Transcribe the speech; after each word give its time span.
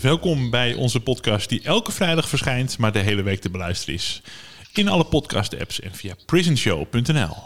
Welkom 0.00 0.50
bij 0.50 0.74
onze 0.74 1.00
podcast 1.00 1.48
die 1.48 1.62
elke 1.62 1.92
vrijdag 1.92 2.28
verschijnt, 2.28 2.78
maar 2.78 2.92
de 2.92 2.98
hele 2.98 3.22
week 3.22 3.40
te 3.40 3.50
beluisteren 3.50 3.94
is. 3.94 4.22
In 4.74 4.88
alle 4.88 5.04
podcast-apps 5.04 5.80
en 5.80 5.94
via 5.94 6.14
prisonshow.nl. 6.26 7.36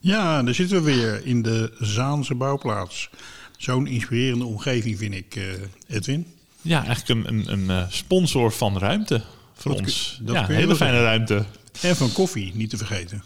Ja, 0.00 0.42
daar 0.42 0.54
zitten 0.54 0.84
we 0.84 0.94
weer 0.94 1.20
in 1.26 1.42
de 1.42 1.72
Zaanse 1.78 2.34
bouwplaats. 2.34 3.10
Zo'n 3.56 3.86
inspirerende 3.86 4.44
omgeving 4.44 4.98
vind 4.98 5.14
ik, 5.14 5.36
eh, 5.36 5.96
Edwin. 5.96 6.26
Ja, 6.62 6.84
eigenlijk 6.86 7.28
een, 7.28 7.34
een, 7.38 7.52
een 7.52 7.70
eh, 7.82 7.90
sponsor 7.90 8.52
van 8.52 8.78
ruimte 8.78 9.22
voor 9.54 9.70
Dat 9.72 9.80
ons. 9.80 10.14
kun- 10.16 10.26
dat 10.26 10.34
ja, 10.34 10.46
hele 10.46 10.76
fijne 10.76 11.02
ruimte. 11.02 11.44
En 11.80 11.96
van 11.96 12.12
koffie, 12.12 12.50
niet 12.54 12.70
te 12.70 12.76
vergeten. 12.76 13.22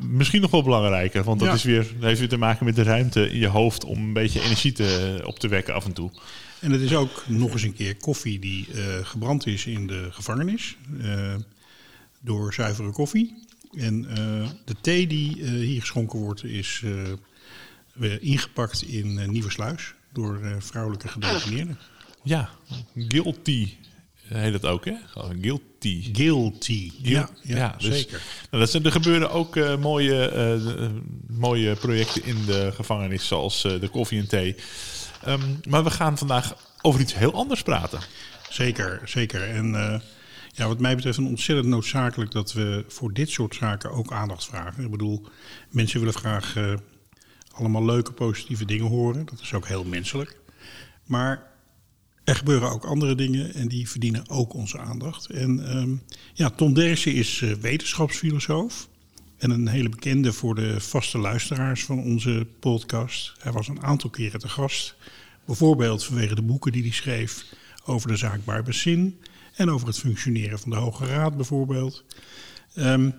Misschien 0.00 0.40
nog 0.40 0.50
wel 0.50 0.62
belangrijker, 0.62 1.24
want 1.24 1.38
dat 1.40 1.48
Ja. 1.48 1.54
is 1.54 1.62
weer, 1.62 1.86
dat 1.94 2.02
heeft 2.02 2.18
weer 2.20 2.28
te 2.28 2.36
maken 2.36 2.64
met 2.64 2.76
de 2.76 2.82
ruimte 2.82 3.30
in 3.30 3.38
je 3.38 3.46
hoofd 3.46 3.84
om 3.84 3.98
een 3.98 4.12
beetje 4.12 4.42
energie 4.42 4.72
te, 4.72 5.20
op 5.24 5.38
te 5.38 5.48
wekken 5.48 5.74
af 5.74 5.84
en 5.84 5.92
toe. 5.92 6.10
En 6.62 6.70
het 6.70 6.80
is 6.80 6.94
ook 6.94 7.24
nog 7.28 7.52
eens 7.52 7.62
een 7.62 7.74
keer 7.74 7.96
koffie 7.96 8.38
die 8.38 8.66
eh, 8.74 8.82
gebrand 9.06 9.46
is 9.46 9.66
in 9.66 9.86
de 9.86 10.08
gevangenis. 10.10 10.76
eh, 11.02 11.34
door 12.20 12.54
zuivere 12.54 12.90
koffie. 12.90 13.44
En 13.72 14.06
eh, 14.08 14.48
de 14.64 14.74
thee 14.80 15.06
die 15.06 15.44
hier 15.44 15.80
geschonken 15.80 16.18
wordt 16.18 16.44
is 16.44 16.82
weer 17.92 18.22
ingepakt 18.22 18.82
in 18.82 19.30
Nieuwe 19.30 19.50
Sluis. 19.50 19.94
Door 20.12 20.40
vrouwelijke 20.58 21.08
gedetineerden. 21.08 21.78
Ja, 22.22 22.50
guilty 22.94 23.68
heet 24.28 24.52
dat 24.52 24.64
ook, 24.64 24.84
hè? 24.84 24.94
Gewoon 25.06 25.38
guilty. 25.40 26.10
Guilty. 26.12 26.92
Ja, 27.02 27.28
ja, 27.42 27.56
Ja, 27.56 27.74
dus- 27.78 27.96
zeker. 27.96 28.22
Nou, 28.50 28.62
dat 28.62 28.70
zijn, 28.70 28.84
er 28.84 28.92
gebeuren 28.92 29.30
ook 29.30 29.78
mooie, 29.78 30.60
mooie 31.26 31.74
projecten 31.74 32.24
in 32.24 32.44
de 32.46 32.70
gevangenis, 32.74 33.26
zoals 33.26 33.62
de 33.62 33.88
koffie 33.90 34.18
en 34.20 34.28
thee. 34.28 34.56
Ehm, 35.24 35.40
maar 35.68 35.84
we 35.84 35.90
gaan 35.90 36.18
vandaag 36.18 36.56
over 36.82 37.00
iets 37.00 37.14
heel 37.14 37.32
anders 37.34 37.62
praten. 37.62 38.00
Zeker, 38.50 39.00
zeker. 39.04 39.42
En 39.42 39.74
eh, 39.74 40.00
ja, 40.52 40.66
wat 40.66 40.80
mij 40.80 40.94
betreft 40.94 41.18
een 41.18 41.26
ontzettend 41.26 41.68
noodzakelijk 41.68 42.30
dat 42.30 42.52
we 42.52 42.84
voor 42.88 43.12
dit 43.12 43.30
soort 43.30 43.54
zaken 43.54 43.90
ook 43.90 44.12
aandacht 44.12 44.44
vragen. 44.44 44.84
Ik 44.84 44.90
bedoel, 44.90 45.26
mensen 45.70 45.98
willen 45.98 46.14
graag 46.14 46.56
eh, 46.56 46.74
allemaal 47.52 47.84
leuke, 47.84 48.12
positieve 48.12 48.64
dingen 48.64 48.86
horen. 48.86 49.26
Dat 49.26 49.40
is 49.40 49.54
ook 49.54 49.66
heel 49.66 49.84
menselijk. 49.84 50.40
Maar 51.04 51.50
er 52.24 52.36
gebeuren 52.36 52.70
ook 52.70 52.84
andere 52.84 53.14
dingen 53.14 53.54
en 53.54 53.68
die 53.68 53.88
verdienen 53.88 54.28
ook 54.28 54.54
onze 54.54 54.78
aandacht. 54.78 55.26
En 55.26 55.68
ehm, 55.68 55.94
ja, 56.32 56.50
Tom 56.50 56.74
Derksen 56.74 57.14
is 57.14 57.42
eh, 57.42 57.52
wetenschapsfilosoof. 57.52 58.88
En 59.42 59.50
een 59.50 59.68
hele 59.68 59.88
bekende 59.88 60.32
voor 60.32 60.54
de 60.54 60.80
vaste 60.80 61.18
luisteraars 61.18 61.84
van 61.84 61.98
onze 61.98 62.46
podcast. 62.60 63.32
Hij 63.38 63.52
was 63.52 63.68
een 63.68 63.82
aantal 63.82 64.10
keren 64.10 64.40
te 64.40 64.48
gast. 64.48 64.94
Bijvoorbeeld 65.44 66.04
vanwege 66.04 66.34
de 66.34 66.42
boeken 66.42 66.72
die 66.72 66.82
hij 66.82 66.90
schreef 66.90 67.44
over 67.84 68.08
de 68.08 68.16
zaak 68.16 68.44
Barbacin. 68.44 69.20
En 69.54 69.70
over 69.70 69.86
het 69.86 69.98
functioneren 69.98 70.58
van 70.58 70.70
de 70.70 70.76
Hoge 70.76 71.06
Raad 71.06 71.36
bijvoorbeeld. 71.36 72.04
Ehm, 72.74 73.10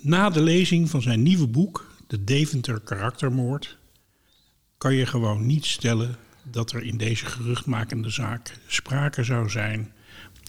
na 0.00 0.30
de 0.30 0.42
lezing 0.42 0.90
van 0.90 1.02
zijn 1.02 1.22
nieuwe 1.22 1.46
boek, 1.46 1.94
De 2.06 2.24
Deventer 2.24 2.80
Karaktermoord, 2.80 3.78
kan 4.78 4.94
je 4.94 5.06
gewoon 5.06 5.46
niet 5.46 5.66
stellen 5.66 6.16
dat 6.42 6.72
er 6.72 6.82
in 6.82 6.96
deze 6.96 7.26
geruchtmakende 7.26 8.10
zaak 8.10 8.58
sprake 8.66 9.24
zou 9.24 9.50
zijn 9.50 9.92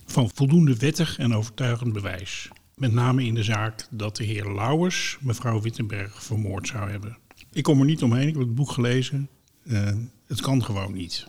van 0.05 0.31
voldoende 0.33 0.77
wettig 0.77 1.17
en 1.17 1.35
overtuigend 1.35 1.93
bewijs. 1.93 2.49
Met 2.79 2.93
name 2.93 3.23
in 3.23 3.33
de 3.33 3.43
zaak 3.43 3.87
dat 3.89 4.15
de 4.15 4.23
heer 4.23 4.53
Lauwers 4.53 5.17
mevrouw 5.21 5.61
Wittenberg 5.61 6.23
vermoord 6.23 6.67
zou 6.67 6.89
hebben. 6.89 7.17
Ik 7.51 7.63
kom 7.63 7.79
er 7.79 7.85
niet 7.85 8.03
omheen, 8.03 8.27
ik 8.27 8.33
heb 8.33 8.43
het 8.43 8.55
boek 8.55 8.71
gelezen. 8.71 9.29
Eh, 9.65 9.91
het 10.27 10.41
kan 10.41 10.63
gewoon 10.63 10.93
niet. 10.93 11.27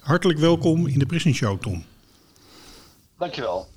Hartelijk 0.00 0.38
welkom 0.38 0.86
in 0.86 0.98
de 0.98 1.06
Prison 1.06 1.34
Show, 1.34 1.60
Tom. 1.60 1.84
Dankjewel. 3.18 3.68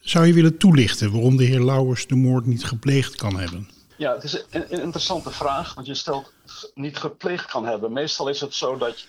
Zou 0.00 0.26
je 0.26 0.32
willen 0.32 0.58
toelichten 0.58 1.12
waarom 1.12 1.36
de 1.36 1.44
heer 1.44 1.64
Lauwers 1.64 2.06
de 2.06 2.16
moord 2.16 2.46
niet 2.46 2.64
gepleegd 2.64 3.14
kan 3.14 3.38
hebben? 3.38 3.68
Ja, 3.96 4.14
het 4.14 4.24
is 4.24 4.44
een, 4.50 4.64
een 4.68 4.80
interessante 4.80 5.30
vraag, 5.30 5.74
want 5.74 5.86
je 5.86 5.94
stelt 5.94 6.32
niet 6.74 6.96
gepleegd 6.96 7.46
kan 7.46 7.64
hebben. 7.64 7.92
Meestal 7.92 8.28
is 8.28 8.40
het 8.40 8.54
zo 8.54 8.76
dat 8.76 9.06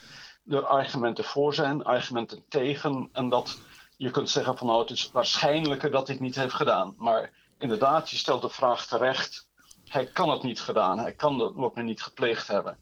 er 0.49 0.65
argumenten 0.65 1.23
voor 1.23 1.53
zijn, 1.53 1.83
argumenten 1.83 2.43
tegen, 2.47 3.09
en 3.11 3.29
dat 3.29 3.57
je 3.99 4.11
kunt 4.11 4.29
zeggen 4.29 4.57
van 4.57 4.67
nou 4.67 4.79
het 4.79 4.89
is 4.89 5.11
waarschijnlijker 5.11 5.91
dat 5.91 6.07
hij 6.07 6.15
het 6.15 6.25
niet 6.25 6.35
heeft 6.35 6.53
gedaan. 6.53 6.93
Maar 6.97 7.31
inderdaad, 7.57 8.09
je 8.09 8.17
stelt 8.17 8.41
de 8.41 8.49
vraag 8.49 8.85
terecht, 8.85 9.47
hij 9.85 10.05
kan 10.05 10.29
het 10.29 10.43
niet 10.43 10.61
gedaan, 10.61 10.99
hij 10.99 11.13
kan 11.13 11.39
het 11.39 11.55
ook 11.55 11.75
niet 11.75 12.01
gepleegd 12.01 12.47
hebben. 12.47 12.77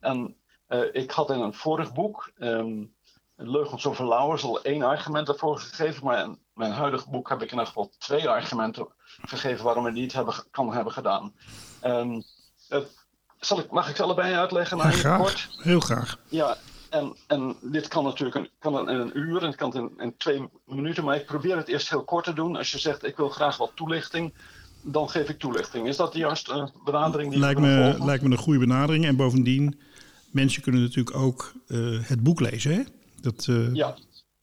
En 0.00 0.36
eh, 0.66 0.80
ik 0.92 1.10
had 1.10 1.30
in 1.30 1.40
een 1.40 1.54
vorig 1.54 1.92
boek, 1.92 2.30
ehm 2.38 2.84
Leugens 3.36 3.86
over 3.86 4.08
Lauwers, 4.08 4.42
al 4.42 4.62
één 4.62 4.82
argument 4.82 5.28
ervoor 5.28 5.58
gegeven, 5.58 6.04
maar 6.04 6.24
in 6.24 6.38
mijn 6.54 6.72
huidige 6.72 7.10
boek 7.10 7.28
heb 7.28 7.38
ik 7.38 7.44
in 7.44 7.50
ieder 7.50 7.66
geval 7.66 7.90
twee 7.98 8.28
argumenten 8.28 8.88
gegeven 9.22 9.64
waarom 9.64 9.84
hij 9.84 9.92
het 9.92 10.00
niet 10.00 10.12
hebben, 10.12 10.34
kan 10.50 10.72
hebben 10.72 10.92
gedaan. 10.92 11.34
Ehm, 11.80 12.20
zal 13.40 13.58
ik, 13.58 13.70
mag 13.70 13.88
ik 13.88 13.96
ze 13.96 14.02
allebei 14.02 14.34
uitleggen? 14.34 14.76
Ja, 14.76 14.90
graag. 14.90 15.18
kort. 15.18 15.48
Heel 15.56 15.80
graag. 15.80 16.18
Ja, 16.28 16.56
en, 16.92 17.16
en 17.26 17.56
dit 17.60 17.88
kan 17.88 18.04
natuurlijk 18.04 18.36
een, 18.36 18.48
kan 18.58 18.88
in 18.90 18.96
een 19.00 19.18
uur 19.18 19.40
en 19.40 19.46
het 19.46 19.56
kan 19.56 19.74
in, 19.74 19.92
in 19.96 20.16
twee 20.16 20.48
minuten, 20.66 21.04
maar 21.04 21.16
ik 21.16 21.26
probeer 21.26 21.56
het 21.56 21.68
eerst 21.68 21.88
heel 21.90 22.04
kort 22.04 22.24
te 22.24 22.32
doen. 22.32 22.56
Als 22.56 22.70
je 22.70 22.78
zegt 22.78 23.04
ik 23.04 23.16
wil 23.16 23.28
graag 23.28 23.56
wat 23.56 23.72
toelichting, 23.74 24.34
dan 24.82 25.08
geef 25.10 25.28
ik 25.28 25.38
toelichting. 25.38 25.88
Is 25.88 25.96
dat 25.96 26.12
de 26.12 26.18
juiste 26.18 26.72
benadering 26.84 27.30
die 27.30 27.40
Lijkt 27.40 27.60
me, 27.60 27.82
volgen? 27.82 28.04
lijkt 28.06 28.22
me 28.24 28.30
een 28.30 28.38
goede 28.38 28.58
benadering. 28.58 29.04
En 29.04 29.16
bovendien, 29.16 29.80
mensen 30.30 30.62
kunnen 30.62 30.82
natuurlijk 30.82 31.16
ook 31.16 31.52
eh, 31.66 31.78
het 32.02 32.22
boek 32.22 32.40
lezen, 32.40 32.72
hè? 32.74 32.82
Dat, 33.20 33.46
eh, 33.48 33.74
Ja, 33.74 33.96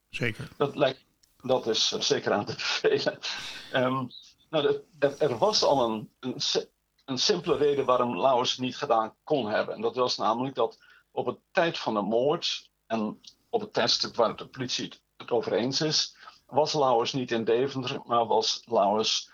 Zeker. 0.09 0.47
dat, 0.57 0.75
lijkt, 0.75 1.05
dat 1.41 1.67
is 1.67 1.91
eh, 1.91 1.99
zeker 2.01 2.31
aan 2.31 2.45
te 2.45 2.53
bevelen. 2.53 3.17
Ehm, 3.71 4.03
nou, 4.49 4.79
er, 4.99 5.15
er 5.19 5.37
was 5.37 5.63
al 5.63 5.89
een, 5.89 6.09
een, 6.19 6.33
si- 6.41 6.65
een 7.05 7.17
simpele 7.17 7.57
reden 7.57 7.85
waarom 7.85 8.19
Lauwers 8.19 8.51
het 8.51 8.59
niet 8.59 8.77
gedaan 8.77 9.13
kon 9.23 9.47
hebben. 9.49 9.75
En 9.75 9.81
dat 9.81 9.95
was 9.95 10.17
namelijk 10.17 10.55
dat 10.55 10.77
op 11.11 11.25
het 11.25 11.37
tijd 11.51 11.77
van 11.77 11.93
de 11.93 12.01
moord 12.01 12.69
en 12.87 13.21
op 13.49 13.61
het 13.61 13.73
tijdstip 13.73 14.15
waar 14.15 14.35
de 14.35 14.47
politie 14.47 14.93
het, 15.17 15.31
over 15.31 15.53
eens 15.53 15.81
is, 15.81 16.15
was 16.45 16.73
Lauwers 16.73 17.13
niet 17.13 17.31
in 17.31 17.43
Deventer, 17.43 17.99
maar 18.05 18.25
was 18.25 18.61
Lauwers, 18.65 19.29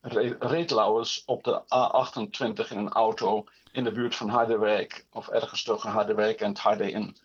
re- 0.00 0.36
reed 0.38 0.70
Lauwers 0.70 1.22
op 1.26 1.44
de 1.44 1.62
A28 1.62 2.68
in 2.70 2.78
een 2.78 2.92
auto 2.92 3.44
in 3.72 3.84
de 3.84 3.92
buurt 3.92 4.14
van 4.14 4.28
Harderwijk, 4.28 5.06
of 5.12 5.28
ergens 5.28 5.62
tussen 5.62 5.90
Harderwijk 5.90 6.40
en 6.40 6.48
het 6.48 6.58
Harde 6.58 6.90
in. 6.90 7.16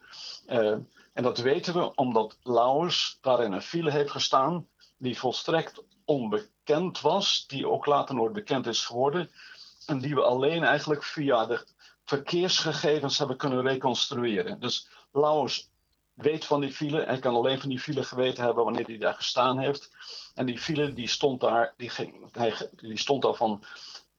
Eh, 0.45 0.75
en 1.13 1.23
dat 1.23 1.37
weten 1.37 1.73
we 1.73 1.95
omdat 1.95 2.37
Lauwers 2.43 3.17
daar 3.21 3.43
in 3.43 3.51
een 3.51 3.61
file 3.61 3.91
heeft 3.91 4.11
gestaan 4.11 4.67
die 4.97 5.19
volstrekt 5.19 5.83
onbekend 6.05 7.01
was, 7.01 7.47
die 7.47 7.67
ook 7.67 7.85
later 7.85 8.15
nooit 8.15 8.33
bekend 8.33 8.67
is 8.67 8.85
geworden. 8.85 9.31
En 9.85 9.99
die 9.99 10.15
we 10.15 10.23
alleen 10.23 10.63
eigenlijk 10.63 11.03
via 11.03 11.45
de 11.45 11.65
verkeersgegevens 12.05 13.17
hebben 13.17 13.37
kunnen 13.37 13.61
reconstrueren. 13.61 14.59
Dus 14.59 14.89
Lauwers 15.11 15.69
weet 16.13 16.45
van 16.45 16.61
die 16.61 16.71
file. 16.71 17.03
Hij 17.03 17.19
kan 17.19 17.35
alleen 17.35 17.59
van 17.59 17.69
die 17.69 17.79
file 17.79 18.03
geweten 18.03 18.43
hebben 18.43 18.63
wanneer 18.63 18.85
hij 18.85 18.97
daar 18.97 19.13
gestaan 19.13 19.59
heeft. 19.59 19.89
En 20.35 20.45
die 20.45 20.59
file 20.59 20.93
die 20.93 21.07
stond 21.07 21.41
daar, 21.41 21.73
die, 21.77 21.89
ging, 21.89 22.27
hij, 22.31 22.69
die 22.71 22.97
stond 22.97 23.25
al 23.25 23.33
van 23.33 23.63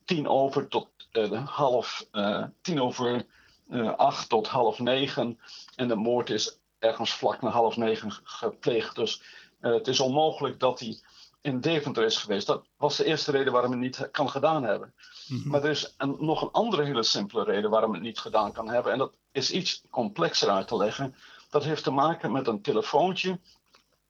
tien 0.05 0.29
over 0.29 0.69
tot 0.69 0.89
eh, 1.11 1.47
half 1.47 2.07
eh, 2.11 2.45
tien 2.61 2.81
over 2.81 3.27
eh, 3.69 3.95
acht 3.95 4.29
tot 4.29 4.49
half 4.49 4.79
negen. 4.79 5.41
En 5.77 5.89
de 5.89 5.97
moord 5.97 6.31
is 6.31 6.59
ergens 6.79 7.13
vlak 7.13 7.43
na 7.43 7.51
half 7.51 7.77
negen 7.77 8.13
gepleegd. 8.25 8.95
Dus 8.95 9.23
het 9.61 9.89
is 9.89 10.01
onmogelijk 10.01 10.61
dat 10.61 10.81
hij 10.81 11.01
in 11.43 11.61
Deventer 11.61 12.05
is 12.05 12.17
geweest. 12.17 12.47
Dat 12.47 12.67
was 12.77 12.97
de 12.97 13.05
eerste 13.05 13.31
reden 13.31 13.53
waarom 13.53 13.71
het 13.71 13.81
niet 13.81 14.09
kan 14.11 14.31
gedaan 14.31 14.63
hebben. 14.63 14.95
Mhm. 15.29 15.49
Maar 15.49 15.63
er 15.65 15.71
is 15.71 15.95
een, 15.97 16.17
nog 16.19 16.43
een 16.43 16.51
andere 16.51 16.85
hele 16.85 17.03
simpele 17.03 17.45
reden 17.45 17.71
waarom 17.71 17.93
het 17.93 18.03
niet 18.03 18.19
gedaan 18.19 18.53
kan 18.53 18.69
hebben. 18.69 18.93
En 18.93 18.99
dat 18.99 19.13
is 19.33 19.51
iets 19.51 19.83
complexer 19.91 20.49
uit 20.49 20.69
te 20.69 20.77
leggen. 20.77 21.15
Dat 21.51 21.65
heeft 21.65 21.83
te 21.83 21.91
maken 21.91 22.33
met 22.33 22.47
een 22.47 22.63
telefoontje 22.63 23.41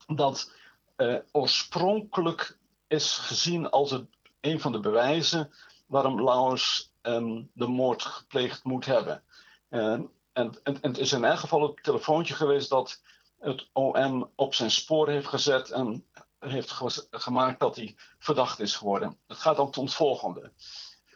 dat 0.07 0.53
eh, 0.97 1.17
oorspronkelijk 1.33 2.59
is 2.87 3.17
gezien 3.17 3.71
als 3.71 3.91
het, 3.91 4.05
een 4.41 4.61
van 4.61 4.73
de 4.73 4.81
bewijzen 4.81 5.53
waarom 5.87 6.23
Laus 6.23 6.93
ehm, 7.03 7.43
de 7.53 7.67
moord 7.67 8.03
gepleegd 8.03 8.65
moet 8.65 8.85
hebben. 8.85 9.23
Eh, 9.69 9.93
en, 9.93 10.11
en, 10.33 10.59
en 10.63 10.79
het 10.81 10.99
is 10.99 11.13
in 11.13 11.25
elk 11.25 11.39
geval 11.39 11.63
het 11.63 11.83
telefoontje 11.83 12.35
geweest 12.35 12.69
dat 12.69 13.03
het 13.39 13.69
OM 13.73 14.31
op 14.35 14.55
zijn 14.55 14.71
spoor 14.71 15.09
heeft 15.09 15.27
gezet 15.27 15.71
en 15.71 16.07
heeft 16.51 16.71
ge- 16.71 17.07
gemaakt 17.11 17.61
dat 17.61 17.77
hij 17.77 17.97
verdacht 18.19 18.61
is 18.61 18.77
geworden. 18.77 19.19
Het 19.27 19.37
gaat 19.39 19.59
om 19.59 19.85
het 19.85 19.95
volgende. 19.95 20.53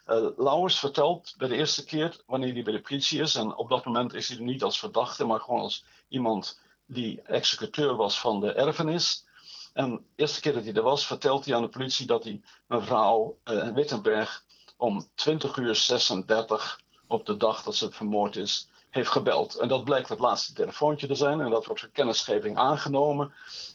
Uh, 0.07 0.29
Lauwers 0.37 0.79
vertelt 0.79 1.35
bij 1.37 1.49
de 1.49 1.57
eerste 1.57 1.85
keer 1.85 2.21
wanneer 2.27 2.53
hij 2.53 2.63
bij 2.63 2.73
de 2.73 2.81
politie 2.81 3.21
is, 3.21 3.35
en 3.35 3.57
op 3.57 3.69
dat 3.69 3.85
moment 3.85 4.15
is 4.15 4.29
hij 4.29 4.39
niet 4.39 4.63
als 4.63 4.79
verdachte, 4.79 5.25
maar 5.25 5.41
gewoon 5.41 5.61
als 5.61 5.85
iemand 6.09 6.61
die 6.87 7.23
executeur 7.23 7.97
was 7.97 8.21
van 8.21 8.41
de 8.41 8.53
erfenis. 8.53 9.25
En 9.73 9.91
de 9.91 10.03
eerste 10.17 10.41
keer 10.41 10.53
dat 10.53 10.65
hij 10.65 10.73
er 10.75 10.83
was, 10.83 11.07
vertelt 11.07 11.45
hij 11.45 11.55
aan 11.55 11.63
de 11.63 11.69
politie 11.69 12.07
dat 12.07 12.25
hij 12.25 12.41
mevrouw 12.67 13.39
uh, 13.45 13.73
Wittenberg 13.73 14.45
om 14.77 15.09
20 15.15 15.57
uur 15.57 15.75
36 15.75 16.81
op 17.07 17.27
de 17.27 17.37
dag 17.37 17.63
dat 17.63 17.75
ze 17.75 17.91
vermoord 17.91 18.37
is, 18.37 18.69
heeft 18.97 19.11
gebeld. 19.11 19.55
En 19.55 19.69
dat 19.69 19.85
blijkt 19.85 20.09
het 20.09 20.19
laatste 20.19 20.53
telefoontje 20.53 21.07
te 21.07 21.15
zijn. 21.15 21.41
En 21.41 21.51
dat 21.51 21.67
wordt 21.67 21.81
voor 21.81 21.91
kennisgeving 21.91 22.57
aangenomen. 22.57 23.33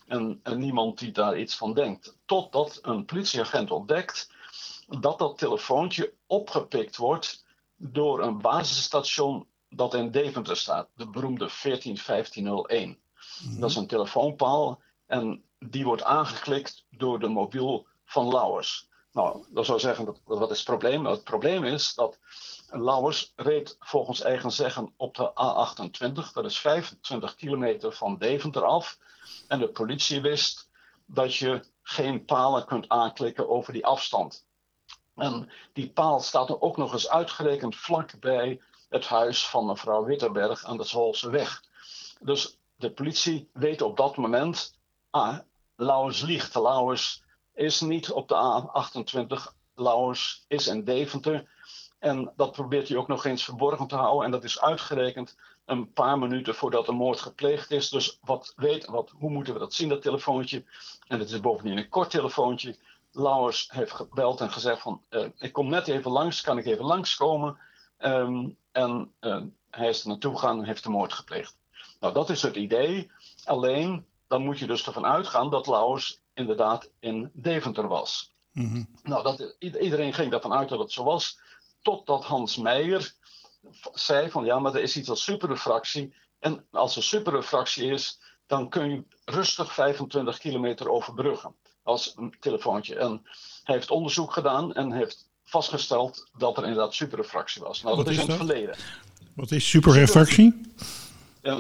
En, 0.08 0.40
en, 0.44 0.60
niemand 0.60 1.00
die 1.00 1.12
daar 1.12 1.38
iets 1.38 1.56
van 1.56 1.74
denkt. 1.74 2.18
Totdat 2.26 2.80
een 2.82 3.06
politieagent 3.06 3.72
ontdekt 3.72 4.32
dat 4.88 5.20
dat 5.20 5.38
telefoontje 5.38 6.14
opgepikt 6.28 6.98
wordt 6.98 7.46
door 7.76 8.22
een 8.24 8.42
basisstation 8.42 9.48
dat 9.70 9.94
in 9.94 10.12
Deventer 10.12 10.58
staat. 10.58 10.90
De 10.96 11.10
beroemde 11.10 11.50
141501. 11.64 13.00
Mm-hmm. 13.44 13.60
Dat 13.60 13.70
is 13.70 13.76
een 13.76 13.88
telefoonpaal. 13.88 14.82
En 15.06 15.44
die 15.60 15.84
wordt 15.84 16.04
aangeklikt 16.04 16.86
door 16.90 17.20
de 17.20 17.28
mobiel 17.28 17.88
van 18.06 18.28
Lauwers. 18.28 18.90
Nou, 19.12 19.46
dat 19.50 19.66
zou 19.66 19.80
zeggen, 19.80 20.06
dat, 20.06 20.20
wat 20.24 20.52
is 20.52 20.58
het 20.58 20.66
probleem? 20.66 21.02
Nou, 21.02 21.16
het 21.16 21.24
probleem 21.24 21.64
is 21.64 21.94
dat 21.94 22.20
Lauwers 22.72 23.34
reed 23.36 23.76
volgens 23.80 24.22
eigen 24.22 24.52
zeggen 24.52 24.94
op 24.98 25.16
de 25.16 25.32
A28. 25.32 26.34
Dat 26.34 26.46
is 26.46 26.60
25 26.60 27.36
kilometer 27.36 27.94
van 27.94 28.18
Deventer 28.18 28.64
af. 28.64 28.98
En 29.48 29.60
de 29.60 29.70
politie 29.70 30.22
wist 30.22 30.70
dat 31.06 31.36
je 31.36 31.64
geen 31.82 32.26
palen 32.26 32.66
kunt 32.66 32.90
aanklikken 32.90 33.50
over 33.50 33.74
die 33.74 33.86
afstand. 33.86 34.46
En 35.16 35.52
die 35.74 35.90
paal 35.90 36.20
staat 36.20 36.50
er 36.50 36.62
ook 36.62 36.78
nog 36.78 36.94
eens 36.94 37.10
uitgerekend 37.10 37.76
vlak 37.76 38.20
bij 38.20 38.62
het 38.90 39.06
huis 39.06 39.48
van 39.48 39.66
mevrouw 39.66 40.04
Witterberg 40.04 40.66
aan 40.66 40.78
de 40.78 40.84
Zwolse 40.84 41.30
weg. 41.30 41.64
Dus 42.20 42.58
de 42.76 42.92
politie 42.92 43.50
weet 43.54 43.82
op 43.82 43.98
dat 43.98 44.18
moment, 44.18 44.78
ah, 45.10 45.38
Lauwers 45.76 46.22
liegt. 46.22 46.56
Lauwers 46.56 47.24
is 47.54 47.82
niet 47.82 48.12
op 48.12 48.28
de 48.28 48.36
A28. 48.36 49.56
Lauwers 49.76 50.46
is 50.48 50.68
in 50.68 50.84
Deventer. 50.84 51.50
En 52.02 52.32
dat 52.36 52.52
probeert 52.52 52.88
hij 52.88 52.98
ook 52.98 53.08
nog 53.08 53.26
eens 53.26 53.44
verborgen 53.44 53.88
te 53.88 53.96
houden. 53.96 54.26
En 54.26 54.32
dat 54.32 54.44
is 54.44 54.62
uitgerekend 54.62 55.38
een 55.66 55.94
paar 55.94 56.20
minuten 56.20 56.56
voordat 56.56 56.86
de 56.86 56.92
moord 56.92 57.20
gepleegd 57.20 57.72
is. 57.72 57.90
Dus 57.90 58.20
wat 58.24 58.54
weet, 58.56 58.86
wat, 58.86 59.12
hoe 59.20 59.30
moeten 59.30 59.54
we 59.54 59.60
dat 59.60 59.74
zien, 59.74 59.90
dat 59.90 60.02
telefoontje? 60.02 60.64
En 61.08 61.20
het 61.20 61.32
is 61.32 61.40
bovendien 61.40 61.78
een 61.78 61.90
kort 61.90 62.10
telefoontje. 62.10 62.76
Lauwers 63.12 63.70
heeft 63.72 63.92
gebeld 63.92 64.42
en 64.42 64.52
gezegd 64.52 64.82
van, 64.82 65.02
uh, 65.10 65.26
ik 65.38 65.54
kom 65.54 65.70
net 65.70 65.88
even 65.88 66.12
langs, 66.12 66.42
kan 66.42 66.58
ik 66.58 66.66
even 66.66 66.86
langskomen? 66.86 67.58
Um, 68.00 68.58
en 68.72 69.12
uh, 69.20 69.42
hij 69.70 69.90
is 69.90 70.02
er 70.02 70.08
naartoe 70.08 70.34
gegaan 70.34 70.60
en 70.60 70.66
heeft 70.66 70.84
de 70.84 70.90
moord 70.90 71.14
gepleegd. 71.14 71.56
Nou, 72.00 72.14
dat 72.14 72.30
is 72.30 72.42
het 72.42 72.56
idee. 72.56 73.12
Alleen, 73.46 74.06
dan 74.28 74.44
moet 74.44 74.60
je 74.60 74.68
dus 74.68 74.86
ervan 74.86 75.06
uitgaan 75.06 75.50
dat 75.50 75.68
Lauwers 75.68 76.20
inderdaad 76.34 76.90
in 77.00 77.30
Deventer 77.34 77.88
was. 77.88 78.32
Mhm. 78.52 78.84
Nou, 79.04 79.24
dat, 79.24 79.56
iedereen 79.60 80.14
ging 80.14 80.34
ervan 80.34 80.54
uit 80.54 80.70
dat 80.70 80.80
het 80.80 80.92
zo 80.92 81.04
was. 81.04 81.40
Totdat 81.82 82.24
Hans 82.26 82.58
Meijer 82.58 83.14
zei 83.94 84.30
van 84.30 84.46
ja, 84.46 84.60
maar 84.60 84.76
er 84.76 84.82
is 84.82 84.98
iets 84.98 85.10
als 85.10 85.24
superrefractie. 85.24 86.14
En 86.40 86.66
als 86.72 86.96
er 86.96 87.04
superrefractie 87.04 87.92
is, 87.92 88.20
dan 88.48 88.70
kun 88.70 88.90
je 88.90 89.04
rustig 89.26 89.74
25 89.74 90.38
kilometer 90.38 90.90
overbruggen. 90.90 91.56
Als 91.84 92.14
een 92.18 92.36
telefoontje. 92.40 92.96
En 92.96 93.22
hij 93.64 93.76
heeft 93.76 93.90
onderzoek 93.92 94.34
gedaan 94.34 94.74
en 94.74 94.92
heeft 94.92 95.30
vastgesteld 95.44 96.30
dat 96.38 96.58
er 96.58 96.64
inderdaad 96.64 96.94
superrefractie 96.94 97.62
was. 97.62 97.82
Nou, 97.82 97.96
Wat 97.96 98.06
dat 98.06 98.14
is 98.14 98.20
is 98.20 98.26
in 98.26 98.30
het 98.32 98.40
dat? 98.40 98.48
verleden. 98.48 98.76
Wat 99.36 99.52
is 99.52 99.70
superrefractie? 99.70 100.62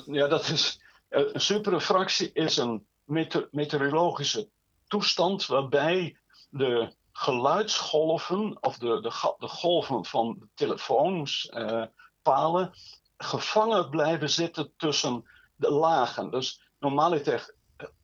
Ja, 0.06 0.28
dat 0.28 0.48
is. 0.50 0.80
eh, 1.10 1.24
Een 1.34 1.42
superrefractie 1.42 2.30
is 2.34 2.58
een 2.58 2.86
meteor- 3.04 3.48
meteorologische 3.52 4.50
toestand 4.88 5.46
waarbij 5.46 6.18
de 6.50 6.94
geluidsgolven 7.12 8.58
of 8.62 8.78
de, 8.78 9.02
de, 9.02 9.36
de 9.38 9.48
golven 9.48 10.06
van 10.06 10.50
telefoons, 10.54 11.50
eh, 11.50 11.84
palen, 12.22 12.74
gevangen 13.18 13.90
blijven 13.90 14.30
zitten 14.30 14.74
tussen 14.78 15.24
de 15.56 15.72
lagen. 15.72 16.32
Dus 16.32 16.62
normaliter 16.80 17.56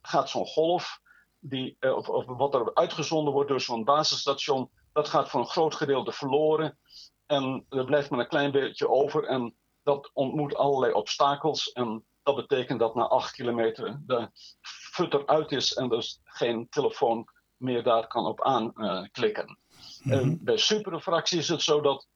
gaat 0.02 0.30
zo'n 0.30 0.48
golf, 0.48 1.00
die, 1.40 1.76
eh, 1.80 1.96
of, 1.96 2.10
of 2.10 2.26
wat 2.26 2.54
er 2.54 2.76
uitgezonden 2.76 3.34
wordt 3.34 3.50
door 3.50 3.62
zo'n 3.62 3.84
basisstation, 3.84 4.70
dat 4.94 5.10
gaat 5.10 5.30
voor 5.30 5.40
een 5.40 5.48
groot 5.48 5.76
gedeelte 5.76 6.12
verloren. 6.12 6.78
En 7.26 7.66
er 7.70 7.86
blijft 7.86 8.10
maar 8.10 8.20
een 8.20 8.28
klein 8.28 8.52
beetje 8.52 8.90
over. 8.90 9.24
En 9.24 9.56
dat 9.84 10.10
ontmoet 10.14 10.56
allerlei 10.56 10.94
obstakels. 10.94 11.72
En 11.72 12.06
dat 12.24 12.36
betekent 12.36 12.80
dat 12.80 12.96
na 12.96 13.08
acht 13.08 13.32
kilometer 13.32 14.02
de 14.06 14.30
futter 14.62 15.28
uit 15.28 15.52
is 15.52 15.74
en 15.74 15.90
dus 15.90 16.22
geen 16.24 16.70
telefoon 16.70 17.28
meer 17.58 17.84
daar 17.84 18.08
kan 18.08 18.26
op 18.26 18.44
aanklikken. 18.44 19.58
En 20.04 20.44
bij 20.44 20.58
superrefractie 20.58 21.38
is 21.38 21.48
het 21.48 21.62
zo 21.62 21.82
dat 21.82 22.08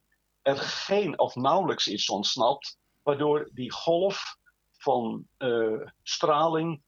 er 0.41 0.57
geen 0.57 1.19
of 1.19 1.35
nauwelijks 1.35 1.87
iets 1.87 2.09
ontsnapt, 2.09 2.77
waardoor 3.03 3.49
die 3.53 3.71
golf 3.71 4.37
van 4.71 5.27
eh, 5.37 5.87
straling 6.03 6.81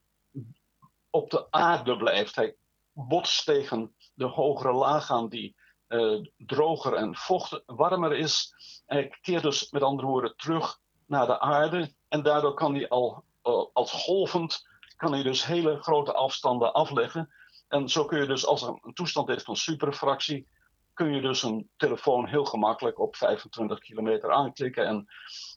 op 1.10 1.30
de 1.30 1.52
aarde 1.52 1.98
blijft. 1.98 2.36
Hij 2.36 2.56
botst 2.92 3.46
tegen 3.46 3.96
de 4.14 4.26
hogere 4.26 4.74
laag 4.74 5.12
aan 5.12 5.30
die 5.30 5.56
eh, 5.88 6.20
droger 6.38 6.94
en 6.94 7.16
vocht, 7.16 7.62
warmer 7.66 8.14
is. 8.14 8.54
Hij 8.86 9.18
keert 9.22 9.44
dus 9.44 9.70
met 9.72 9.82
andere 9.82 10.08
woorden 10.08 10.36
terug 10.36 10.80
naar 11.06 11.26
de 11.26 11.40
aarde. 11.40 11.94
En 12.08 12.24
daardoor 12.24 12.54
kan 12.54 12.76
hij 12.76 12.90
al 12.90 13.24
eh, 13.42 13.66
als 13.74 13.92
golvend 13.92 14.72
kan 14.96 15.14
hij 15.14 15.24
dus 15.24 15.46
hele 15.46 15.82
grote 15.82 16.14
afstanden 16.14 16.74
afleggen. 16.74 17.34
En 17.74 17.90
zo 17.90 18.06
kun 18.06 18.20
je 18.20 18.26
dus, 18.26 18.46
als 18.46 18.62
er 18.62 18.80
een 18.82 18.94
toestand 18.94 19.30
is 19.30 19.44
van 19.44 19.56
superfractie, 19.56 20.48
kun 20.94 21.14
je 21.14 21.22
dus 21.22 21.44
een 21.44 21.70
telefoon 21.78 22.28
heel 22.28 22.46
gemakkelijk 22.46 23.00
op 23.00 23.16
25 23.16 23.80
kilometer 23.80 24.32
aanklikken. 24.32 24.88
En 24.88 25.08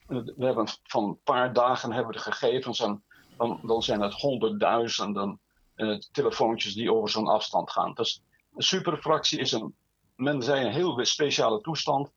eh, 0.07 0.17
we 0.35 0.45
hebben 0.45 0.67
van 0.83 1.03
een 1.03 1.19
paar 1.23 1.53
dagen 1.53 1.91
hebben 1.91 2.11
we 2.11 2.17
de 2.17 2.23
gegevens 2.23 2.79
en 2.79 3.03
dan, 3.37 3.59
dan 3.63 3.83
zijn 3.83 4.01
het 4.01 4.13
honderdduizenden 4.13 5.39
eh, 5.75 5.97
telefoontjes 6.11 6.73
die 6.73 6.93
over 6.93 7.09
zo'n 7.09 7.27
afstand 7.27 7.71
gaan. 7.71 7.93
Dus 7.93 8.21
een 8.55 8.63
superfractie 8.63 9.39
is 9.39 9.51
een, 9.51 9.75
men 10.15 10.41
zei 10.41 10.65
een 10.65 10.73
heel 10.73 11.05
speciale 11.05 11.61
toestand. 11.61 12.11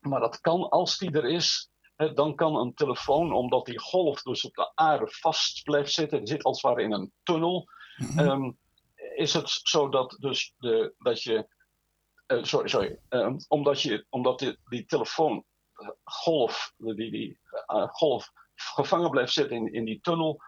Maar 0.00 0.20
dat 0.20 0.40
kan, 0.40 0.68
als 0.68 0.98
die 0.98 1.10
er 1.10 1.26
is, 1.26 1.70
hè, 1.96 2.12
dan 2.12 2.34
kan 2.34 2.56
een 2.56 2.74
telefoon, 2.74 3.32
omdat 3.32 3.66
die 3.66 3.78
golf 3.78 4.22
dus 4.22 4.44
op 4.44 4.54
de 4.54 4.72
aarde 4.74 5.06
vast 5.08 5.62
blijft 5.62 5.92
zitten, 5.92 6.26
zit 6.26 6.42
als 6.42 6.62
het 6.62 6.70
ware 6.70 6.82
in 6.82 6.92
een 6.92 7.12
tunnel, 7.22 7.68
ehm, 8.16 8.50
is 9.16 9.32
het 9.32 9.60
zo 9.62 9.88
dat, 9.88 10.16
dus 10.20 10.54
de, 10.58 10.94
dat 10.98 11.22
je, 11.22 11.48
eh, 12.26 12.42
sorry, 12.42 12.68
sorry, 12.68 12.98
ehm, 13.08 13.36
omdat, 13.48 13.82
je, 13.82 14.06
omdat 14.08 14.38
die, 14.38 14.58
die 14.64 14.84
telefoongolf, 14.84 16.72
die, 16.76 17.10
die 17.10 17.40
eh, 17.66 17.88
golf 17.88 18.30
gevangen 18.54 19.10
blijft 19.10 19.32
zitten 19.32 19.56
in, 19.56 19.72
in 19.72 19.84
die 19.84 20.00
tunnel, 20.00 20.40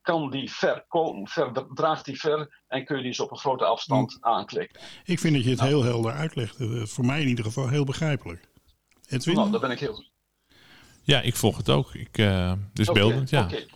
kan 0.00 0.30
die 0.30 0.52
ver 0.52 0.84
komen, 0.88 1.28
ver, 1.28 1.66
draagt 1.74 2.04
die 2.04 2.20
ver 2.20 2.62
en 2.66 2.84
kun 2.84 2.96
je 2.96 3.02
die 3.02 3.10
dus 3.10 3.20
op 3.20 3.30
een 3.30 3.38
grote 3.38 3.64
afstand 3.64 4.16
aanklikken. 4.20 4.80
Ik 5.04 5.18
vind 5.18 5.34
dat 5.34 5.44
je 5.44 5.50
het 5.50 5.60
heel 5.60 5.82
helder 5.82 6.12
uitlegt. 6.12 6.60
Eh, 6.60 6.82
Voor 6.82 7.04
mij 7.04 7.20
in 7.20 7.28
ieder 7.28 7.44
geval 7.44 7.68
heel 7.68 7.84
begrijpelijk. 7.84 8.48
Edwin? 9.08 9.34
Nou, 9.34 9.50
daar 9.50 9.60
ben 9.60 9.70
ik 9.70 9.80
heel 9.80 10.04
Ja, 11.02 11.20
ik 11.20 11.36
volg 11.36 11.56
het 11.56 11.70
ook. 11.70 11.94
Ik, 11.94 12.18
eh 12.18 12.52
dus 12.72 12.92
beeldend, 12.92 13.30
ja. 13.30 13.44
Oké, 13.44 13.66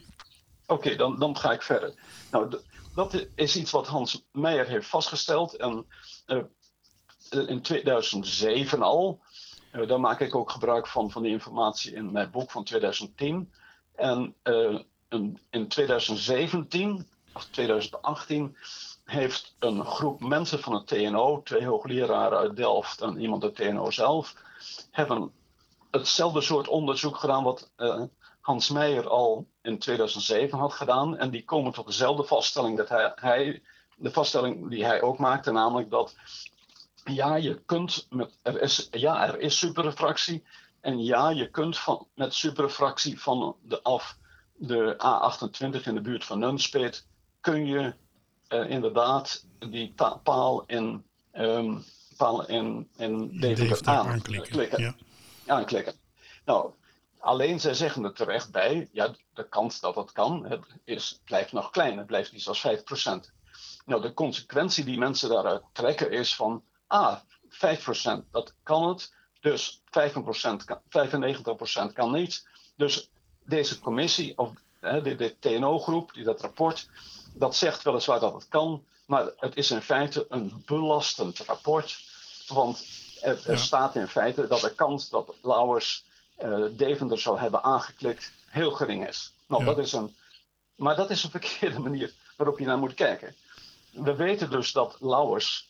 Oké, 0.70 0.96
dan, 0.96 1.18
dan 1.18 1.36
ga 1.36 1.52
ik 1.52 1.62
verder. 1.62 1.94
Nou, 2.30 2.60
dat 2.98 3.26
is 3.34 3.56
iets 3.56 3.70
wat 3.70 3.86
Hans 3.86 4.26
Meijer 4.32 4.66
heeft 4.66 4.88
vastgesteld. 4.88 5.54
En 5.56 5.86
eh, 6.26 6.38
in 7.48 7.62
2007 7.62 8.82
al. 8.82 9.20
Eh, 9.72 9.88
daar 9.88 10.00
maak 10.00 10.20
ik 10.20 10.34
ook 10.34 10.50
gebruik 10.50 10.86
van, 10.86 11.10
van 11.10 11.22
die 11.22 11.32
informatie 11.32 11.94
in 11.94 12.12
mijn 12.12 12.30
boek 12.30 12.50
van 12.50 12.64
2010. 12.64 13.52
En 13.94 14.34
eh, 14.42 14.78
in- 15.08 15.38
in 15.50 15.68
2017 15.68 17.06
of 17.34 17.44
2018 17.44 18.56
heeft 19.04 19.54
een 19.58 19.84
groep 19.84 20.20
mensen 20.20 20.58
van 20.60 20.74
het 20.74 20.86
TNO, 20.86 21.42
twee 21.42 21.66
hoogleraren 21.66 22.38
uit 22.38 22.56
Delft 22.56 23.00
en 23.00 23.20
iemand 23.20 23.42
uit 23.42 23.54
TNO 23.54 23.90
zelf, 23.90 24.34
hebben 24.90 25.32
hetzelfde 25.90 26.40
soort 26.40 26.68
onderzoek 26.68 27.16
gedaan 27.16 27.44
wat 27.44 27.70
uh, 27.76 28.02
Hans 28.48 28.70
Meijer 28.70 29.08
al 29.08 29.46
in 29.62 29.78
2007 29.78 30.58
had 30.58 30.72
gedaan. 30.72 31.16
En 31.16 31.30
die 31.30 31.44
komen 31.44 31.72
tot 31.72 31.86
dezelfde 31.86 32.24
vaststelling 32.24 32.76
dat 32.76 32.88
hij, 32.88 33.12
hij 33.14 33.62
de 33.96 34.10
vaststelling 34.10 34.70
die 34.70 34.84
hij 34.84 35.02
ook 35.02 35.18
maakte, 35.18 35.52
namelijk 35.52 35.90
dat 35.90 36.16
ja, 37.04 37.34
je 37.34 37.60
kunt 37.66 38.06
met, 38.10 38.38
er 38.42 38.60
is, 38.62 38.88
ja, 38.90 39.26
er 39.26 39.40
is 39.40 39.58
superrefractie. 39.58 40.44
En 40.80 41.04
ja, 41.04 41.30
je 41.30 41.50
kunt 41.50 41.78
van, 41.78 42.06
met 42.14 42.34
superrefractie 42.34 43.20
van 43.20 43.56
de 43.62 43.82
af 43.82 44.16
de 44.56 44.94
A28 44.94 45.82
in 45.86 45.94
de 45.94 46.00
buurt 46.00 46.24
van 46.24 46.38
Nunspeet, 46.38 47.06
kun 47.40 47.66
je 47.66 47.94
uh, 48.48 48.70
inderdaad 48.70 49.44
die 49.58 49.94
paal 50.22 50.64
in, 50.66 51.04
um, 51.34 51.84
paal 52.16 52.46
in, 52.46 52.88
in 52.96 53.40
Deventer 53.40 53.86
aanklikken. 53.86 54.82
Ja. 54.82 54.94
aanklikken. 55.46 55.94
Nou, 56.44 56.72
alleen 57.28 57.60
zij 57.60 57.74
zeggen 57.74 58.04
er 58.04 58.12
terecht 58.12 58.50
bij, 58.50 58.88
ja, 58.92 59.14
de 59.34 59.48
kans 59.48 59.80
dat 59.80 59.94
dat 59.94 60.12
kan, 60.12 60.44
het 60.46 60.64
is, 60.84 61.20
blijft 61.24 61.52
nog 61.52 61.70
klein, 61.70 61.98
het 61.98 62.06
blijft 62.06 62.32
iets 62.32 62.48
als 62.48 62.66
5%. 62.66 62.70
Nou, 63.86 64.02
de 64.02 64.14
consequentie 64.14 64.84
die 64.84 64.98
mensen 64.98 65.28
daaruit 65.28 65.62
trekken 65.72 66.10
is 66.10 66.34
van, 66.34 66.62
ah, 66.86 67.16
5%, 67.48 68.30
dat 68.30 68.54
kan 68.62 68.88
het, 68.88 69.14
dus 69.40 69.82
5%, 69.84 70.64
kan, 70.64 70.80
95% 70.88 71.92
kan 71.92 72.12
niet. 72.12 72.48
Dus 72.76 73.10
deze 73.44 73.80
commissie, 73.80 74.38
of 74.38 74.50
hè, 74.80 75.02
de, 75.02 75.14
de 75.14 75.36
TNO-groep, 75.38 76.12
die 76.12 76.24
dat 76.24 76.40
rapport, 76.40 76.88
dat 77.34 77.56
zegt 77.56 77.82
weliswaar 77.82 78.20
dat 78.20 78.34
het 78.34 78.48
kan, 78.48 78.84
maar 79.06 79.30
het 79.36 79.56
is 79.56 79.70
in 79.70 79.82
feite 79.82 80.26
een 80.28 80.62
belastend 80.66 81.38
rapport. 81.38 81.98
Want 82.46 82.86
er, 83.20 83.58
staat 83.58 83.94
in 83.94 84.08
feite 84.08 84.46
dat 84.46 84.60
de 84.60 84.74
kans 84.74 85.08
dat 85.08 85.34
Lauwers 85.42 86.06
Deventer 86.76 87.18
zou 87.18 87.38
hebben 87.38 87.62
aangeklikt 87.62 88.32
heel 88.46 88.70
gering 88.70 89.08
is. 89.08 89.32
Nou, 89.46 89.64
dat 89.64 89.78
is 89.78 89.92
een, 89.92 90.16
maar 90.74 90.96
dat 90.96 91.10
is 91.10 91.24
een 91.24 91.30
verkeerde 91.40 91.78
manier 91.78 92.12
waarop 92.36 92.58
je 92.58 92.64
naar 92.64 92.78
moet 92.78 92.94
kijken. 92.94 93.34
We 93.92 94.14
weten 94.14 94.50
dus 94.50 94.72
dat 94.72 94.96
Lauwers 95.00 95.68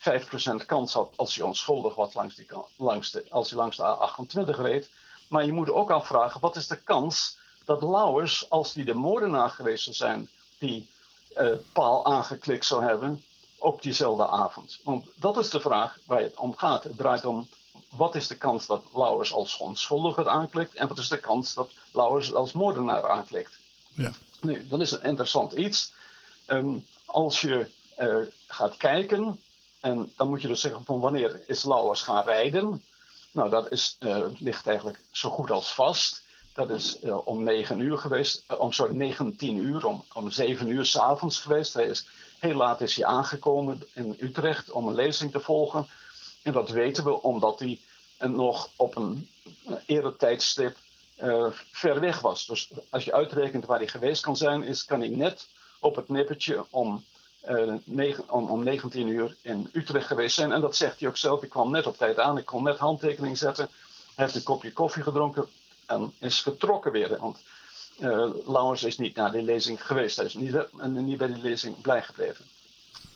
5% 0.00 0.66
kans 0.66 0.92
had 0.92 1.12
als 1.16 1.36
hij 1.36 1.46
onschuldig 1.46 1.94
was 1.94 2.14
langs, 2.14 2.34
die, 2.34 2.46
langs 2.76 3.10
de, 3.10 3.26
als 3.30 3.50
hij 3.50 3.58
langs 3.58 3.76
de 3.76 3.96
A28 3.96 4.60
reed. 4.60 4.90
Maar 5.28 5.44
je 5.44 5.52
moet 5.52 5.70
ook 5.70 5.90
afvragen, 5.90 6.40
wat 6.40 6.56
is 6.56 6.66
de 6.66 6.82
kans 6.82 7.38
dat 7.64 7.82
Lauwers, 7.82 8.50
als 8.50 8.74
hij 8.74 8.84
de 8.84 8.94
moordenaar 8.94 9.50
geweest 9.50 9.84
zou 9.84 9.96
zijn, 9.96 10.28
die 10.58 10.88
uh, 11.36 11.52
paal 11.72 12.04
aangeklikt 12.04 12.64
zou 12.64 12.84
hebben 12.84 13.24
op 13.58 13.82
diezelfde 13.82 14.26
avond? 14.26 14.80
Want 14.84 15.06
dat 15.14 15.36
is 15.36 15.50
de 15.50 15.60
vraag 15.60 15.98
waar 16.06 16.20
het 16.20 16.36
om 16.36 16.56
gaat. 16.56 16.84
Het 16.84 16.96
draait 16.96 17.24
om 17.24 17.48
wat 17.96 18.14
is 18.14 18.26
de 18.26 18.36
kans 18.36 18.66
dat 18.66 18.84
Lauwers 18.94 19.32
als 19.32 19.56
onschuldig 19.56 20.26
aanklikt 20.26 20.74
en 20.74 20.88
wat 20.88 20.98
is 20.98 21.08
de 21.08 21.20
kans 21.20 21.54
dat 21.54 21.70
Lauwers 21.92 22.34
als 22.34 22.52
moordenaar 22.52 23.08
aanklikt? 23.08 23.58
Ja. 23.94 24.12
Nu, 24.40 24.66
dat 24.68 24.80
is 24.80 24.90
een 24.90 25.02
interessant 25.02 25.52
iets. 25.52 25.92
Um, 26.46 26.86
als 27.04 27.40
je 27.40 27.70
uh, 27.98 28.16
gaat 28.46 28.76
kijken, 28.76 29.40
en 29.80 30.12
dan 30.16 30.28
moet 30.28 30.42
je 30.42 30.48
dus 30.48 30.60
zeggen 30.60 30.84
van 30.84 31.00
wanneer 31.00 31.40
is 31.46 31.64
Lauwers 31.64 32.02
gaan 32.02 32.24
rijden? 32.24 32.82
Nou, 33.32 33.50
dat 33.50 33.70
is, 33.70 33.96
uh, 34.00 34.26
ligt 34.38 34.66
eigenlijk 34.66 35.00
zo 35.10 35.30
goed 35.30 35.50
als 35.50 35.74
vast. 35.74 36.22
Dat 36.52 36.70
is 36.70 36.98
uh, 37.02 37.26
om 37.26 37.42
9 37.42 37.80
uur 37.80 37.98
geweest, 37.98 38.44
om 38.58 38.72
sorry, 38.72 38.94
19 38.94 39.56
uur, 39.56 39.86
om, 39.86 40.04
om 40.12 40.30
7 40.30 40.68
uur 40.68 40.84
s'avonds 40.84 41.40
geweest. 41.40 41.74
Hij 41.74 41.86
is, 41.86 42.06
heel 42.38 42.54
laat 42.54 42.80
is 42.80 42.96
hij 42.96 43.04
aangekomen 43.04 43.82
in 43.94 44.16
Utrecht 44.20 44.70
om 44.70 44.88
een 44.88 44.94
lezing 44.94 45.30
te 45.32 45.40
volgen. 45.40 45.88
En 46.42 46.52
dat 46.52 46.70
weten 46.70 47.04
we 47.04 47.22
omdat 47.22 47.58
hij 47.58 47.78
nog 48.18 48.70
op 48.76 48.96
een 48.96 49.28
eerder 49.86 50.16
tijdstip 50.16 50.76
uh, 51.22 51.46
ver 51.72 52.00
weg 52.00 52.20
was. 52.20 52.46
Dus 52.46 52.70
als 52.90 53.04
je 53.04 53.12
uitrekent 53.12 53.66
waar 53.66 53.78
hij 53.78 53.88
geweest 53.88 54.22
kan 54.22 54.36
zijn, 54.36 54.62
is, 54.62 54.84
kan 54.84 55.00
hij 55.00 55.08
net 55.08 55.48
op 55.80 55.96
het 55.96 56.08
nippertje 56.08 56.64
om, 56.70 57.04
negen, 57.84 58.30
om, 58.30 58.50
om 58.50 58.62
19 58.62 59.08
uur 59.08 59.36
in 59.42 59.70
Utrecht 59.72 60.06
geweest 60.06 60.34
zijn. 60.34 60.52
En 60.52 60.60
dat 60.60 60.76
zegt 60.76 61.00
hij 61.00 61.08
ook 61.08 61.16
zelf. 61.16 61.42
Ik 61.42 61.50
kwam 61.50 61.70
net 61.70 61.86
op 61.86 61.96
tijd 61.96 62.18
aan, 62.18 62.38
ik 62.38 62.44
kon 62.44 62.62
net 62.62 62.78
handtekening 62.78 63.38
zetten. 63.38 63.68
Hij 64.14 64.24
heeft 64.24 64.34
een 64.34 64.42
kopje 64.42 64.72
koffie 64.72 65.02
gedronken 65.02 65.48
en 65.86 66.12
is 66.18 66.40
vertrokken 66.40 66.92
weer. 66.92 67.18
Want 67.18 67.42
uh, 68.00 68.30
Laurens 68.46 68.82
is 68.82 68.98
niet 68.98 69.16
naar 69.16 69.32
die 69.32 69.42
lezing 69.42 69.86
geweest. 69.86 70.16
Hij 70.16 70.26
is 70.26 70.34
niet, 70.34 70.66
niet 70.82 71.18
bij 71.18 71.26
die 71.26 71.42
lezing 71.42 71.80
blij 71.80 72.02
gebleven. 72.02 72.44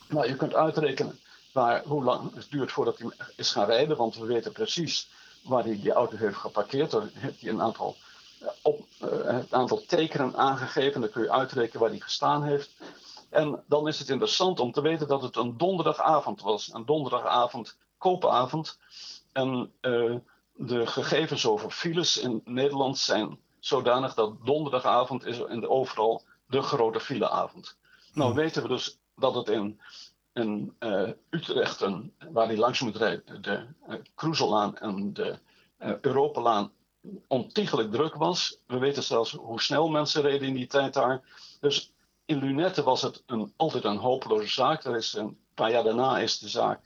Nou, 0.09 0.29
je 0.29 0.37
kunt 0.37 0.55
uitrekenen 0.55 1.19
waar, 1.55 1.85
hoe 1.85 2.05
lang 2.05 2.35
het 2.35 2.51
duurt 2.51 2.73
voordat 2.73 2.99
hij 2.99 3.11
is 3.37 3.51
gaan 3.51 3.67
rijden. 3.67 3.97
Want 3.97 4.17
we 4.17 4.27
weten 4.27 4.53
precies 4.53 5.09
waar 5.43 5.65
hij 5.65 5.81
die 5.81 5.93
auto 5.93 6.17
heeft 6.17 6.37
geparkeerd. 6.37 6.91
Dan 6.91 7.11
heeft 7.13 7.41
hij 7.41 7.51
een 7.51 7.63
aantal, 7.63 7.97
eh, 8.41 8.49
op, 8.63 8.81
uh, 9.03 9.09
een 9.11 9.47
aantal 9.51 9.85
tekenen 9.87 10.37
aangegeven. 10.37 11.01
Dan 11.01 11.11
kun 11.11 11.23
je 11.23 11.31
uitrekenen 11.31 11.81
waar 11.81 11.91
hij 11.91 12.01
gestaan 12.01 12.43
heeft. 12.43 12.71
En 13.31 13.63
dan 13.67 13.89
is 13.89 13.99
het 13.99 14.09
interessant 14.09 14.61
om 14.61 14.73
te 14.73 14.81
weten 14.81 15.09
dat 15.09 15.23
het 15.23 15.37
een 15.37 15.57
donderdagavond 15.57 16.43
was. 16.43 16.71
Een 16.73 16.85
donderdagavond, 16.85 17.77
koopavond. 17.99 18.79
En 19.33 19.73
uh, 19.81 20.15
de 20.53 20.87
gegevens 20.87 21.47
over 21.47 21.71
files 21.71 22.19
in 22.19 22.41
Nederland 22.45 22.99
zijn 22.99 23.39
zodanig 23.59 24.15
dat 24.15 24.45
donderdagavond 24.45 25.27
is 25.27 25.39
in 25.39 25.61
de 25.61 25.69
overal 25.69 26.23
de 26.47 26.63
grote 26.63 27.01
fileavond. 27.01 27.77
Nou 28.13 28.31
hmm. 28.31 28.39
weten 28.39 28.63
we 28.63 28.69
dus 28.69 28.99
dat 29.17 29.35
het 29.35 29.49
in, 29.49 29.81
in 30.35 30.75
uh, 30.81 31.09
Utrecht, 31.31 31.81
waar 32.31 32.47
hij 32.47 32.57
langs 32.57 32.81
moet 32.81 32.97
rijden, 32.97 33.43
de 33.43 33.67
uh, 33.89 34.73
en 34.81 35.13
de 35.13 35.39
uh, 35.83 35.93
Europalaan, 36.01 36.73
ontiegelijk 37.29 37.93
druk 37.93 38.15
was. 38.15 38.59
We 38.67 38.79
weten 38.79 39.03
zelfs 39.03 39.33
hoe 39.33 39.63
snel 39.63 39.89
mensen 39.89 40.23
reden 40.23 40.49
in 40.49 40.55
die 40.55 40.67
tijd 40.67 40.95
daar. 40.95 41.23
Dus 41.61 41.93
in 42.25 42.39
Lunette 42.39 42.83
was 42.83 43.03
het 43.03 43.23
een, 43.27 43.53
altijd 43.57 43.85
een 43.85 43.97
hopeloze 43.97 44.49
zaak. 44.49 44.85
Er 44.85 44.97
is 44.97 45.13
een 45.13 45.39
paar 45.55 45.71
jaar 45.71 45.85
daarna 45.85 46.19
is 46.19 46.39
de 46.39 46.49
zaak 46.49 46.81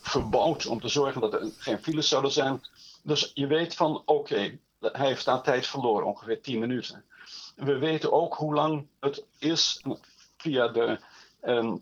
verbouwd 0.00 0.66
om 0.66 0.80
te 0.80 0.88
zorgen 0.88 1.20
dat 1.20 1.32
er 1.32 1.52
geen 1.56 1.78
files 1.78 2.08
zouden 2.08 2.32
zijn. 2.32 2.60
Dus 3.02 3.30
je 3.34 3.46
weet 3.46 3.74
van 3.74 4.02
oké, 4.04 4.58
hij 4.80 5.06
heeft 5.06 5.24
daar 5.24 5.42
tijd 5.42 5.66
verloren, 5.66 6.06
ongeveer 6.06 6.42
10 6.42 6.58
minuten. 6.58 7.04
We 7.56 7.78
weten 7.78 8.12
ook 8.12 8.34
hoe 8.34 8.54
lang 8.54 8.86
het 9.00 9.24
is 9.38 9.82
via 10.36 10.68
de, 10.68 11.00
uh, 11.44 11.74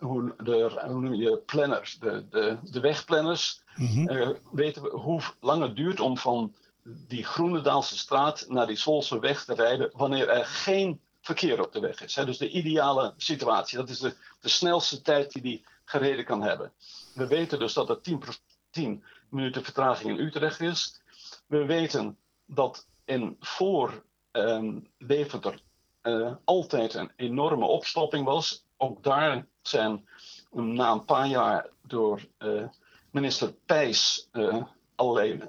hoe 0.00 0.34
de 0.42 0.80
hoe 0.86 1.00
noem 1.00 1.14
je, 1.14 1.36
planners, 1.36 1.98
de, 1.98 2.28
de, 2.28 2.56
de 2.62 2.80
wegplanners. 2.80 3.60
Mm 3.76 3.86
-hmm. 3.86 4.10
uh, 4.10 4.28
weten 4.52 4.82
we 4.82 4.90
hoe 4.90 5.20
lang 5.40 5.62
het 5.62 5.76
duurt 5.76 6.00
om 6.00 6.18
van 6.18 6.54
die 6.84 7.24
Groenendaalse 7.24 7.98
straat 7.98 8.44
naar 8.48 8.66
die 8.66 8.76
Solse 8.76 9.18
weg 9.18 9.44
te 9.44 9.54
rijden 9.54 9.90
wanneer 9.92 10.28
er 10.28 10.44
geen 10.44 11.00
verkeer 11.20 11.64
op 11.64 11.72
de 11.72 11.80
weg 11.80 12.02
is. 12.02 12.14
Hè? 12.14 12.24
Dus 12.24 12.38
de 12.38 12.50
ideale 12.50 13.14
situatie, 13.16 13.78
dat 13.78 13.88
is 13.88 13.98
de, 13.98 14.16
de 14.40 14.48
snelste 14.48 15.02
tijd 15.02 15.32
die 15.32 15.42
die 15.42 15.64
gereden 15.84 16.24
kan 16.24 16.42
hebben. 16.42 16.72
We 17.14 17.26
weten 17.26 17.58
dus 17.58 17.72
dat 17.72 17.88
er 17.88 18.00
10, 18.00 18.22
10 18.70 19.04
minuten 19.28 19.64
vertraging 19.64 20.18
in 20.18 20.24
Utrecht 20.26 20.60
is. 20.60 21.00
We 21.46 21.64
weten 21.64 22.16
dat 22.46 22.86
in 23.04 23.36
voor 23.40 24.02
um, 24.32 24.86
Deventer 24.98 25.60
uh, 26.02 26.32
altijd 26.44 26.94
een 26.94 27.10
enorme 27.16 27.64
opstopping 27.64 28.24
was. 28.24 28.64
Ook 28.82 29.02
daar 29.02 29.46
zijn 29.60 30.08
na 30.50 30.92
een 30.92 31.04
paar 31.04 31.26
jaar 31.26 31.68
door 31.82 32.26
uh, 32.38 32.68
minister 33.10 33.52
Pijs 33.52 34.28
uh, 34.32 34.62
allerlei 34.94 35.40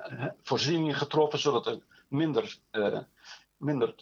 voorzieningen 0.41 0.95
getroffen, 0.95 1.39
zodat 1.39 1.67
er 1.67 1.79
minder, 2.07 2.57
minder 3.57 3.95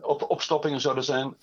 op, 0.00 0.30
opstoppingen 0.30 0.80
zouden 0.80 1.04
zijn. 1.04 1.36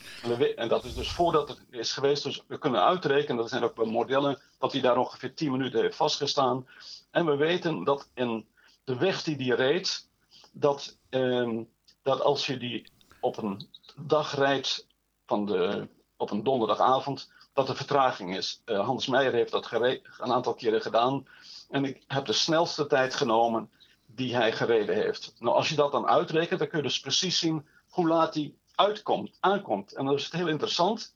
En 0.55 0.67
dat 0.67 0.83
is 0.83 0.95
dus 0.95 1.11
voordat 1.11 1.47
het 1.47 1.65
is 1.69 1.91
geweest. 1.93 2.23
Dus 2.23 2.43
we 2.47 2.57
kunnen 2.57 2.83
uitrekenen, 2.83 3.43
er 3.43 3.49
zijn 3.49 3.63
ook 3.63 3.85
modellen, 3.85 4.41
dat 4.59 4.71
hij 4.71 4.81
daar 4.81 4.97
ongeveer 4.97 5.33
10 5.33 5.51
minuten 5.51 5.81
heeft 5.81 5.95
vastgestaan. 5.95 6.67
En 7.11 7.25
we 7.25 7.35
weten 7.35 7.83
dat 7.83 8.09
in 8.13 8.47
de 8.83 8.97
weg 8.97 9.23
die 9.23 9.37
die 9.37 9.55
reed, 9.55 10.09
dat, 10.51 10.97
um, 11.09 11.69
dat 12.03 12.21
als 12.21 12.45
je 12.45 12.57
die 12.57 12.91
op 13.19 13.37
een 13.37 13.67
dag 13.95 14.35
rijdt 14.35 14.87
van 15.25 15.45
de, 15.45 15.87
op 16.21 16.31
een 16.31 16.43
donderdagavond, 16.43 17.31
dat 17.53 17.69
er 17.69 17.75
vertraging 17.75 18.35
is. 18.37 18.61
Uh, 18.65 18.85
Hans 18.85 19.07
Meijer 19.07 19.33
heeft 19.33 19.51
dat 19.51 19.71
een 19.71 20.01
aantal 20.17 20.53
keren 20.53 20.81
gedaan. 20.81 21.27
En 21.69 21.85
ik 21.85 22.03
heb 22.07 22.25
de 22.25 22.33
snelste 22.33 22.87
tijd 22.87 23.15
genomen 23.15 23.69
die 24.05 24.35
hij 24.35 24.51
gereden 24.51 24.95
heeft. 24.95 25.33
Nou, 25.39 25.55
als 25.55 25.69
je 25.69 25.75
dat 25.75 25.91
dan 25.91 26.07
uitrekent, 26.07 26.59
dan 26.59 26.67
kun 26.67 26.77
je 26.77 26.83
dus 26.83 26.99
precies 26.99 27.39
zien 27.39 27.67
hoe 27.89 28.07
laat 28.07 28.33
hij 28.33 28.53
uitkomt, 28.75 29.37
aankomt. 29.39 29.93
En 29.93 30.05
dan 30.05 30.13
is 30.13 30.23
het 30.23 30.33
heel 30.33 30.47
interessant. 30.47 31.13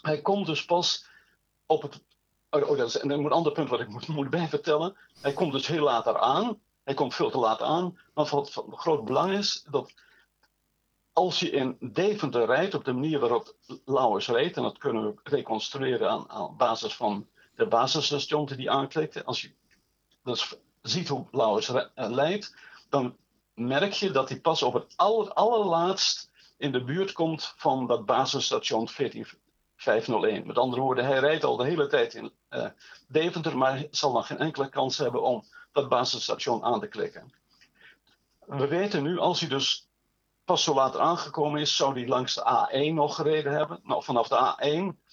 Hij 0.00 0.20
komt 0.20 0.46
dus 0.46 0.64
pas 0.64 1.04
op 1.66 1.82
het. 1.82 2.02
Oh, 2.50 2.70
oh 2.70 2.76
dat 2.78 2.88
is 2.88 3.02
een 3.02 3.30
ander 3.30 3.52
punt 3.52 3.68
wat 3.68 3.80
ik 3.80 3.88
moet, 3.88 4.08
moet 4.08 4.48
vertellen. 4.48 4.96
Hij 5.20 5.32
komt 5.32 5.52
dus 5.52 5.66
heel 5.66 5.84
laat 5.84 6.06
eraan. 6.06 6.60
Hij 6.84 6.94
komt 6.94 7.14
veel 7.14 7.30
te 7.30 7.38
laat 7.38 7.62
aan. 7.62 7.98
Maar 8.14 8.26
wat 8.26 8.50
van 8.50 8.76
groot 8.76 9.04
belang 9.04 9.32
is, 9.32 9.64
dat 9.70 9.92
als 11.12 11.40
je 11.40 11.50
in 11.50 11.76
Deventer 11.80 12.46
rijdt 12.46 12.74
op 12.74 12.84
de 12.84 12.92
manier 12.92 13.18
waarop 13.18 13.54
Lauwers 13.84 14.28
reed, 14.28 14.56
en 14.56 14.62
dat 14.62 14.78
kunnen 14.78 15.06
we 15.06 15.14
reconstrueren 15.22 16.10
aan, 16.10 16.30
aan 16.30 16.56
basis 16.56 16.94
van 16.94 17.26
de 17.54 17.66
basisstation 17.66 18.46
die 18.46 18.56
hij 18.56 18.68
aanklikte, 18.68 19.24
als 19.24 19.40
je 19.40 19.52
dus 20.24 20.54
ziet 20.82 21.08
hoe 21.08 21.26
Lauwers 21.30 21.72
leidt, 21.94 22.54
dan 22.88 23.16
merk 23.54 23.92
je 23.92 24.10
dat 24.10 24.28
hij 24.28 24.40
pas 24.40 24.62
op 24.62 24.72
het 24.72 24.92
aller, 24.96 25.32
allerlaatst 25.32 26.30
in 26.56 26.72
de 26.72 26.84
buurt 26.84 27.12
komt 27.12 27.54
van 27.56 27.86
dat 27.86 28.04
basisstation 28.04 28.88
14501. 28.88 30.46
Met 30.46 30.58
andere 30.58 30.82
woorden, 30.82 31.04
hij 31.04 31.18
rijdt 31.18 31.44
al 31.44 31.56
de 31.56 31.64
hele 31.64 31.86
tijd 31.86 32.14
in 32.14 32.32
uh, 32.50 32.66
Deventer, 33.08 33.56
maar 33.56 33.86
zal 33.90 34.12
nog 34.12 34.26
geen 34.26 34.38
enkele 34.38 34.68
kans 34.68 34.98
hebben 34.98 35.22
om 35.22 35.44
dat 35.72 35.88
basisstation 35.88 36.64
aan 36.64 36.80
te 36.80 36.86
klikken. 36.86 37.32
We 38.46 38.66
weten 38.66 39.02
nu, 39.02 39.18
als 39.18 39.40
hij 39.40 39.48
dus 39.48 39.89
pas 40.50 40.62
zo 40.62 40.74
laat 40.74 40.96
aangekomen 40.96 41.60
is, 41.60 41.76
zou 41.76 41.94
hij 41.98 42.08
langs 42.08 42.34
de 42.34 42.68
A1 42.68 42.94
nog 42.94 43.14
gereden 43.14 43.52
hebben. 43.52 43.80
Nou, 43.82 44.04
vanaf 44.04 44.28
de 44.28 44.36
A1 44.36 45.06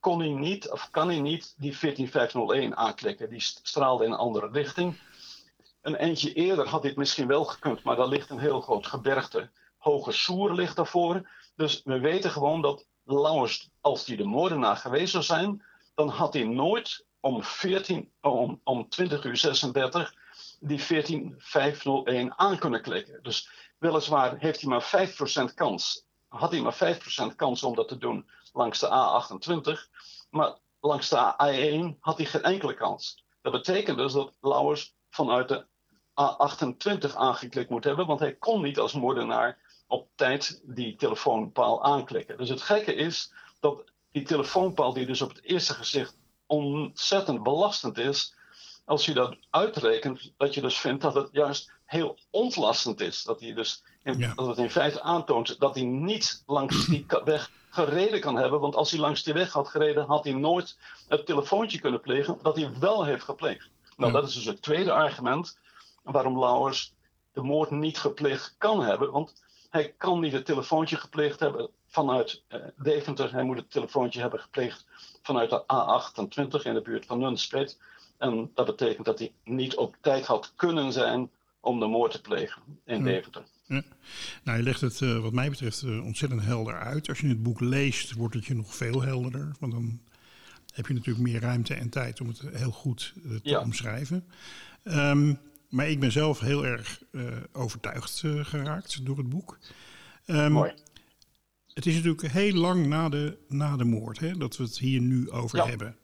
kon 0.00 0.18
hij 0.18 0.28
niet, 0.28 0.70
of 0.70 0.90
kan 0.90 1.08
hij 1.08 1.20
niet, 1.20 1.54
die 1.56 1.76
14501 1.76 2.76
aanklikken. 2.76 3.28
Die 3.28 3.40
straalde 3.40 4.04
in 4.04 4.12
een 4.12 4.18
andere 4.18 4.48
richting. 4.52 5.00
Een 5.82 5.96
eindje 5.96 6.32
eerder 6.32 6.68
had 6.68 6.82
dit 6.82 6.96
misschien 6.96 7.26
wel 7.26 7.44
gekund, 7.44 7.82
maar 7.82 7.96
daar 7.96 8.08
ligt 8.08 8.30
een 8.30 8.38
heel 8.38 8.60
groot 8.60 8.86
gebergte. 8.86 9.50
Hoge 9.78 10.12
Soer 10.12 10.54
ligt 10.54 10.76
daarvoor. 10.76 11.30
Dus 11.56 11.80
we 11.84 11.98
weten 11.98 12.30
gewoon 12.30 12.62
dat 12.62 12.86
Lauwers, 13.04 13.70
als 13.80 14.06
hij 14.06 14.16
de 14.16 14.24
moordenaar 14.24 14.76
geweest 14.76 15.12
zou 15.12 15.24
zijn, 15.24 15.62
dan 15.94 16.08
had 16.08 16.32
hij 16.32 16.44
nooit 16.44 17.06
om, 17.20 17.42
14, 17.42 18.12
om, 18.20 18.60
om 18.64 18.88
20 18.88 19.24
uur 19.24 19.36
36 19.36 20.14
die 20.60 20.78
14501 20.78 22.38
aan 22.38 22.58
kunnen 22.58 22.82
klikken. 22.82 23.22
Dus 23.22 23.48
weliswaar 23.84 24.36
heeft 24.38 24.60
hij 24.60 24.70
maar 24.70 25.08
5% 25.50 25.54
kans. 25.54 26.04
Had 26.28 26.50
hij 26.50 26.60
maar 26.60 26.98
5% 27.32 27.36
kans 27.36 27.62
om 27.62 27.74
dat 27.74 27.88
te 27.88 27.98
doen 27.98 28.28
langs 28.52 28.78
de 28.78 28.86
A28. 28.86 29.90
Maar 30.30 30.56
langs 30.80 31.08
de 31.08 31.16
A1 31.16 31.98
had 32.00 32.16
hij 32.16 32.26
geen 32.26 32.42
enkele 32.42 32.74
kans. 32.74 33.24
Dat 33.42 33.52
betekent 33.52 33.98
dus 33.98 34.12
dat 34.12 34.32
Lauwers 34.40 34.94
vanuit 35.10 35.48
de 35.48 35.66
A28 36.20 37.14
aangeklikt 37.14 37.70
moet 37.70 37.84
hebben, 37.84 38.06
want 38.06 38.20
hij 38.20 38.34
kon 38.34 38.62
niet 38.62 38.78
als 38.78 38.92
moordenaar 38.92 39.58
op 39.86 40.08
tijd 40.14 40.60
die 40.64 40.96
telefoonpaal 40.96 41.84
aanklikken. 41.84 42.38
Dus 42.38 42.48
het 42.48 42.62
gekke 42.62 42.94
is 42.94 43.32
dat 43.60 43.84
die 44.12 44.22
telefoonpaal, 44.24 44.92
die 44.92 45.06
dus 45.06 45.22
op 45.22 45.28
het 45.28 45.42
eerste 45.42 45.74
gezicht 45.74 46.16
ontzettend 46.46 47.42
belastend 47.42 47.98
is, 47.98 48.34
als 48.84 49.04
je 49.04 49.14
dat 49.14 49.36
uitrekent, 49.50 50.32
dat 50.36 50.54
je 50.54 50.60
dus 50.60 50.78
vindt 50.78 51.02
dat 51.02 51.14
het 51.14 51.28
juist 51.32 51.72
heel 51.94 52.18
ontlastend 52.30 53.00
is. 53.00 53.22
Dat, 53.22 53.40
hij 53.40 53.54
dus 53.54 53.82
in, 54.02 54.32
dat 54.34 54.46
het 54.46 54.58
in 54.58 54.70
feite 54.70 55.02
aantoont 55.02 55.60
dat 55.60 55.74
hij 55.74 55.84
niet 55.84 56.42
langs 56.46 56.86
die 56.86 57.06
weg 57.24 57.50
gereden 57.70 58.20
kan 58.20 58.36
hebben. 58.36 58.60
Want 58.60 58.76
als 58.76 58.90
hij 58.90 59.00
langs 59.00 59.22
die 59.22 59.34
weg 59.34 59.52
had 59.52 59.68
gereden, 59.68 60.04
had 60.04 60.24
hij 60.24 60.32
nooit 60.32 60.78
het 61.08 61.26
telefoontje 61.26 61.80
kunnen 61.80 62.00
plegen 62.00 62.38
dat 62.42 62.56
hij 62.56 62.70
wel 62.78 63.04
heeft 63.04 63.24
gepleegd. 63.24 63.70
Nou, 63.96 64.12
dat 64.12 64.28
is 64.28 64.34
dus 64.34 64.44
het 64.44 64.62
tweede 64.62 64.92
argument 64.92 65.58
waarom 66.02 66.38
Lauwers 66.38 66.92
de 67.32 67.42
moord 67.42 67.70
niet 67.70 67.98
gepleegd 67.98 68.54
kan 68.58 68.82
hebben. 68.82 69.10
Want 69.10 69.42
hij 69.70 69.94
kan 69.98 70.20
niet 70.20 70.32
het 70.32 70.44
telefoontje 70.44 70.96
gepleegd 70.96 71.40
hebben 71.40 71.68
vanuit 71.88 72.42
uh, 72.48 72.60
Deventer. 72.76 73.32
Hij 73.32 73.42
moet 73.42 73.56
het 73.56 73.70
telefoontje 73.70 74.20
hebben 74.20 74.40
gepleegd 74.40 74.86
vanuit 75.22 75.50
de 75.50 75.62
A28 75.62 76.62
in 76.62 76.74
de 76.74 76.82
buurt 76.82 77.06
van 77.06 77.18
Nunspeet. 77.18 77.78
En 78.18 78.50
dat 78.54 78.66
betekent 78.66 79.06
dat 79.06 79.18
hij 79.18 79.32
niet 79.44 79.76
op 79.76 79.96
tijd 80.00 80.26
had 80.26 80.52
kunnen 80.56 80.92
zijn 80.92 81.30
om 81.64 81.80
de 81.80 81.86
moord 81.86 82.12
te 82.12 82.20
plegen 82.20 82.62
in 82.84 83.02
Deventer. 83.02 83.42
Ja. 83.66 83.82
Nou, 84.44 84.58
je 84.58 84.64
legt 84.64 84.80
het 84.80 85.00
uh, 85.00 85.18
wat 85.18 85.32
mij 85.32 85.50
betreft 85.50 85.82
uh, 85.82 86.04
ontzettend 86.04 86.42
helder 86.44 86.78
uit. 86.78 87.08
Als 87.08 87.18
je 87.18 87.28
het 87.28 87.42
boek 87.42 87.60
leest, 87.60 88.12
wordt 88.12 88.34
het 88.34 88.44
je 88.44 88.54
nog 88.54 88.74
veel 88.74 89.02
helderder. 89.02 89.54
Want 89.60 89.72
dan 89.72 90.00
heb 90.74 90.86
je 90.86 90.94
natuurlijk 90.94 91.24
meer 91.24 91.40
ruimte 91.40 91.74
en 91.74 91.88
tijd 91.88 92.20
om 92.20 92.28
het 92.28 92.40
heel 92.52 92.70
goed 92.70 93.14
uh, 93.16 93.22
te 93.30 93.40
ja. 93.42 93.60
omschrijven. 93.60 94.24
Um, 94.84 95.38
maar 95.68 95.88
ik 95.88 96.00
ben 96.00 96.12
zelf 96.12 96.40
heel 96.40 96.66
erg 96.66 97.02
overtuigd 97.52 98.22
geraakt 98.42 99.06
door 99.06 99.16
het 99.16 99.28
boek. 99.28 99.58
Um, 100.26 100.52
Mooi. 100.52 100.72
Het 101.72 101.86
is 101.86 101.94
natuurlijk 101.94 102.32
heel 102.32 102.54
lang 102.54 102.86
na 102.86 103.08
de, 103.08 103.38
na 103.48 103.76
de 103.76 103.84
moord 103.84 104.18
hè, 104.18 104.36
dat 104.36 104.56
we 104.56 104.62
het 104.62 104.78
hier 104.78 105.00
nu 105.00 105.30
over 105.30 105.58
ja. 105.58 105.66
hebben. 105.66 105.96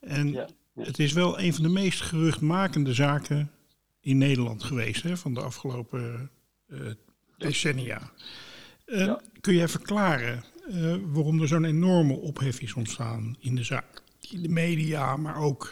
En 0.00 0.32
ja. 0.32 0.48
Het 0.74 0.98
is 0.98 1.12
wel 1.12 1.40
een 1.40 1.54
van 1.54 1.62
de 1.62 1.68
meest 1.68 2.00
geruchtmakende 2.00 2.94
zaken 2.94 3.50
in 4.00 4.18
Nederland 4.18 4.64
geweest 4.64 5.02
hè, 5.02 5.16
van 5.16 5.34
de 5.34 5.40
afgelopen 5.40 6.30
uh, 6.68 6.90
decennia. 7.38 8.12
Uh, 8.86 9.06
ja. 9.06 9.20
Kun 9.40 9.54
jij 9.54 9.68
verklaren 9.68 10.44
uh, 10.68 10.96
waarom 11.06 11.40
er 11.40 11.48
zo'n 11.48 11.64
enorme 11.64 12.12
ophef 12.12 12.60
is 12.60 12.74
ontstaan 12.74 13.36
in 13.38 13.54
de 13.54 13.62
zaak? 13.62 14.02
In 14.30 14.42
de 14.42 14.48
media, 14.48 15.16
maar 15.16 15.36
ook 15.36 15.70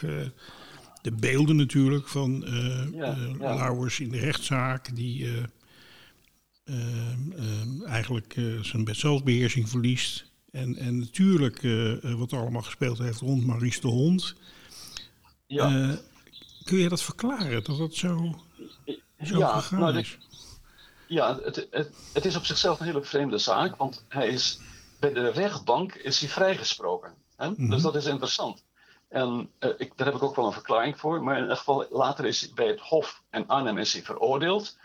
de 1.01 1.11
beelden 1.19 1.55
natuurlijk 1.55 2.07
van 2.07 2.45
ja, 2.93 3.15
Lauwers 3.39 3.99
in 3.99 4.09
de 4.09 4.19
rechtszaak, 4.19 4.95
die 4.95 5.27
eigenlijk 7.85 8.35
zijn 8.61 8.95
zelfbeheersing 8.95 9.69
verliest. 9.69 10.31
En, 10.51 10.75
en 10.75 10.99
natuurlijk 10.99 11.61
wat 12.17 12.31
er 12.31 12.39
allemaal 12.39 12.61
gespeeld 12.61 12.97
heeft 12.97 13.19
rond 13.19 13.45
Maurice 13.45 13.81
de 13.81 13.87
Hond. 13.87 14.35
Ja. 15.47 15.97
Kun 16.67 16.77
je 16.77 16.89
dat 16.89 17.01
verklaren, 17.01 17.63
dat 17.63 17.77
dat 17.77 17.93
zo, 17.93 18.35
zo 19.23 19.37
ja, 19.37 19.59
gegaan 19.59 19.79
nou, 19.79 19.97
is? 19.97 20.17
Ja, 21.07 21.39
het, 21.43 21.67
het, 21.71 21.91
het, 22.13 22.25
is 22.25 22.35
op 22.35 22.45
zichzelf 22.45 22.79
een 22.79 22.85
hele 22.85 23.03
vreemde 23.03 23.37
zaak, 23.37 23.75
want 23.75 24.05
hij 24.07 24.27
is, 24.27 24.59
bij 24.99 25.13
de 25.13 25.29
rechtbank 25.29 25.93
is 25.93 26.19
hij 26.19 26.29
vrijgesproken. 26.29 27.13
Hè? 27.35 27.49
Mm 27.49 27.55
-hmm. 27.55 27.69
Dus 27.69 27.81
dat 27.81 27.95
is 27.95 28.05
interessant. 28.05 28.63
En 29.09 29.49
uh, 29.59 29.69
ik, 29.77 29.97
daar 29.97 30.07
heb 30.07 30.15
ik 30.15 30.23
ook 30.23 30.35
wel 30.35 30.45
een 30.45 30.51
verklaring 30.51 30.99
voor, 30.99 31.23
maar 31.23 31.35
in 31.35 31.41
ieder 31.41 31.57
geval 31.57 31.85
later 31.89 32.25
is 32.25 32.41
hij 32.41 32.51
bij 32.55 32.67
het 32.67 32.79
Hof 32.79 33.23
in 33.31 33.47
Arnhem 33.47 33.77
is 33.77 33.93
hij 33.93 34.03
veroordeeld. 34.03 34.77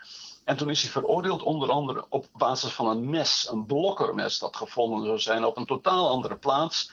En 0.43 0.57
toen 0.57 0.69
is 0.69 0.81
hij 0.81 0.91
veroordeeld 0.91 1.41
onder 1.41 1.69
andere 1.69 2.05
op 2.09 2.27
basis 2.33 2.71
van 2.71 2.87
een 2.87 3.09
mes, 3.09 3.47
een 3.51 3.65
blokkermes 3.65 4.39
dat 4.39 4.55
gevonden 4.55 5.05
zou 5.05 5.19
zijn 5.19 5.45
op 5.45 5.57
een 5.57 5.65
totaal 5.65 6.09
andere 6.09 6.35
plaats. 6.35 6.91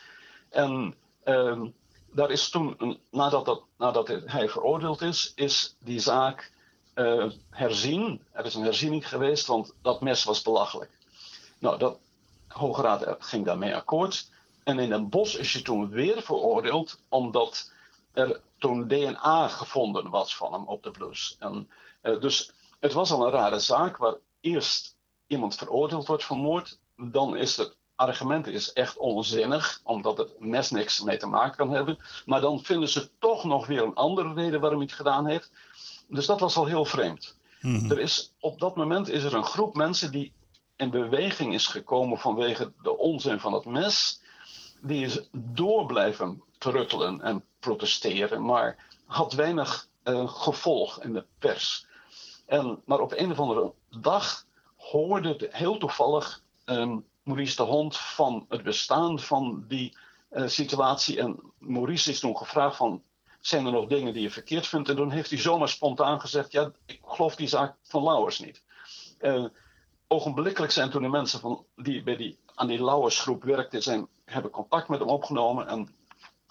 En 0.49 0.95
uh, 1.25 1.63
daar 2.13 2.31
is 2.31 2.49
toen, 2.49 2.99
nadat, 3.11 3.45
dat, 3.45 3.63
nadat 3.79 4.09
hij 4.09 4.49
veroordeeld 4.49 5.01
is, 5.03 5.33
is 5.35 5.77
die 5.79 5.99
zaak 5.99 6.53
uh, 6.95 7.31
herzien. 7.51 8.23
Er 8.33 8.45
is 8.45 8.55
een 8.55 8.63
herziening 8.63 9.09
geweest, 9.09 9.47
want 9.47 9.75
dat 9.83 10.01
mes 10.01 10.25
was 10.25 10.43
belachelijk. 10.43 10.91
Nou, 11.59 11.79
de 11.79 11.97
Hoge 12.49 12.83
Raad 12.83 13.17
ging 13.19 13.45
daarmee 13.45 13.75
akkoord. 13.75 14.31
En 14.65 14.79
in 14.79 14.89
Den 14.89 15.09
Bosch 15.09 15.39
is 15.39 15.53
hij 15.53 15.63
toen 15.63 15.89
weer 15.89 16.23
veroordeeld, 16.23 17.01
omdat 17.09 17.73
er 18.13 18.41
toen 18.59 18.89
DNA 18.89 19.49
gevonden 19.49 20.11
was 20.11 20.37
van 20.37 20.53
hem 20.53 20.67
op 20.67 20.83
de 20.83 20.91
blouse. 20.91 21.35
En, 21.39 21.71
uh, 22.03 22.21
dus 22.21 22.53
het 22.81 22.93
was 22.93 23.11
al 23.11 23.27
een 23.27 23.33
rare 23.33 23.59
zaak, 23.59 23.97
waar 23.97 24.15
eerst 24.41 24.97
iemand 25.27 25.55
veroordeeld 25.55 26.07
wordt 26.07 26.25
voor 26.25 26.37
moord, 26.37 26.79
dan 26.97 27.37
is 27.37 27.57
het 27.57 27.77
argument 28.01 28.47
is 28.47 28.73
echt 28.73 28.97
onzinnig, 28.97 29.81
omdat 29.85 30.19
het 30.19 30.41
mes 30.41 30.71
niks 30.71 31.01
mee 31.01 31.17
te 31.17 31.27
maken 31.27 31.57
kan 31.57 31.71
hebben. 31.71 31.99
Maar 32.27 32.41
dan 32.41 32.65
vinden 32.65 32.89
ze 32.89 33.11
toch 33.19 33.45
nog 33.45 33.67
weer 33.67 33.83
een 33.83 33.95
andere 33.95 34.35
reden 34.35 34.61
waarom 34.61 34.79
hij 34.79 34.87
het 34.87 34.97
gedaan 34.97 35.27
heeft. 35.27 35.51
Dus 36.09 36.27
dat 36.27 36.41
was 36.41 36.57
al 36.57 36.67
heel 36.67 36.85
vreemd. 36.85 37.37
Mm-hmm. 37.61 37.91
Er 37.91 37.99
is, 37.99 38.33
op 38.41 38.61
dat 38.61 38.77
moment 38.77 39.09
is 39.09 39.23
er 39.23 39.35
een 39.35 39.45
groep 39.45 39.75
mensen 39.75 40.11
die 40.11 40.33
in 40.77 40.91
beweging 40.91 41.55
is 41.55 41.67
gekomen 41.67 42.19
vanwege 42.19 42.73
de 42.83 42.99
onzin 42.99 43.41
van 43.41 43.53
het 43.53 43.65
mes. 43.65 44.21
Die 44.81 45.05
is 45.05 45.29
door 45.33 45.87
blijven 45.87 46.43
truttelen 46.59 47.21
en 47.21 47.45
protesteren, 47.59 48.45
maar 48.45 48.87
had 49.07 49.33
weinig 49.33 49.89
uh, 50.05 50.29
gevolg 50.29 51.03
in 51.03 51.13
de 51.13 51.25
pers. 51.39 51.87
En, 52.47 52.83
maar 52.85 53.01
op 53.01 53.13
een 53.17 53.31
of 53.31 53.39
andere 53.39 53.73
dag 54.01 54.45
hoorde 54.77 55.49
heel 55.51 55.79
toevallig 55.79 56.43
um, 56.65 57.05
Maurice 57.31 57.57
de 57.57 57.63
Hond 57.63 57.97
van 57.97 58.47
het 58.49 58.63
bestaan 58.63 59.21
van 59.21 59.65
die 59.69 59.97
uh, 60.33 60.47
situatie. 60.47 61.19
En 61.19 61.41
Maurice 61.59 62.11
is 62.11 62.21
toen 62.21 62.37
gevraagd 62.37 62.77
van, 62.77 63.03
zijn 63.41 63.67
er 63.67 63.73
nog 63.73 63.87
dingen 63.87 64.13
die 64.13 64.23
je 64.23 64.31
verkeerd 64.31 64.67
vindt? 64.67 64.89
En 64.89 64.97
toen 64.97 65.11
heeft 65.11 65.31
hij 65.31 65.39
zomaar 65.39 65.69
spontaan 65.69 66.21
gezegd, 66.21 66.53
ja, 66.53 66.73
ik 66.87 67.01
geloof 67.05 67.37
die 67.37 67.49
zaak 67.49 67.77
van 67.83 68.03
Lauwers 68.03 68.39
niet. 68.39 68.63
Uh, 69.21 69.45
ogenblikkelijk 70.09 70.73
zijn 70.73 70.91
toen 70.91 71.03
de 71.03 71.09
mensen 71.09 71.41
van 71.41 71.65
die, 71.77 72.03
bij 72.03 72.17
die, 72.17 72.39
aan 72.55 72.67
die 72.67 72.85
Lauwersgroep 72.85 73.43
werkten, 73.43 73.83
zijn, 73.83 74.09
hebben 74.25 74.51
contact 74.51 74.89
met 74.89 74.99
hem 74.99 75.09
opgenomen. 75.09 75.69
En 75.69 75.95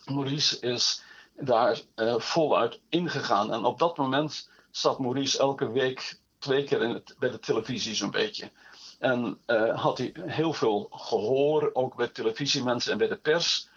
Maurice 0.05 0.59
is 0.59 1.03
daar 1.39 1.81
uh, 1.95 2.19
voluit 2.19 2.79
ingegaan. 2.89 3.53
En 3.53 3.65
op 3.65 3.79
dat 3.79 3.97
moment 3.97 4.49
zat 4.71 4.99
Maurice 4.99 5.39
elke 5.39 5.71
week 5.71 6.19
twee 6.37 6.63
keer 6.63 6.81
in 6.81 6.89
het, 6.89 7.15
bij 7.19 7.29
de 7.29 7.39
televisie 7.39 7.95
zo'n 7.95 8.11
beetje. 8.11 8.51
En 8.99 9.37
uh, 9.47 9.81
had 9.81 9.97
hij 9.97 10.13
heel 10.21 10.53
veel 10.53 10.87
gehoor, 10.91 11.69
ook 11.73 11.95
bij 11.95 12.07
televisiemensen 12.07 12.91
en 12.91 12.97
bij 12.97 13.07
de 13.07 13.15
pers. 13.15 13.69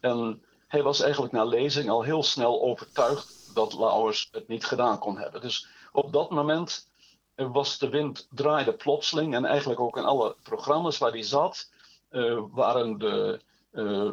En 0.00 0.42
hij 0.68 0.82
was 0.82 1.00
eigenlijk 1.00 1.32
na 1.32 1.44
lezing 1.44 1.90
al 1.90 2.02
heel 2.02 2.22
snel 2.22 2.62
overtuigd 2.62 3.50
dat 3.54 3.72
Lauwers 3.72 4.28
het 4.32 4.48
niet 4.48 4.64
gedaan 4.64 4.98
kon 4.98 5.18
hebben. 5.18 5.40
Dus 5.40 5.68
op 5.92 6.12
dat 6.12 6.30
moment 6.30 6.86
er 7.34 7.52
was 7.52 7.78
de 7.78 7.88
wind 7.88 8.28
draaide 8.30 8.72
plotseling. 8.72 9.34
En 9.34 9.44
eigenlijk 9.44 9.80
ook 9.80 9.96
in 9.96 10.04
alle 10.04 10.36
programma's 10.42 10.98
waar 10.98 11.10
hij 11.10 11.22
zat, 11.22 11.70
eh, 12.08 12.40
waren 12.50 12.98
de, 12.98 13.40
eh, 13.70 14.10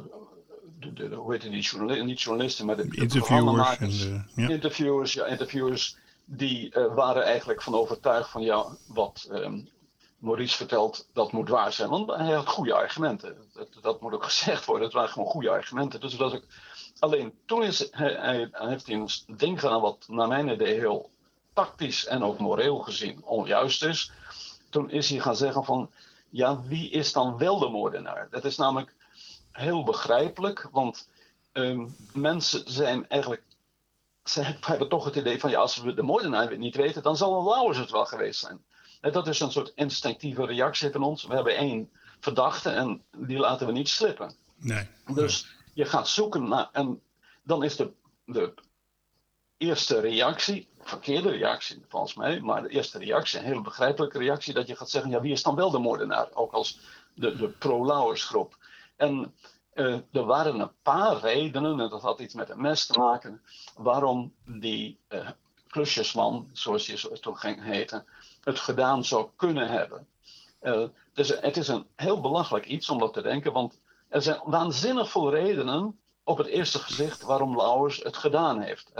de, 0.79 0.93
de, 0.93 1.15
hoe 1.15 1.31
heet 1.31 1.41
die 1.41 1.61
journalisten, 1.61 2.05
niet 2.05 2.21
journalisten, 2.21 2.65
maar 2.65 2.75
de, 2.75 2.81
de 2.81 2.87
Interviewers. 2.87 3.27
programmamakers, 3.27 4.05
En 4.05 4.27
de, 4.35 4.41
ja. 4.41 4.49
interviewers, 4.49 5.13
ja, 5.13 5.25
interviewers, 5.25 5.97
die 6.25 6.73
eh, 6.73 6.93
waren 6.95 7.23
eigenlijk 7.23 7.61
van 7.61 7.75
overtuigd 7.75 8.29
van 8.29 8.41
ja, 8.41 8.65
wat 8.87 9.27
ehm, 9.31 9.59
Maurice 10.21 10.57
vertelt, 10.57 11.09
dat 11.13 11.31
moet 11.31 11.49
waar 11.49 11.73
zijn. 11.73 11.89
Want 11.89 12.09
hij 12.09 12.33
had 12.33 12.47
goede 12.47 12.73
argumenten. 12.73 13.37
Dat, 13.53 13.67
dat 13.81 14.01
moet 14.01 14.13
ook 14.13 14.23
gezegd 14.23 14.65
worden. 14.65 14.85
Het 14.85 14.93
waren 14.93 15.09
gewoon 15.09 15.27
goede 15.27 15.49
argumenten. 15.49 15.99
Dus 15.99 16.17
dat 16.17 16.33
ik, 16.33 16.43
alleen 16.99 17.33
toen 17.45 17.63
is, 17.63 17.87
hij, 17.91 18.49
heeft 18.51 18.87
hij 18.87 18.95
een 18.95 19.09
ding 19.37 19.59
gedaan 19.59 19.81
wat 19.81 20.05
naar 20.07 20.27
mijn 20.27 20.47
idee 20.47 20.79
heel 20.79 21.09
tactisch 21.53 22.05
en 22.05 22.23
ook 22.23 22.39
moreel 22.39 22.79
gezien 22.79 23.23
onjuist 23.23 23.83
is. 23.83 24.11
Toen 24.69 24.89
is 24.89 25.09
hij 25.09 25.19
gaan 25.19 25.35
zeggen 25.35 25.63
van, 25.63 25.91
ja, 26.29 26.61
wie 26.61 26.89
is 26.89 27.13
dan 27.13 27.37
wel 27.37 27.59
de 27.59 27.69
moordenaar? 27.69 28.27
Dat 28.29 28.45
is 28.45 28.57
namelijk 28.57 28.95
heel 29.51 29.83
begrijpelijk, 29.83 30.69
want 30.71 31.09
ehm, 31.51 31.87
mensen 32.13 32.71
zijn 32.71 33.07
eigenlijk 33.07 33.43
ze 34.23 34.55
hebben 34.61 34.89
toch 34.89 35.05
het 35.05 35.15
idee 35.15 35.39
van 35.39 35.49
ja, 35.49 35.59
als 35.59 35.77
we 35.77 35.93
de 35.93 36.01
moordenaar 36.01 36.57
niet 36.57 36.75
weten, 36.75 37.03
dan 37.03 37.17
zal 37.17 37.37
een 37.37 37.45
Lauwers 37.45 37.77
het 37.77 37.91
wel 37.91 38.05
geweest 38.05 38.39
zijn. 38.39 38.63
En 39.01 39.11
dat 39.11 39.27
is 39.27 39.39
een 39.39 39.51
soort 39.51 39.71
instinctieve 39.75 40.45
reactie 40.45 40.91
van 40.91 41.03
ons. 41.03 41.23
We 41.25 41.33
hebben 41.33 41.55
één 41.57 41.89
verdachte 42.19 42.69
en 42.69 43.03
die 43.17 43.37
laten 43.37 43.67
we 43.67 43.73
niet 43.73 43.89
slippen. 43.89 44.33
Nee. 44.55 44.87
Dus 45.13 45.47
je 45.73 45.85
gaat 45.85 46.07
zoeken 46.07 46.47
naar. 46.47 46.69
En 46.71 47.01
dan 47.43 47.63
is 47.63 47.75
de, 47.75 47.91
de 48.25 48.53
eerste 49.57 49.99
reactie, 49.99 50.67
verkeerde 50.81 51.29
reactie 51.29 51.85
volgens 51.87 52.13
mij, 52.13 52.39
maar 52.39 52.61
de 52.61 52.69
eerste 52.69 52.97
reactie, 52.97 53.39
een 53.39 53.45
hele 53.45 53.61
begrijpelijke 53.61 54.17
reactie, 54.17 54.53
dat 54.53 54.67
je 54.67 54.75
gaat 54.75 54.89
zeggen: 54.89 55.11
ja, 55.11 55.21
wie 55.21 55.31
is 55.31 55.43
dan 55.43 55.55
wel 55.55 55.69
de 55.71 55.79
moordenaar? 55.79 56.27
Ook 56.33 56.51
als 56.51 56.79
de, 57.13 57.35
de 57.35 57.49
pro-Lauwers 57.49 58.23
groep. 58.23 58.57
En 58.95 59.35
eh, 59.73 59.97
er 60.11 60.25
waren 60.25 60.59
een 60.59 60.71
paar 60.81 61.17
redenen, 61.17 61.79
en 61.79 61.89
dat 61.89 62.01
had 62.01 62.19
iets 62.19 62.33
met 62.33 62.49
een 62.49 62.61
mes 62.61 62.85
te 62.85 62.99
maken, 62.99 63.41
waarom 63.75 64.33
die 64.45 64.99
eh, 65.07 65.29
klusjesman, 65.67 66.49
zoals 66.53 66.87
hij 66.87 66.97
zo- 66.97 67.13
toen 67.13 67.37
ging 67.37 67.63
heten, 67.63 68.05
het 68.43 68.59
gedaan 68.59 69.05
zou 69.05 69.27
kunnen 69.35 69.67
hebben. 69.67 70.07
Eh, 70.59 70.83
dus 71.13 71.29
het 71.39 71.57
is 71.57 71.67
een 71.67 71.85
heel 71.95 72.21
belachelijk 72.21 72.65
iets 72.65 72.89
om 72.89 72.99
dat 72.99 73.13
te 73.13 73.21
denken, 73.21 73.53
want 73.53 73.79
er 74.09 74.21
zijn 74.21 74.41
waanzinnig 74.45 75.09
veel 75.09 75.29
redenen 75.29 75.99
op 76.23 76.37
het 76.37 76.47
eerste 76.47 76.79
gezicht 76.79 77.21
waarom 77.21 77.55
Lauwers 77.55 77.97
het 78.03 78.17
gedaan 78.17 78.61
heeft. 78.61 78.91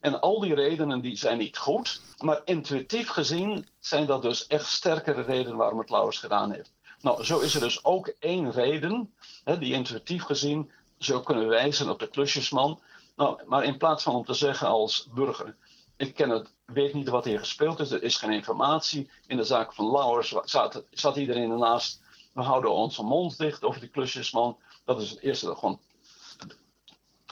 En 0.00 0.20
al 0.20 0.40
die 0.40 0.54
redenen 0.54 1.00
die 1.00 1.16
zijn 1.16 1.38
niet 1.38 1.58
goed, 1.58 2.00
maar 2.18 2.40
intuïtief 2.44 3.08
gezien 3.08 3.66
zijn 3.78 4.06
dat 4.06 4.22
dus 4.22 4.46
echt 4.46 4.66
sterkere 4.66 5.22
redenen 5.22 5.56
waarom 5.56 5.78
het 5.78 5.90
Lauwers 5.90 6.18
gedaan 6.18 6.52
heeft. 6.52 6.72
Nou, 7.00 7.24
zo 7.24 7.38
is 7.38 7.54
er 7.54 7.60
dus 7.60 7.84
ook 7.84 8.12
één 8.18 8.50
reden, 8.50 9.14
hè, 9.44 9.58
die 9.58 9.72
intuïtief 9.72 10.22
gezien 10.22 10.70
zou 10.98 11.22
kunnen 11.22 11.48
wijzen 11.48 11.90
op 11.90 11.98
de 11.98 12.08
klusjesman. 12.08 12.80
Nou, 13.16 13.40
maar 13.46 13.64
in 13.64 13.78
plaats 13.78 14.02
van 14.02 14.14
om 14.14 14.24
te 14.24 14.34
zeggen 14.34 14.68
als 14.68 15.08
burger, 15.14 15.56
ik 16.00 16.14
ken 16.14 16.30
het, 16.30 16.52
weet 16.64 16.94
niet 16.94 17.08
wat 17.08 17.24
hier 17.24 17.38
gespeeld 17.38 17.80
is, 17.80 17.90
er 17.90 18.02
is 18.02 18.16
geen 18.16 18.32
informatie. 18.32 19.10
In 19.26 19.36
de 19.36 19.44
zaak 19.44 19.72
van 19.72 19.90
Lauwers 19.90 20.34
zat, 20.44 20.84
zat 20.90 21.16
iedereen 21.16 21.50
ernaast. 21.50 22.02
We 22.32 22.42
houden 22.42 22.70
onze 22.70 23.02
mond 23.02 23.38
dicht 23.38 23.64
over 23.64 23.80
die 23.80 23.88
klusjesman. 23.88 24.58
Dat 24.84 25.00
is 25.00 25.10
het 25.10 25.20
eerste, 25.20 25.54
gewoon 25.54 25.80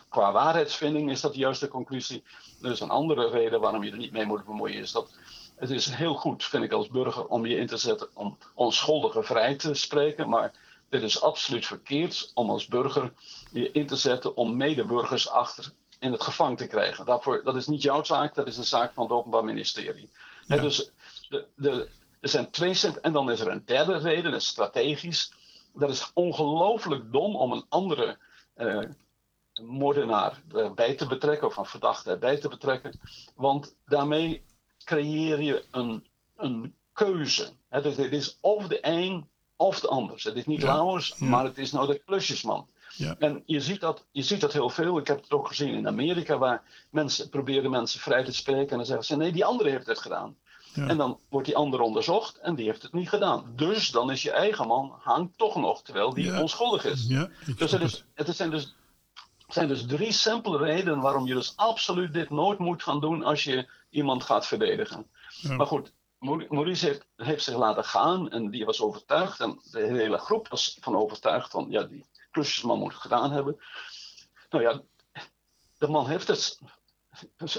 qua 0.09 0.33
waarheidsvinding 0.33 1.11
is 1.11 1.21
dat 1.21 1.33
de 1.33 1.39
juiste 1.39 1.69
conclusie. 1.69 2.25
Dus 2.61 2.81
een 2.81 2.91
andere 2.91 3.29
reden 3.29 3.61
waarom 3.61 3.85
je 3.85 3.91
er 3.91 3.97
niet 3.97 4.13
mee 4.13 4.27
moet 4.27 4.45
bemoeien 4.45 4.81
is 4.81 4.93
dat 4.93 5.11
het 5.57 5.71
is 5.71 5.91
heel 5.91 6.15
goed, 6.15 6.45
vind 6.45 6.65
ik 6.65 6.73
als 6.73 6.89
burger, 6.89 7.27
om 7.27 7.47
je 7.47 7.57
in 7.57 7.67
te 7.67 7.77
zetten 7.77 8.09
om 8.15 8.39
onschuldigen 8.55 9.25
vrij 9.25 9.57
te 9.57 9.75
spreken. 9.75 10.29
Maar 10.29 10.53
dit 10.89 11.03
is 11.03 11.23
absoluut 11.23 11.67
verkeerd 11.67 12.31
om 12.35 12.51
als 12.51 12.67
burger 12.67 13.13
je 13.53 13.71
in 13.71 13.87
te 13.87 13.97
zetten 13.97 14.37
om 14.37 14.57
medeburgers 14.57 15.29
achter 15.29 15.73
in 15.99 16.13
het 16.13 16.23
gevangen 16.23 16.57
te 16.57 16.67
krijgen. 16.67 17.05
Daarvoor, 17.05 17.43
dat 17.45 17.57
is 17.57 17.67
niet 17.67 17.83
jouw 17.83 18.05
zaak, 18.05 18.35
dat 18.35 18.47
is 18.47 18.57
een 18.57 18.65
zaak 18.65 18.93
van 18.93 19.03
het 19.03 19.13
Openbaar 19.13 19.45
Ministerie. 19.45 20.11
Dus 20.47 20.91
de, 21.29 21.47
de, 21.55 21.89
er 22.21 22.29
zijn 22.29 22.51
twee 22.51 22.81
en 23.03 23.13
dan 23.13 23.31
is 23.31 23.41
er 23.41 23.49
een 23.49 23.63
derde 23.65 23.99
reden, 23.99 24.31
dat 24.31 24.41
is 24.41 24.47
strategisch. 24.47 25.33
Dat 25.75 25.91
is 25.91 26.11
ongelooflijk 26.15 27.13
dom 27.13 27.37
om 27.37 27.53
een 27.53 27.65
andere 27.69 28.19
eh, 28.55 28.81
moordenaar 29.63 30.43
erbij 30.53 30.95
te 30.95 31.07
betrekken, 31.07 31.47
of 31.47 31.57
een 31.57 31.65
verdachte 31.65 32.11
erbij 32.11 32.37
te 32.37 32.49
betrekken. 32.49 33.01
Want 33.35 33.75
daarmee 33.87 34.43
creëer 34.85 35.43
je 35.43 35.65
een, 35.71 36.07
een 36.37 36.75
keuze. 36.93 37.49
Hè, 37.69 37.83
dus 37.83 37.97
het 37.97 38.13
is 38.13 38.39
of 38.41 38.67
de 38.67 38.79
een 38.81 39.29
of 39.57 39.81
de 39.81 39.89
ander. 39.89 40.21
Het 40.23 40.37
is 40.37 40.47
niet 40.47 40.61
Ja, 40.61 40.67
Lauwers, 40.73 41.15
ja. 41.17 41.27
maar 41.27 41.45
het 41.45 41.59
is 41.59 41.73
nou 41.73 41.87
de 41.87 41.99
klusjesman. 41.99 42.69
Ja. 42.99 43.15
En 43.19 43.43
je 43.47 43.61
ziet, 43.61 43.81
dat, 43.81 44.05
je 44.11 44.23
ziet 44.23 44.41
dat 44.41 44.53
heel 44.53 44.71
veel. 44.71 44.99
Ik 44.99 45.07
heb 45.07 45.21
het 45.23 45.31
ook 45.33 45.49
gezien 45.49 45.75
in 45.75 45.87
Amerika, 45.87 46.39
waar 46.39 46.63
mensen 46.91 47.29
proberen 47.29 47.71
mensen 47.71 48.01
vrij 48.01 48.25
te 48.25 48.33
spreken. 48.33 48.71
En 48.71 48.77
dan 48.77 48.87
zeggen 48.87 49.05
ze: 49.05 49.17
nee, 49.17 49.33
die 49.33 49.45
andere 49.45 49.71
heeft 49.71 49.87
het 49.87 49.99
gedaan. 49.99 50.37
Ja. 50.75 50.87
En 50.87 50.97
dan 50.97 51.21
wordt 51.29 51.47
die 51.47 51.57
ander 51.57 51.81
onderzocht 51.81 52.39
en 52.39 52.55
die 52.55 52.65
heeft 52.67 52.83
het 52.83 52.93
niet 52.93 53.09
gedaan. 53.09 53.53
Dus 53.57 53.91
dan 53.91 54.11
is 54.11 54.23
je 54.23 54.31
eigen 54.31 54.67
man 54.67 54.95
hangt 55.01 55.39
toch 55.39 55.57
nog, 55.57 55.83
terwijl 55.83 56.15
die 56.15 56.25
Ja. 56.25 56.41
onschuldig 56.41 56.85
is. 56.85 57.05
Ja, 57.09 57.29
Dus 57.57 57.73
het, 57.73 57.83
is, 57.83 58.05
het 58.15 58.37
zijn 58.37 58.51
dus 58.51 58.75
zijn 59.49 59.69
dus 59.69 59.87
drie 59.87 60.13
simpele 60.13 60.59
redenen 60.59 61.01
waarom 61.01 61.27
je 61.27 61.35
dus 61.35 61.53
absoluut 61.57 62.13
dit 62.13 62.31
nooit 62.31 62.59
moet 62.59 62.83
gaan 62.83 63.01
doen 63.01 63.25
als 63.25 63.45
je 63.45 63.69
iemand 63.91 64.23
gaat 64.25 64.47
verdedigen. 64.47 65.07
Maar 65.57 65.67
goed, 65.67 65.93
Maur- 66.19 66.47
Maurice 66.49 66.87
heeft, 66.87 67.07
heeft 67.17 67.45
zich 67.45 67.57
laten 67.57 67.85
gaan 67.85 68.31
en 68.31 68.51
die 68.51 68.65
was 68.65 68.81
overtuigd. 68.81 69.41
En 69.41 69.59
de 69.71 69.81
hele 69.81 70.19
groep 70.19 70.49
was 70.49 70.77
van 70.81 70.97
overtuigd 70.97 71.51
van, 71.51 71.67
ja, 71.71 71.83
die 71.83 72.05
klusjesman 72.31 72.79
moet 72.79 72.95
gedaan 72.95 73.31
hebben. 73.31 73.61
Nou 74.51 74.65
ja, 74.65 74.83
de 75.79 75.89
man 75.89 76.09
heeft 76.09 76.29
het 76.29 76.59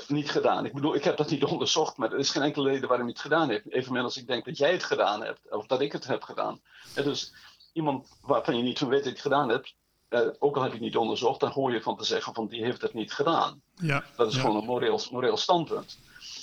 niet 0.08 0.32
gedaan. 0.32 0.65
Ik 0.65 0.73
bedoel, 0.73 0.95
ik 0.95 1.03
heb 1.03 1.17
dat 1.17 1.29
niet 1.29 1.43
onderzocht, 1.43 1.97
maar 1.97 2.12
er 2.12 2.19
is 2.19 2.29
geen 2.29 2.43
enkele 2.43 2.69
reden 2.69 2.88
waarom 2.88 3.05
hij 3.05 3.13
het 3.13 3.23
gedaan 3.23 3.49
heeft. 3.49 3.71
Evenmin 3.71 4.03
als 4.03 4.17
ik 4.17 4.27
denk 4.27 4.45
dat 4.45 4.58
jij 4.58 4.71
het 4.71 4.84
gedaan 4.84 5.23
hebt, 5.23 5.39
of 5.49 5.65
dat 5.67 5.82
ik 5.82 5.91
het 5.91 6.08
heb 6.08 6.23
gedaan. 6.23 6.62
Ja, 6.95 7.01
dus 7.01 7.34
iemand 7.73 8.17
waarvan 8.21 8.58
je 8.58 8.63
niet 8.63 8.79
van 8.79 8.88
weet 8.88 8.97
dat 8.97 9.08
je 9.08 9.13
het 9.13 9.21
gedaan 9.21 9.49
hebt, 9.49 9.75
eh, 10.10 10.27
ook 10.39 10.55
al 10.55 10.62
heb 10.62 10.71
je 10.71 10.77
het 10.77 10.86
niet 10.86 10.97
onderzocht, 10.97 11.39
dan 11.39 11.51
hoor 11.51 11.71
je 11.73 11.82
van 11.82 11.97
te 11.97 12.03
zeggen 12.03 12.34
van 12.34 12.47
die 12.47 12.63
heeft 12.63 12.82
het 12.82 12.93
niet 12.93 13.13
gedaan. 13.13 13.62
Ja, 13.75 14.03
Dat 14.15 14.27
is 14.27 14.36
ja. 14.36 14.41
gewoon 14.41 14.55
een 14.55 14.65
moreel, 14.65 14.99
moreel 15.12 15.38
standpunt. 15.38 15.99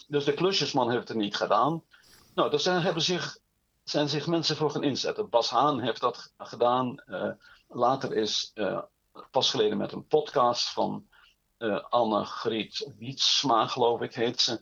Dus 0.09 0.25
de 0.25 0.35
klusjesman 0.35 0.91
heeft 0.91 1.09
het 1.09 1.17
niet 1.17 1.37
gedaan. 1.37 1.83
Nou, 2.35 2.51
daar 2.51 2.61
zijn, 2.61 2.83
hebben 2.83 3.03
zich, 3.03 3.39
zijn 3.85 4.09
zich 4.09 4.27
mensen 4.27 4.57
voor 4.57 4.71
gaan 4.71 4.83
inzetten. 4.83 5.29
Bas 5.29 5.51
Haan 5.51 5.81
heeft 5.81 6.01
dat 6.01 6.33
gedaan. 6.39 6.99
Eh, 7.07 7.31
later 7.69 8.17
is 8.17 8.51
eh, 8.55 8.83
pas 9.31 9.51
geleden 9.51 9.79
met 9.79 9.93
een 9.93 10.07
podcast 10.07 10.69
van 10.69 11.07
eh 11.57 11.85
Anne-Griet 11.89 12.93
Wietsma, 12.99 13.67
geloof 13.67 14.01
ik, 14.01 14.15
heet 14.15 14.41
ze. 14.41 14.61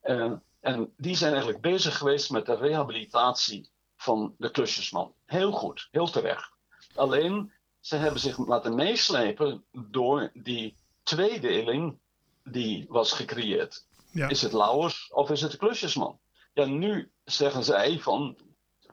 Eh, 0.00 0.32
en 0.60 0.92
die 0.96 1.16
zijn 1.16 1.30
eigenlijk 1.30 1.62
bezig 1.62 1.96
geweest 1.98 2.30
met 2.30 2.46
de 2.46 2.54
rehabilitatie 2.54 3.70
van 3.96 4.34
de 4.38 4.50
klusjesman. 4.50 5.14
Heel 5.24 5.52
goed, 5.52 5.88
heel 5.90 6.10
terecht. 6.10 6.50
Alleen, 6.94 7.52
ze 7.80 7.96
hebben 7.96 8.20
zich 8.20 8.38
laten 8.38 8.74
meeslepen 8.74 9.64
door 9.72 10.30
die 10.34 10.76
tweedeling 11.02 11.98
die 12.44 12.86
was 12.88 13.12
gecreëerd. 13.12 13.86
Ja. 14.10 14.28
Is 14.28 14.42
het 14.42 14.52
Lauwers 14.52 15.10
of 15.12 15.30
is 15.30 15.40
het 15.40 15.50
de 15.50 15.56
klusjesman? 15.56 16.18
Ja, 16.52 16.64
nu 16.64 17.10
zeggen 17.24 17.64
zij 17.64 17.98
van, 17.98 18.36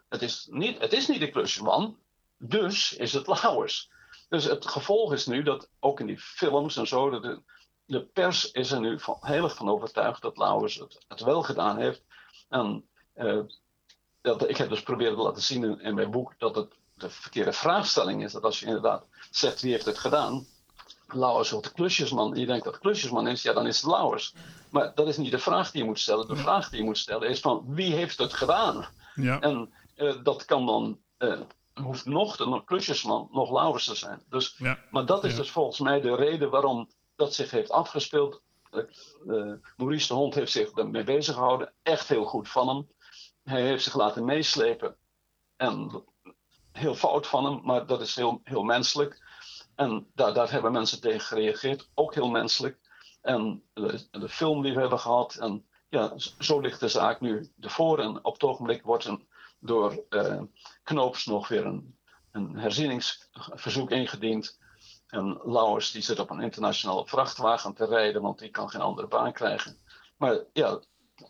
het 0.09 0.21
is 0.21 0.47
niet, 0.51 0.79
het 0.79 0.93
is 0.93 1.07
niet 1.07 1.19
de 1.19 1.29
klusjesman, 1.29 1.97
dus 2.49 2.93
is 2.93 3.13
het 3.13 3.27
Lauwers. 3.27 3.89
Dus 4.29 4.43
het 4.43 4.67
gevolg 4.67 5.13
is 5.13 5.25
nu 5.25 5.43
dat 5.43 5.69
ook 5.79 5.99
in 5.99 6.05
die 6.05 6.19
films 6.19 6.77
en 6.77 6.87
zo, 6.87 7.09
dat 7.09 7.21
de, 7.21 7.41
de 7.85 8.01
pers 8.01 8.51
is 8.51 8.71
er 8.71 8.79
nu 8.79 8.99
van, 8.99 9.17
heel 9.21 9.43
erg 9.43 9.55
van 9.55 9.69
overtuigd 9.69 10.21
dat 10.21 10.37
Lauwers 10.37 10.75
het, 10.75 11.05
het 11.07 11.21
wel 11.21 11.43
gedaan 11.43 11.77
heeft. 11.77 12.03
En 12.49 12.85
eh, 13.13 13.39
dat, 14.21 14.49
ik 14.49 14.57
heb 14.57 14.69
dus 14.69 14.83
proberen 14.83 15.15
te 15.15 15.21
laten 15.21 15.41
zien 15.41 15.63
in, 15.63 15.81
in 15.81 15.95
mijn 15.95 16.11
boek 16.11 16.33
dat 16.37 16.55
het 16.55 16.73
de 16.93 17.09
verkeerde 17.09 17.53
vraagstelling 17.53 18.23
is. 18.23 18.31
Dat 18.31 18.43
als 18.43 18.59
je 18.59 18.65
inderdaad 18.65 19.05
zegt 19.31 19.61
wie 19.61 19.71
heeft 19.71 19.85
het 19.85 19.97
gedaan, 19.97 20.45
Lauwers 21.07 21.53
of 21.53 21.61
de 21.61 21.71
klusjesman, 21.71 22.33
en 22.33 22.39
je 22.39 22.45
denkt 22.45 22.63
dat 22.63 22.73
het 22.73 22.81
klusjesman 22.81 23.27
is, 23.27 23.41
ja 23.41 23.53
dan 23.53 23.67
is 23.67 23.81
het 23.81 23.91
Lauwers. 23.91 24.33
Maar 24.69 24.91
dat 24.95 25.07
is 25.07 25.17
niet 25.17 25.31
de 25.31 25.39
vraag 25.39 25.71
die 25.71 25.81
je 25.81 25.87
moet 25.87 25.99
stellen. 25.99 26.27
De 26.27 26.35
vraag 26.35 26.69
die 26.69 26.79
je 26.79 26.85
moet 26.85 26.97
stellen 26.97 27.29
is 27.29 27.39
van 27.39 27.63
wie 27.67 27.93
heeft 27.93 28.17
het 28.17 28.33
gedaan? 28.33 28.87
Ja. 29.15 29.39
En 29.39 29.73
eh, 29.95 30.13
dat 30.23 30.45
kan 30.45 30.65
dan, 30.65 30.99
eh, 31.17 31.39
hoeft 31.73 32.05
nog 32.05 32.35
de 32.37 32.61
klusjesman, 32.65 33.27
nog 33.31 33.51
Lauwers 33.51 33.85
te 33.85 33.95
zijn. 33.95 34.23
Dus, 34.29 34.55
Ja. 34.57 34.79
maar 34.91 35.05
dat 35.05 35.23
is 35.23 35.31
Ja. 35.31 35.37
dus 35.37 35.51
volgens 35.51 35.79
mij 35.79 36.01
de 36.01 36.15
reden 36.15 36.49
waarom 36.49 36.89
dat 37.15 37.33
zich 37.33 37.51
heeft 37.51 37.71
afgespeeld. 37.71 38.41
Eh, 38.71 39.53
Maurice 39.77 40.07
de 40.07 40.13
Hond 40.13 40.33
heeft 40.33 40.51
zich 40.51 40.71
ermee 40.71 41.03
bezig 41.03 41.33
gehouden. 41.35 41.73
Echt 41.83 42.07
heel 42.07 42.25
goed 42.25 42.49
van 42.49 42.67
hem. 42.67 42.87
Hij 43.43 43.61
heeft 43.61 43.83
zich 43.83 43.95
laten 43.95 44.25
meeslepen. 44.25 44.95
En 45.55 46.03
heel 46.71 46.95
fout 46.95 47.27
van 47.27 47.45
hem, 47.45 47.59
maar 47.63 47.85
dat 47.85 48.01
is 48.01 48.15
heel, 48.15 48.39
heel 48.43 48.63
menselijk. 48.63 49.21
En 49.75 50.07
daar, 50.15 50.33
daar 50.33 50.51
hebben 50.51 50.71
mensen 50.71 51.01
tegen 51.01 51.21
gereageerd. 51.21 51.89
Ook 51.93 52.13
heel 52.13 52.29
menselijk. 52.29 52.79
En 53.21 53.63
de, 53.73 54.07
de 54.11 54.29
film 54.29 54.61
die 54.61 54.73
we 54.73 54.79
hebben 54.79 54.99
gehad. 54.99 55.35
En 55.35 55.65
ja, 55.89 56.13
zo 56.39 56.59
ligt 56.59 56.79
de 56.79 56.87
zaak 56.87 57.21
nu 57.21 57.51
ervoor. 57.59 57.99
En 57.99 58.25
op 58.25 58.33
het 58.33 58.43
ogenblik 58.43 58.83
wordt 58.83 59.05
een, 59.05 59.27
door 59.63 60.03
uh, 60.09 60.41
Knoops 60.83 61.25
nog 61.25 61.47
weer 61.47 61.65
een, 61.65 61.95
een 62.31 62.57
herzieningsverzoek 62.57 63.91
ingediend. 63.91 64.59
En 65.07 65.39
Lauwers 65.43 65.91
die 65.91 66.01
zit 66.01 66.19
op 66.19 66.29
een 66.29 66.41
internationale 66.41 67.07
vrachtwagen 67.07 67.73
te 67.73 67.85
rijden, 67.85 68.21
want 68.21 68.39
die 68.39 68.49
kan 68.49 68.69
geen 68.69 68.81
andere 68.81 69.07
baan 69.07 69.33
krijgen. 69.33 69.77
Maar 70.17 70.39
ja, 70.53 70.79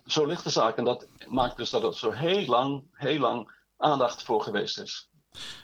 zo 0.05 0.25
ligt 0.25 0.43
de 0.43 0.49
zaak. 0.49 0.77
En 0.77 0.83
dat 0.83 1.07
maakt 1.27 1.57
dus 1.57 1.69
dat 1.69 1.83
er 1.83 1.93
zo 1.93 2.11
heel 2.11 2.45
lang, 2.45 2.83
heel 2.91 3.19
lang 3.19 3.51
aandacht 3.77 4.23
voor 4.23 4.41
geweest 4.41 4.79
is. 4.79 5.09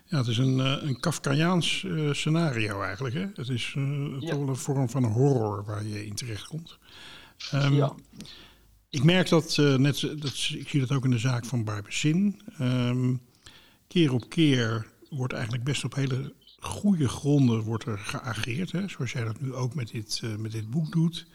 Ja, 0.06 0.18
het 0.18 0.28
is 0.28 0.38
een, 0.38 0.60
eh, 0.60 0.88
een 0.88 1.00
Kafkaiaans 1.00 1.84
uh, 1.84 2.14
scenario 2.14 2.82
eigenlijk. 2.82 3.16
Hè? 3.16 3.26
Het 3.34 3.50
is 3.50 3.74
uh, 3.78 4.22
ja. 4.22 4.30
toch 4.30 4.40
wel 4.40 4.48
een 4.48 4.56
vorm 4.56 4.90
van 4.90 5.04
horror 5.04 5.66
waar 5.66 5.84
je 5.84 6.06
in 6.06 6.16
terecht 6.16 6.48
komt. 6.48 6.78
Um, 7.54 7.74
ja. 7.74 7.94
Ik 8.90 9.04
merk 9.04 9.30
dat, 9.30 9.58
net, 9.58 10.00
dat, 10.00 10.50
ik 10.50 10.70
zie 10.70 10.80
dat 10.80 10.92
ook 10.92 11.04
in 11.04 11.12
de 11.12 11.20
zaak 11.20 11.46
van 11.46 11.64
Barbezin. 11.64 12.42
Um, 12.62 13.22
keer 13.88 14.14
op 14.14 14.30
keer 14.30 14.88
wordt 15.10 15.34
eigenlijk 15.34 15.64
best 15.64 15.84
op 15.84 15.96
hele 15.96 16.34
goede 16.60 17.08
gronden 17.08 17.62
wordt 17.62 17.86
er 17.86 17.98
geageerd. 17.98 18.72
Hè? 18.72 18.88
Zoals 18.88 19.12
jij 19.12 19.24
dat 19.24 19.42
nu 19.42 19.54
ook 19.54 19.76
met 19.76 19.90
dit, 19.92 20.22
met 20.38 20.52
dit 20.52 20.70
boek 20.70 20.92
doet. 20.92 21.28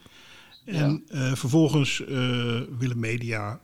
En 0.64 1.04
ja. 1.06 1.36
vervolgens 1.36 1.98
willen 2.78 2.98
media 2.98 3.60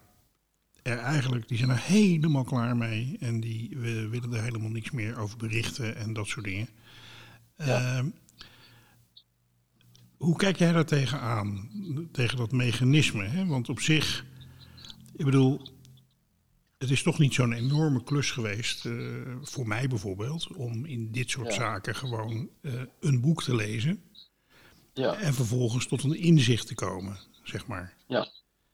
er 0.83 0.99
eigenlijk, 0.99 1.49
die 1.49 1.59
zijn 1.59 1.71
er 1.71 1.81
helemaal 1.81 2.45
klaar 2.45 2.77
mee. 2.77 3.17
En 3.21 3.41
die 3.41 3.77
willen 4.11 4.33
er 4.33 4.43
helemaal 4.43 4.71
niks 4.71 4.91
meer 4.91 5.19
over 5.19 5.37
berichten 5.37 5.97
en 5.97 6.13
dat 6.13 6.27
soort 6.27 6.45
dingen. 6.45 6.69
Uh, 7.57 8.01
hoe 10.21 10.37
kijk 10.37 10.59
jij 10.59 10.73
daar 10.73 10.85
tegenaan? 10.85 11.71
Tegen 12.13 12.37
dat 12.37 12.53
mechanisme? 12.53 13.25
Hè? 13.25 13.47
Want 13.47 13.69
op 13.69 13.81
zich, 13.81 14.25
ik 15.17 15.25
bedoel, 15.25 15.61
het 16.79 16.91
is 16.91 17.03
toch 17.03 17.19
niet 17.19 17.35
zo'n 17.35 17.53
enorme 17.53 18.03
klus 18.03 18.31
geweest, 18.31 18.85
uh, 18.85 19.37
voor 19.43 19.67
mij 19.67 19.89
bijvoorbeeld, 19.89 20.49
om 20.57 20.85
in 20.85 21.13
dit 21.13 21.31
soort 21.31 21.53
zaken 21.53 21.95
gewoon 21.95 22.49
uh, 22.61 22.83
een 23.01 23.21
boek 23.21 23.43
te 23.43 23.55
lezen. 23.55 24.03
Ja. 24.93 25.15
En 25.15 25.35
vervolgens 25.35 25.87
tot 25.87 26.03
een 26.03 26.15
inzicht 26.17 26.67
te 26.67 26.75
komen, 26.75 27.19
zeg 27.43 27.67
maar. 27.67 27.95
Ja. 28.07 28.29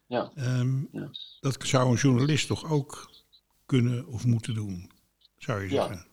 Ja. 0.06 0.32
Um, 0.36 0.88
ja. 0.92 1.10
Dat 1.40 1.66
zou 1.66 1.90
een 1.90 1.96
journalist 1.96 2.46
toch 2.46 2.70
ook 2.70 3.10
kunnen 3.66 4.06
of 4.06 4.24
moeten 4.24 4.54
doen, 4.54 4.90
zou 5.38 5.62
je 5.62 5.68
zeggen. 5.68 6.06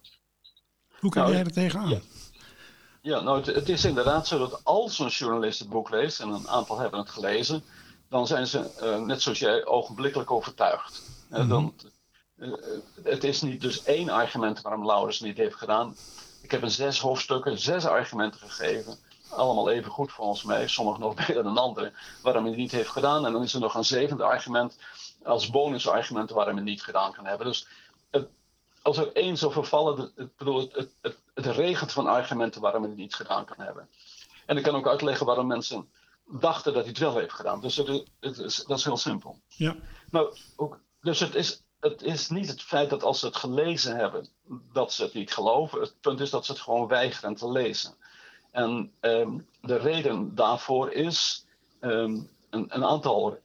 Hoe 0.99 1.11
kijk 1.11 1.25
nou, 1.25 1.31
jij 1.31 1.43
er 1.43 1.51
tegenaan? 1.51 2.01
Ja. 3.03 3.19
nou 3.19 3.37
het, 3.37 3.45
het, 3.45 3.69
is 3.69 3.85
inderdaad 3.85 4.27
zo 4.27 4.37
dat 4.37 4.63
als 4.63 4.99
een 4.99 5.07
journalist 5.07 5.59
het 5.59 5.69
boek 5.69 5.89
leest, 5.89 6.19
en 6.19 6.29
een 6.29 6.47
aantal 6.47 6.79
hebben 6.79 6.99
het 6.99 7.09
gelezen, 7.09 7.63
dan 8.09 8.27
zijn 8.27 8.47
ze, 8.47 8.71
uh, 8.81 9.05
net 9.05 9.21
zoals 9.21 9.39
jij, 9.39 9.65
ogenblikkelijk 9.65 10.31
overtuigd. 10.31 11.01
Mm 11.29 11.37
-hmm. 11.37 11.47
dan, 11.47 11.73
uh, 12.35 12.53
het 13.03 13.23
is 13.23 13.41
niet 13.41 13.61
dus 13.61 13.83
één 13.83 14.09
argument 14.09 14.61
waarom 14.61 14.85
Laurens 14.85 15.19
niet 15.19 15.37
heeft 15.37 15.55
gedaan. 15.55 15.95
Ik 16.41 16.51
heb 16.51 16.61
een 16.61 16.71
zes 16.71 16.99
hoofdstukken, 16.99 17.59
zes 17.59 17.85
argumenten 17.85 18.39
gegeven 18.39 18.97
allemaal 19.35 19.69
even 19.69 19.91
goed 19.91 20.11
volgens 20.11 20.43
mij, 20.43 20.67
sommige 20.67 20.99
nog 20.99 21.13
beter 21.27 21.43
dan 21.43 21.57
andere, 21.57 21.91
waarom 22.21 22.41
hij 22.41 22.51
het 22.51 22.61
niet 22.61 22.71
heeft 22.71 22.89
gedaan. 22.89 23.25
En 23.25 23.31
dan 23.31 23.43
is 23.43 23.53
er 23.53 23.59
nog 23.59 23.75
een 23.75 23.85
zevende 23.85 24.23
argument 24.23 24.77
als 25.23 25.49
bonusargument 25.49 26.29
waarom 26.29 26.55
hij 26.55 26.63
het 26.63 26.71
niet 26.71 26.83
gedaan 26.83 27.11
kan 27.11 27.25
hebben. 27.25 27.47
Dus 27.47 27.67
als 28.83 28.97
er 28.97 29.11
één 29.13 29.37
zou 29.37 29.51
vervallen, 29.51 30.11
het, 30.15 30.35
bedoel, 30.35 30.59
het, 30.59 30.95
het, 31.01 31.17
het, 31.33 31.45
regent 31.45 31.91
van 31.91 32.07
argumenten 32.07 32.61
waarom 32.61 32.81
hij 32.81 32.89
het 32.89 32.99
niet 32.99 33.15
gedaan 33.15 33.45
kan 33.45 33.65
hebben. 33.65 33.89
En 34.45 34.57
ik 34.57 34.63
kan 34.63 34.75
ook 34.75 34.87
uitleggen 34.87 35.25
waarom 35.25 35.47
mensen 35.47 35.89
dachten 36.27 36.73
dat 36.73 36.81
hij 36.81 36.89
het 36.89 37.01
wel 37.01 37.17
heeft 37.17 37.33
gedaan. 37.33 37.61
Dus 37.61 37.75
het, 37.75 38.39
is, 38.39 38.63
dat 38.67 38.77
is 38.77 38.83
heel 38.83 38.97
simpel. 38.97 39.39
Ja. 39.47 39.75
Nou, 40.09 40.37
ook, 40.55 40.79
dus 41.01 41.19
het 41.19 41.35
is, 41.35 41.63
het 41.79 42.01
is 42.01 42.29
niet 42.29 42.47
het 42.47 42.61
feit 42.61 42.89
dat 42.89 43.03
als 43.03 43.19
ze 43.19 43.25
het 43.25 43.35
gelezen 43.35 43.95
hebben, 43.95 44.27
dat 44.73 44.93
ze 44.93 45.03
het 45.03 45.13
niet 45.13 45.33
geloven. 45.33 45.81
Het 45.81 46.01
punt 46.01 46.19
is 46.19 46.29
dat 46.29 46.45
ze 46.45 46.51
het 46.51 46.61
gewoon 46.61 46.87
weigeren 46.87 47.35
te 47.35 47.51
lezen. 47.51 47.95
En 48.51 48.93
um, 49.01 49.47
de 49.61 49.77
reden 49.77 50.35
daarvoor 50.35 50.91
is 50.91 51.45
um, 51.81 52.29
een, 52.49 52.65
een, 52.75 52.85
aantal 52.85 53.39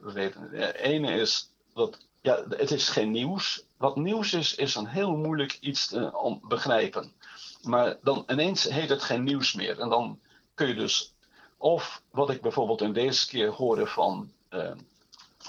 redenen. 0.00 0.50
De 0.50 0.78
ene 0.78 1.12
is 1.12 1.50
dat 1.74 1.98
ja, 2.24 2.44
het 2.48 2.70
is 2.70 2.88
geen 2.88 3.10
nieuws. 3.10 3.64
Wat 3.76 3.96
nieuws 3.96 4.32
is, 4.32 4.54
is 4.54 4.74
een 4.74 4.86
heel 4.86 5.16
moeilijk 5.16 5.58
iets 5.60 5.86
te 5.86 6.16
om, 6.16 6.40
begrijpen. 6.42 7.12
Maar 7.62 7.96
dan 8.02 8.24
ineens 8.26 8.64
heet 8.64 8.88
het 8.88 9.02
geen 9.02 9.24
nieuws 9.24 9.54
meer. 9.54 9.80
En 9.80 9.88
dan 9.88 10.20
kun 10.54 10.68
je 10.68 10.74
dus, 10.74 11.14
of 11.56 12.02
wat 12.10 12.30
ik 12.30 12.40
bijvoorbeeld 12.40 12.80
in 12.80 12.92
deze 12.92 13.26
keer 13.26 13.50
hoorde 13.50 13.86
van 13.86 14.32
uh, 14.50 14.70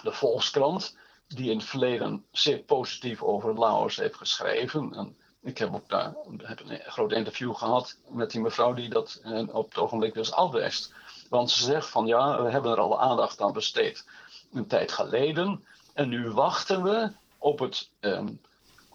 de 0.03 0.11
Volkskrant, 0.11 0.97
die 1.27 1.51
in 1.51 1.57
het 1.57 1.67
verleden 1.67 2.25
zeer 2.31 2.57
positief 2.57 3.23
over 3.23 3.53
Laos 3.53 3.95
heeft 3.95 4.15
geschreven. 4.15 4.93
En 4.93 5.17
ik 5.41 5.57
heb 5.57 5.73
ook 5.73 5.89
daar 5.89 6.13
heb 6.37 6.59
een 6.59 6.79
groot 6.85 7.11
interview 7.11 7.55
gehad 7.55 7.97
met 8.07 8.31
die 8.31 8.41
mevrouw 8.41 8.73
die 8.73 8.89
dat 8.89 9.19
eh, 9.23 9.55
op 9.55 9.69
het 9.69 9.77
ogenblik 9.77 10.13
dus 10.13 10.31
afwijst. 10.31 10.93
Want 11.29 11.51
ze 11.51 11.63
zegt 11.63 11.89
van 11.89 12.05
ja, 12.05 12.43
we 12.43 12.49
hebben 12.49 12.71
er 12.71 12.79
al 12.79 13.01
aandacht 13.01 13.41
aan 13.41 13.53
besteed 13.53 14.05
een 14.53 14.67
tijd 14.67 14.91
geleden. 14.91 15.65
En 15.95 16.09
nu 16.09 16.29
wachten 16.29 16.83
we 16.83 17.11
op 17.37 17.59
het, 17.59 17.89
um, 17.99 18.41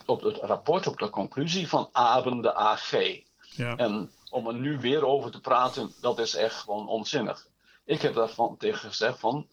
op 0.07 0.23
het 0.23 0.37
rapport, 0.37 0.87
op 0.87 0.99
de 0.99 1.11
conclusie 1.11 1.69
van 1.69 1.89
Aben 1.93 2.41
de 2.41 2.55
AG. 2.55 2.91
Ja. 3.39 3.77
En 3.77 4.11
om 4.31 4.47
er 4.47 4.55
nu 4.55 4.79
weer 4.79 5.07
over 5.07 5.31
te 5.31 5.41
praten, 5.41 5.93
dat 6.01 6.19
is 6.19 6.35
echt 6.35 6.55
gewoon 6.55 6.89
onzinnig. 6.89 7.47
Ik 7.85 8.03
heb 8.03 8.15
daarvan 8.15 8.57
tegen 8.57 8.89
gezegd 8.89 9.19
van, 9.19 9.47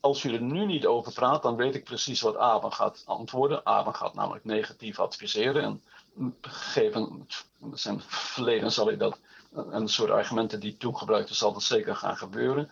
als 0.00 0.24
u 0.24 0.34
er 0.34 0.42
nu 0.42 0.66
niet 0.66 0.86
over 0.86 1.12
praat, 1.12 1.42
dan 1.42 1.56
weet 1.56 1.74
ik 1.74 1.84
precies 1.84 2.20
wat 2.20 2.36
Aben 2.36 2.72
gaat 2.72 3.02
antwoorden. 3.06 3.66
Aben 3.66 3.94
gaat 3.94 4.14
namelijk 4.14 4.44
negatief 4.44 4.98
adviseren. 4.98 5.62
En 5.62 5.82
gegeven 6.40 7.26
zijn 7.72 8.00
verleden 8.06 8.72
zal 8.72 8.90
ik 8.90 8.98
dat, 8.98 9.18
een 9.52 9.88
soort 9.88 10.10
argumenten 10.10 10.60
die 10.60 10.76
toen 10.76 10.96
gebruikte, 10.96 11.34
zal 11.34 11.52
dat 11.52 11.62
zeker 11.62 11.96
gaan 11.96 12.16
gebeuren. 12.16 12.70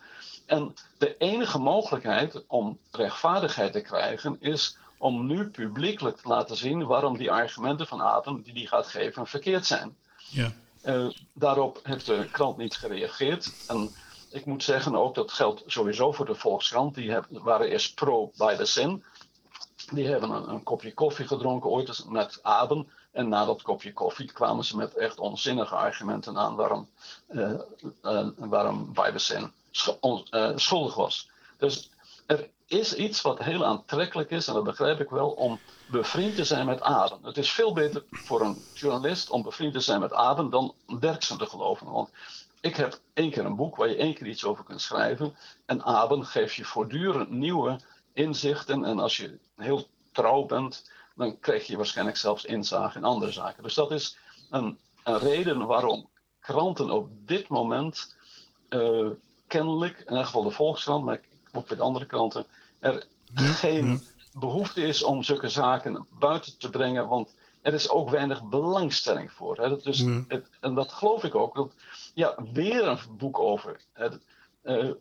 En 0.49 0.75
de 0.97 1.17
enige 1.17 1.59
mogelijkheid 1.59 2.43
om 2.47 2.77
rechtvaardigheid 2.91 3.71
te 3.71 3.81
krijgen 3.81 4.37
is 4.39 4.77
om 4.97 5.25
nu 5.25 5.49
publiekelijk 5.49 6.17
te 6.17 6.27
laten 6.27 6.55
zien 6.55 6.85
waarom 6.85 7.17
die 7.17 7.31
argumenten 7.31 7.87
van 7.87 8.01
Aten 8.01 8.41
die 8.41 8.53
die 8.53 8.67
gaat 8.67 8.87
geven 8.87 9.27
verkeerd 9.27 9.65
zijn. 9.65 9.95
Ja. 10.29 10.51
Uh, 10.85 11.09
daarop 11.33 11.79
heeft 11.83 12.05
de 12.05 12.27
krant 12.31 12.57
niet 12.57 12.75
gereageerd. 12.75 13.51
En 13.67 13.89
ik 14.29 14.45
moet 14.45 14.63
zeggen 14.63 14.95
ook 14.95 15.15
dat 15.15 15.31
geldt 15.31 15.63
sowieso 15.65 16.11
voor 16.11 16.25
de 16.25 16.35
Volkskrant. 16.35 16.95
Die 16.95 17.11
hebben, 17.11 17.43
waren 17.43 17.67
eerst 17.67 17.95
pro 17.95 18.31
bij 18.37 18.55
de 18.55 18.65
zin. 18.65 19.03
Die 19.91 20.07
hebben 20.07 20.29
een, 20.29 20.49
een, 20.49 20.63
kopje 20.63 20.93
koffie 20.93 21.27
gedronken 21.27 21.69
ooit 21.69 22.05
met 22.07 22.39
Aben. 22.41 22.89
En 23.11 23.29
na 23.29 23.45
dat 23.45 23.61
kopje 23.61 23.93
koffie 23.93 24.31
kwamen 24.31 24.65
ze 24.65 24.77
met 24.77 24.93
echt 24.93 25.19
onzinnige 25.19 25.75
argumenten 25.75 26.37
aan 26.37 26.55
waarom, 26.55 26.89
uh, 27.29 27.51
uh, 28.03 28.27
waarom 28.35 28.93
schuldig 30.55 30.95
was. 30.95 31.29
Dus 31.57 31.89
er 32.25 32.49
is 32.65 32.95
iets 32.95 33.21
wat 33.21 33.39
heel 33.39 33.65
aantrekkelijk 33.65 34.31
is, 34.31 34.47
en 34.47 34.53
dat 34.53 34.63
begrijp 34.63 34.99
ik 34.99 35.09
wel, 35.09 35.29
om 35.29 35.59
bevriend 35.91 36.35
te 36.35 36.43
zijn 36.43 36.65
met 36.65 36.81
Aden. 36.81 37.19
Het 37.21 37.37
is 37.37 37.51
veel 37.51 37.73
beter 37.73 38.03
voor 38.11 38.41
een 38.41 38.63
journalist 38.73 39.29
om 39.29 39.43
bevriend 39.43 39.73
te 39.73 39.79
zijn 39.79 39.99
met 39.99 40.13
Aden 40.13 40.49
dan 40.49 40.73
Derksen 40.99 41.37
te 41.37 41.45
geloven. 41.45 41.91
Want 41.91 42.09
ik 42.61 42.75
heb 42.75 42.99
één 43.13 43.31
keer 43.31 43.45
een 43.45 43.55
boek 43.55 43.75
waar 43.75 43.89
je 43.89 43.95
één 43.95 44.13
keer 44.13 44.27
iets 44.27 44.45
over 44.45 44.63
kunt 44.63 44.81
schrijven. 44.81 45.35
En 45.65 45.83
Aben 45.83 46.25
geeft 46.25 46.55
je 46.55 46.65
voortdurend 46.65 47.29
nieuwe 47.29 47.79
inzichten. 48.13 48.85
En 48.85 48.99
als 48.99 49.17
je 49.17 49.39
heel 49.55 49.87
trouw 50.11 50.45
bent, 50.45 50.91
dan 51.15 51.39
krijg 51.39 51.67
je 51.67 51.77
waarschijnlijk 51.77 52.17
zelfs 52.17 52.45
inzage 52.45 52.97
in 52.97 53.03
andere 53.03 53.31
zaken. 53.31 53.63
Dus 53.63 53.73
dat 53.73 53.91
is 53.91 54.17
een, 54.49 54.79
reden 55.03 55.65
waarom 55.65 56.09
kranten 56.39 56.89
op 56.89 57.09
dit 57.11 57.47
moment 57.47 58.15
uh, 58.69 59.09
kennelijk, 59.49 59.97
in 59.99 60.09
ieder 60.09 60.25
geval 60.25 60.43
de 60.43 60.51
Volkskrant, 60.51 61.05
maar 61.05 61.19
ook 61.51 61.67
de 61.67 61.81
andere 61.81 62.05
kranten, 62.05 62.45
er 62.79 63.05
geen 63.33 64.01
behoefte 64.33 64.81
is 64.81 65.03
om 65.03 65.23
zulke 65.23 65.49
zaken 65.49 66.07
buiten 66.19 66.57
te 66.57 66.69
brengen, 66.69 67.07
want 67.07 67.35
er 67.61 67.73
is 67.73 67.89
ook 67.89 68.09
weinig 68.09 68.43
belangstelling 68.43 69.31
voor. 69.31 69.57
Hè. 69.57 69.69
Dat 69.69 69.85
is, 69.85 69.99
het, 70.27 70.49
en 70.59 70.73
dat 70.73 70.91
geloof 70.91 71.23
ik 71.23 71.35
ook. 71.35 71.55
Dat, 71.55 71.73
ja, 72.13 72.35
weer 72.53 72.87
een 72.87 72.99
boek 73.17 73.39
over. 73.39 73.79
Het, 73.93 74.19
uh, 74.63 74.91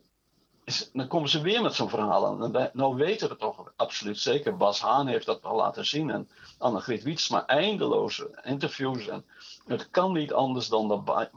dan 0.92 1.08
komen 1.08 1.28
ze 1.28 1.40
weer 1.40 1.62
met 1.62 1.74
zo'n 1.74 1.88
verhaal 1.88 2.26
aan. 2.26 2.70
Nou 2.72 2.96
weten 2.96 3.28
we 3.28 3.37
toch 3.37 3.72
absoluut 3.76 4.18
zeker. 4.18 4.56
Bas 4.56 4.80
Haan 4.80 5.06
heeft 5.06 5.26
dat 5.26 5.42
al 5.42 5.56
laten 5.56 5.87
zien. 5.87 6.11
En 6.11 6.28
Annegriet 6.58 7.02
Wiets, 7.02 7.28
maar 7.28 7.44
eindeloze 7.44 8.40
interviews. 8.42 9.08
En 9.08 9.24
het 9.66 9.90
kan 9.90 10.12
niet 10.12 10.32
anders 10.32 10.68
dan 10.68 10.88
dat 10.88 11.30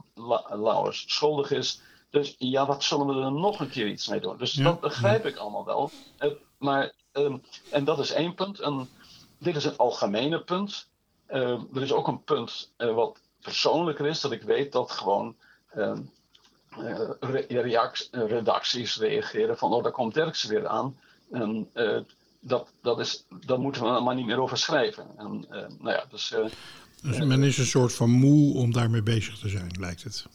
Lauwers 0.50 1.04
schuldig 1.08 1.52
is. 1.52 1.82
Dus 2.12 2.36
ja, 2.38 2.66
wat 2.66 2.84
zullen 2.84 3.08
we 3.08 3.22
er 3.22 3.32
nog 3.32 3.60
een 3.60 3.70
keer 3.70 3.88
iets 3.88 4.08
mee 4.08 4.20
doen? 4.20 4.38
Dus 4.38 4.54
dat 4.54 4.80
begrijp 4.80 5.26
ik 5.26 5.36
allemaal 5.36 5.66
wel. 5.66 5.92
Uh, 6.20 6.32
maar, 6.58 6.94
um, 7.14 7.42
en 7.70 7.84
dat 7.84 8.00
is 8.00 8.12
één 8.12 8.36
punt. 8.36 8.60
En 8.60 8.90
dit 9.38 9.56
is 9.56 9.64
een 9.64 9.78
algemene 9.78 10.44
punt. 10.44 10.88
Uh, 11.30 11.60
er 11.74 11.82
is 11.82 11.92
ook 11.92 12.08
een 12.08 12.24
punt 12.24 12.72
uh, 12.78 12.94
wat 12.94 13.20
persoonlijker 13.42 14.06
is. 14.06 14.22
Dat 14.22 14.32
ik 14.32 14.42
weet 14.42 14.72
dat 14.72 14.92
gewoon 14.92 15.36
uh, 15.76 15.98
redacties 18.12 18.98
reageren 18.98 19.58
van, 19.58 19.74
oh, 19.74 19.84
daar 19.84 19.92
komt 19.92 20.14
Derksen 20.14 20.50
weer 20.50 20.68
aan. 20.68 20.98
En 21.32 21.70
dat, 22.40 22.74
dat, 22.82 23.00
is, 23.00 23.26
dat 23.46 23.60
moeten 23.60 23.84
we 23.84 24.02
maar 24.02 24.16
niet 24.16 24.26
meer 24.26 24.42
over 24.42 24.58
schrijven. 24.58 25.08
En, 25.18 25.46
nou 25.80 25.96
ja, 25.96 26.06
dus, 26.10 26.36
dus 27.02 27.18
men 27.18 27.44
is 27.44 27.58
een 27.58 27.66
soort 27.66 27.94
van 27.94 28.10
moe 28.10 28.54
om 28.54 28.72
daarmee 28.72 29.04
bezig 29.04 29.38
te 29.38 29.50
zijn, 29.50 29.72
lijkt 29.80 30.04
het. 30.04 30.26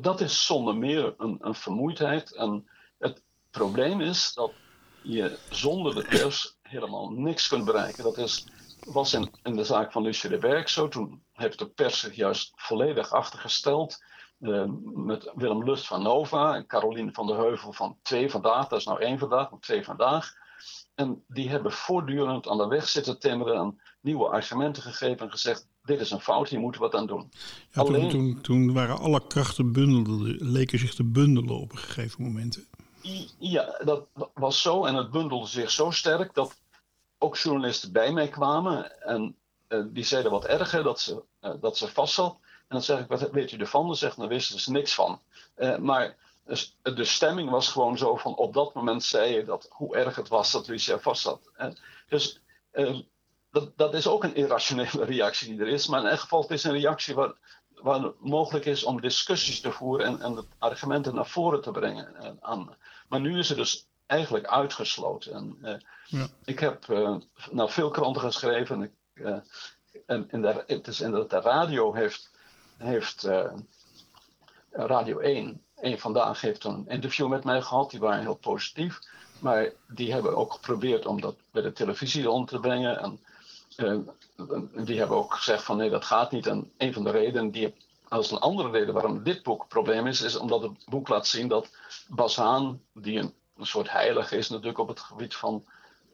Dat 0.00 0.20
is 0.20 0.46
zonder 0.46 0.76
meer 0.76 1.14
een, 1.18 1.38
een 1.40 1.54
vermoeidheid. 1.54 2.34
En 2.34 2.68
het 2.98 3.22
probleem 3.50 4.00
is 4.00 4.34
dat 4.34 4.52
je 5.02 5.38
zonder 5.50 5.94
de 5.94 6.02
pers 6.02 6.56
helemaal 6.62 7.10
niks 7.10 7.48
kunt 7.48 7.64
bereiken. 7.64 8.04
Dat 8.04 8.18
is, 8.18 8.46
was 8.80 9.12
in, 9.12 9.34
in 9.42 9.56
de 9.56 9.64
zaak 9.64 9.92
van 9.92 10.02
Lucie 10.02 10.30
de 10.30 10.38
Berg 10.38 10.68
zo. 10.68 10.88
Toen 10.88 11.22
heeft 11.32 11.58
de 11.58 11.68
pers 11.68 12.00
zich 12.00 12.14
juist 12.14 12.52
volledig 12.54 13.10
achtergesteld. 13.10 14.04
Uh, 14.40 14.64
met 14.94 15.32
Willem 15.34 15.64
Lust 15.64 15.86
van 15.86 16.02
Nova 16.02 16.54
en 16.54 16.66
Caroline 16.66 17.12
van 17.12 17.26
der 17.26 17.36
Heuvel 17.36 17.72
van 17.72 17.98
Twee 18.02 18.30
Vandaag. 18.30 18.68
Dat 18.68 18.78
is 18.78 18.84
nou 18.84 19.00
één 19.00 19.18
vandaag, 19.18 19.50
maar 19.50 19.60
Twee 19.60 19.84
Vandaag. 19.84 20.32
En 20.94 21.24
die 21.28 21.48
hebben 21.48 21.72
voortdurend 21.72 22.48
aan 22.48 22.58
de 22.58 22.66
weg 22.66 22.88
zitten 22.88 23.18
timmeren 23.18 23.56
en 23.56 23.80
nieuwe 24.00 24.28
argumenten 24.28 24.82
gegeven 24.82 25.26
en 25.26 25.30
gezegd: 25.30 25.68
dit 25.88 26.00
is 26.00 26.10
een 26.10 26.20
fout, 26.20 26.48
hier 26.48 26.60
moeten 26.60 26.80
we 26.80 26.86
wat 26.86 27.00
aan 27.00 27.06
doen. 27.06 27.30
Ja, 27.72 27.82
Alleen, 27.82 28.08
toen, 28.08 28.40
toen, 28.40 28.72
waren 28.72 28.98
alle 28.98 29.26
krachten 29.26 29.72
bundelde, 29.72 30.36
leken 30.44 30.78
zich 30.78 30.94
te 30.94 31.04
bundelen 31.04 31.60
op 31.60 31.72
een 31.72 31.78
gegeven 31.78 32.22
moment. 32.22 32.66
Ja, 33.38 33.80
dat 33.84 34.06
was 34.34 34.62
zo 34.62 34.84
en 34.84 34.94
het 34.94 35.10
bundelde 35.10 35.46
zich 35.46 35.70
zo 35.70 35.90
sterk 35.90 36.34
dat 36.34 36.56
ook 37.18 37.36
journalisten 37.36 37.92
bij 37.92 38.12
mij 38.12 38.28
kwamen 38.28 39.02
en 39.02 39.36
uh, 39.68 39.84
die 39.86 40.04
zeiden 40.04 40.30
wat 40.30 40.44
erger 40.44 40.82
dat 40.82 41.00
ze, 41.00 41.22
uh, 41.42 41.50
dat 41.60 41.76
ze 41.76 41.88
vast 41.88 42.14
zat. 42.14 42.36
En 42.42 42.74
dan 42.74 42.82
zeg 42.82 43.00
ik, 43.00 43.08
wat 43.08 43.30
weet 43.30 43.52
u 43.52 43.56
ervan? 43.56 43.86
Dan 43.86 43.96
zegt 43.96 44.16
dan 44.16 44.28
wisten 44.28 44.60
ze 44.60 44.70
niks 44.70 44.94
van. 44.94 45.20
Uh, 45.56 45.76
maar 45.76 46.16
dus, 46.44 46.76
de 46.82 47.04
stemming 47.04 47.50
was 47.50 47.68
gewoon 47.68 47.98
zo 47.98 48.16
van 48.16 48.36
op 48.36 48.54
dat 48.54 48.74
moment 48.74 49.04
zei 49.04 49.34
je 49.34 49.44
dat 49.44 49.68
hoe 49.70 49.96
erg 49.96 50.16
het 50.16 50.28
was 50.28 50.52
dat 50.52 50.68
Lucia 50.68 50.98
vast 50.98 51.22
zat. 51.22 51.40
dus 52.08 52.40
dat, 53.50 53.76
dat 53.76 53.94
is 53.94 54.06
ook 54.06 54.24
een 54.24 54.34
irrationele 54.34 55.04
reactie 55.14 55.48
die 55.48 55.60
er 55.60 55.72
is. 55.72 55.86
Maar 55.86 56.00
in 56.00 56.06
elk 56.06 56.20
geval 56.20 56.42
het 56.42 56.50
is 56.50 56.64
een 56.64 56.72
reactie 56.72 57.14
waar, 57.14 57.34
waar 57.74 58.02
het 58.02 58.20
mogelijk 58.20 58.64
is 58.64 58.84
om 58.84 59.00
discussies 59.00 59.60
te 59.60 59.72
voeren 59.72 60.06
en, 60.06 60.20
en 60.20 60.34
de 60.34 60.44
argumenten 60.58 61.14
naar 61.14 61.26
voren 61.26 61.62
te 61.62 61.70
brengen. 61.70 62.36
Aan. 62.40 62.76
Maar 63.08 63.20
nu 63.20 63.38
is 63.38 63.48
het 63.48 63.58
dus 63.58 63.86
eigenlijk 64.06 64.46
uitgesloten. 64.46 65.32
En, 65.32 65.58
uh, 65.62 65.74
ja. 66.06 66.26
Ik 66.44 66.58
heb 66.58 66.86
uh, 66.86 67.16
nou, 67.50 67.70
veel 67.70 67.90
kranten 67.90 68.22
geschreven. 68.22 68.82
Ik, 68.82 68.92
uh, 69.14 69.36
en, 70.06 70.30
en 70.30 70.42
de, 70.42 70.64
het 70.66 70.86
is 70.86 71.00
inderdaad, 71.00 71.42
de 71.42 71.48
radio 71.48 71.94
heeft, 71.94 72.30
heeft 72.76 73.28
Radio 74.70 75.18
1, 75.18 75.62
één 75.74 75.98
vandaag 75.98 76.40
heeft 76.40 76.64
een 76.64 76.88
interview 76.88 77.28
met 77.28 77.44
mij 77.44 77.62
gehad. 77.62 77.90
Die 77.90 78.00
waren 78.00 78.20
heel 78.20 78.36
positief. 78.36 78.98
Maar 79.40 79.72
die 79.88 80.12
hebben 80.12 80.36
ook 80.36 80.52
geprobeerd 80.52 81.06
om 81.06 81.20
dat 81.20 81.36
bij 81.50 81.62
de 81.62 81.72
televisie 81.72 82.30
onder 82.30 82.48
te 82.48 82.60
brengen. 82.60 82.98
En 82.98 83.20
die 84.84 84.98
hebben 84.98 85.16
ook 85.16 85.34
gezegd 85.34 85.62
van 85.62 85.76
nee, 85.76 85.90
dat 85.90 86.04
gaat 86.04 86.30
niet. 86.30 86.46
En 86.46 86.72
een 86.76 86.92
van 86.92 87.04
de 87.04 87.10
redenen 87.10 87.50
die 87.50 87.74
als 88.08 88.30
een 88.30 88.38
andere 88.38 88.70
reden 88.70 88.94
waarom 88.94 89.22
dit 89.22 89.42
boek 89.42 89.60
een 89.60 89.68
probleem 89.68 90.06
is, 90.06 90.20
is 90.20 90.36
omdat 90.36 90.62
het 90.62 90.84
boek 90.86 91.08
laat 91.08 91.26
zien 91.26 91.48
dat 91.48 91.70
Bas 92.08 92.36
Haan, 92.36 92.80
die 92.92 93.18
een, 93.18 93.34
een 93.56 93.66
soort 93.66 93.90
heilige 93.90 94.36
is 94.36 94.48
natuurlijk 94.48 94.78
op 94.78 94.88
het 94.88 95.00
gebied 95.00 95.34
van 95.34 95.64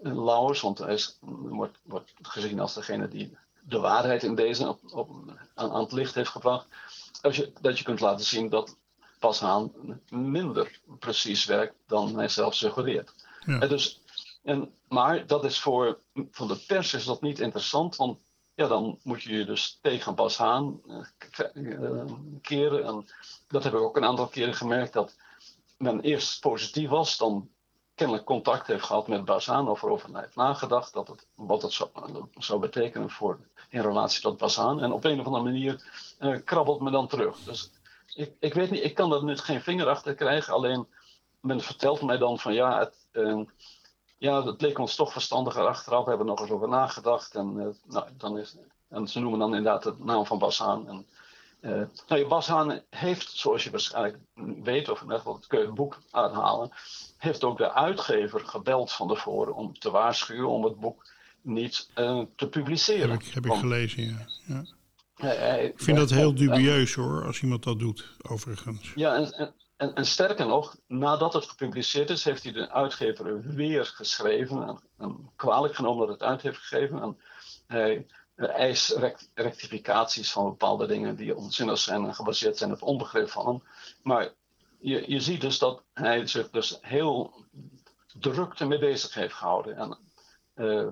uh, 0.03 0.51
want 0.61 0.79
hij 0.79 0.95
is, 0.95 1.19
wordt, 1.21 1.79
wordt 1.83 2.13
gezien 2.23 2.61
als 2.61 2.75
degene 2.75 3.09
die 3.09 3.37
de 3.61 3.79
waarheid 3.79 4.23
in 4.23 4.35
deze 4.35 4.69
op, 4.69 4.81
op, 4.93 5.11
aan, 5.55 5.73
aan, 5.73 5.83
het 5.83 5.93
licht 5.93 6.15
heeft 6.15 6.31
gebracht, 6.31 6.67
als 7.23 7.37
je, 7.37 7.53
dat 7.61 7.79
je 7.79 7.85
kunt 7.85 8.01
laten 8.01 8.27
zien 8.27 8.49
dat 8.49 8.77
Bas 9.19 9.41
Haan 9.41 9.73
minder 10.09 10.81
precies 10.99 11.45
werkt 11.45 11.75
dan 11.87 12.19
hij 12.19 12.29
zelf 12.29 12.55
suggereert. 12.55 13.15
Ja. 13.47 13.61
En 13.61 13.69
dus, 13.69 14.01
en, 14.45 14.75
maar 14.89 15.27
dat 15.27 15.45
is 15.45 15.61
voor 15.61 16.01
de 16.13 16.65
pers 16.67 16.95
is 16.95 17.05
dat 17.05 17.21
niet 17.21 17.41
interessant, 17.41 17.97
want 17.97 18.21
ja, 18.55 18.67
dan 18.67 18.99
moet 19.03 19.23
je 19.23 19.33
je 19.33 19.45
dus 19.45 19.79
tegen 19.83 20.15
Bas 20.15 20.37
Haan 20.37 20.81
uh, 20.87 21.97
keren. 22.43 22.85
En 22.85 23.07
dat 23.49 23.65
heb 23.65 23.73
ik 23.73 23.81
ook 23.81 23.97
een 23.97 24.05
aantal 24.05 24.27
keren 24.27 24.55
gemerkt, 24.55 24.93
dat 24.93 25.17
men 25.79 26.01
eerst 26.01 26.41
positief 26.41 26.89
was, 26.89 27.17
dan 27.17 27.51
kennelijk 27.95 28.27
contact 28.27 28.67
heeft 28.67 28.85
gehad 28.85 29.09
met 29.09 29.25
Bas 29.25 29.47
Haan 29.47 29.69
of 29.69 29.83
erover 29.83 30.19
heeft 30.19 30.37
nagedacht 30.37 30.93
dat 30.93 31.09
het, 31.09 31.27
wat 31.35 31.63
het 31.63 31.81
zou, 32.39 32.61
betekenen 32.61 33.11
voor, 33.11 33.39
in 33.69 33.81
relatie 33.81 34.23
tot 34.23 34.39
Bas 34.39 34.57
Haan. 34.57 34.81
En 34.81 34.93
op 34.93 35.05
een 35.05 35.21
of 35.21 35.27
andere 35.27 35.45
manier 35.45 35.91
uh, 36.21 36.39
krabbelt 36.45 36.81
me 36.81 36.91
dan 36.91 37.09
terug. 37.09 37.39
Dus 37.39 37.71
ik, 38.15 38.33
ik 38.39 38.55
weet 38.55 38.71
niet, 38.71 38.85
ik 38.85 38.95
kan 38.95 39.13
er 39.13 39.25
nu 39.25 39.37
geen 39.37 39.63
vinger 39.63 39.89
achter 39.89 40.15
krijgen, 40.15 40.55
alleen 40.55 40.87
men 41.41 41.61
vertelt 41.61 42.03
mij 42.03 42.19
dan 42.19 42.39
van 42.39 42.53
ja, 42.55 42.79
het, 42.79 43.07
ja, 44.25 44.41
dat 44.41 44.61
leek 44.61 44.79
ons 44.79 44.95
toch 44.95 45.13
verstandiger 45.13 45.67
achteraf. 45.67 46.03
We 46.03 46.09
hebben 46.09 46.27
nog 46.27 46.41
eens 46.41 46.51
over 46.51 46.69
nagedacht. 46.69 47.35
En, 47.35 47.55
uh, 47.57 47.67
nou, 47.95 48.07
dan 48.17 48.39
is, 48.39 48.57
en 48.89 49.09
ze 49.09 49.21
noemen 49.21 49.39
dan 49.39 49.55
inderdaad 49.55 49.83
de 49.83 49.95
naam 49.99 50.27
van 50.27 50.39
Bas 50.39 50.59
Haan. 50.59 50.89
En, 50.89 51.07
uh, 51.61 51.87
nou, 52.09 52.27
Bas 52.27 52.47
Haan 52.47 52.81
heeft, 52.91 53.31
zoals 53.31 53.65
je 53.65 53.71
waarschijnlijk 53.71 54.19
weet, 54.63 54.89
of 54.89 55.05
net 55.05 55.23
wat 55.23 55.47
kun 55.47 55.59
je 55.59 55.65
het 55.65 55.75
boek 55.75 55.99
aanhalen, 56.11 56.71
heeft 57.17 57.45
ook 57.45 57.59
de 57.59 57.73
uitgever 57.73 58.41
gebeld 58.41 58.93
van 58.93 59.09
tevoren 59.09 59.55
om 59.55 59.79
te 59.79 59.91
waarschuwen 59.91 60.51
om 60.51 60.65
het 60.65 60.81
boek 60.81 61.07
niet 61.41 61.91
uh, 61.97 62.23
te 62.37 62.49
publiceren. 62.49 63.11
Heb 63.11 63.21
ik, 63.21 63.35
heb 63.35 63.47
ik 63.47 63.53
gelezen, 63.53 64.03
ja. 64.03 64.27
ja. 64.47 64.65
Hij, 65.15 65.65
ik 65.65 65.83
vind 65.83 65.97
dat 65.97 66.11
heel 66.11 66.35
dubieus 66.35 66.95
hoor, 66.95 67.27
als 67.27 67.43
iemand 67.43 67.63
dat 67.63 67.79
doet, 67.79 68.17
overigens. 68.23 68.93
Ja, 68.95 69.15
en, 69.15 69.33
en 69.33 69.55
en, 69.77 70.07
sterker 70.07 70.47
nog, 70.47 70.77
nadat 70.87 71.33
het 71.33 71.45
gepubliceerd 71.45 72.11
is, 72.11 72.25
heeft 72.25 72.43
hij 72.43 72.53
de 72.53 72.71
uitgever 72.71 73.43
weer 73.43 73.85
geschreven 73.85 74.81
en, 74.99 75.31
kwalijk 75.37 75.75
genomen 75.75 76.07
dat 76.07 76.15
het 76.19 76.29
uit 76.29 76.43
heeft 76.43 76.59
gegeven. 76.59 77.03
En 77.03 77.19
hij 77.67 78.07
eist 78.37 78.99
rectificaties 79.35 80.33
van 80.33 80.45
bepaalde 80.45 80.87
dingen 80.87 81.17
die 81.17 81.37
onzinnig 81.37 81.79
zijn 81.79 82.05
en 82.05 82.15
gebaseerd 82.15 82.57
zijn 82.57 82.73
op 82.73 82.83
onbegrip 82.83 83.31
van 83.31 83.47
hem. 83.47 83.63
Maar 84.03 84.33
je, 84.79 85.11
je 85.11 85.21
ziet 85.21 85.41
dus 85.41 85.59
dat 85.59 85.83
hij 85.93 86.27
zich 86.27 86.51
dus 86.51 86.79
heel 86.81 87.45
druk 88.19 88.55
ermee 88.55 88.79
bezig 88.79 89.15
heeft 89.15 89.35
gehouden. 89.35 89.77
En, 89.77 89.99
uh, 90.55 90.89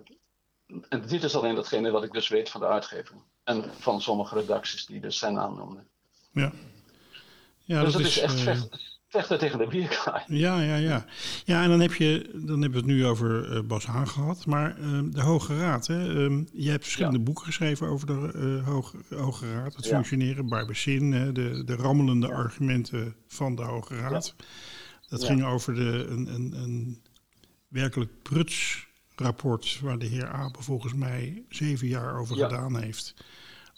en 0.88 1.06
dit 1.06 1.22
is 1.22 1.36
alleen 1.36 1.54
datgene 1.54 1.90
wat 1.90 2.04
ik 2.04 2.12
dus 2.12 2.28
weet 2.28 2.50
van 2.50 2.60
de 2.60 2.66
uitgever. 2.66 3.16
En 3.44 3.64
van 3.78 4.00
sommige 4.00 4.34
redacties 4.34 4.86
die 4.86 5.00
dus 5.00 5.18
zijn 5.18 5.38
aannoemden. 5.38 5.88
Ja. 6.32 6.52
Ja, 7.64 7.85
dus 7.85 7.92
dat, 7.92 8.03
is, 8.03 8.18
echt 8.18 8.46
uh, 8.46 8.62
vechten 9.09 9.38
tegen 9.38 9.59
de 9.59 9.66
bierkaai. 9.66 10.25
Ja, 10.27 10.61
ja, 10.61 10.77
ja. 10.77 11.05
Ja, 11.44 11.62
en 11.62 11.68
dan, 11.68 11.81
heb 11.81 11.94
je, 11.94 12.31
dan 12.35 12.61
hebben 12.62 12.70
we 12.70 12.87
het 12.87 12.96
nu 12.96 13.07
over 13.07 13.57
uh, 13.57 13.61
Bas 13.62 13.87
Haan 13.87 14.09
gehad. 14.09 14.46
Maar 14.46 14.79
uh, 14.79 15.01
de 15.11 15.20
Hoge 15.20 15.59
Raad, 15.59 15.87
hè? 15.87 16.09
Um, 16.09 16.48
jij 16.53 16.70
hebt 16.70 16.83
verschillende 16.83 17.18
ja. 17.18 17.25
boeken 17.25 17.44
geschreven 17.44 17.88
over 17.88 18.07
de 18.07 18.33
uh, 18.35 18.68
Hoge, 18.68 18.96
Hoge 19.14 19.53
Raad. 19.53 19.77
Het 19.77 19.85
ja. 19.85 19.90
functioneren, 19.90 20.48
Barbecin, 20.48 21.11
de, 21.11 21.62
de 21.64 21.77
rammelende 21.77 22.27
ja. 22.27 22.35
argumenten 22.35 23.14
van 23.29 23.55
de 23.55 23.62
Hoge 23.62 23.96
Raad. 23.96 24.35
Dat 25.09 25.25
ging 25.25 25.44
over 25.44 25.75
de, 25.75 26.07
een, 26.09 26.35
een, 26.35 26.53
een 26.57 27.03
werkelijk 27.68 28.11
pruts 28.22 28.87
rapport... 29.14 29.79
waar 29.83 29.98
de 29.98 30.07
heer 30.07 30.29
Ape 30.29 30.62
volgens 30.62 30.94
mij 30.94 31.44
zeven 31.48 31.87
jaar 31.87 32.18
over 32.18 32.37
gedaan 32.37 32.83
heeft 32.83 33.14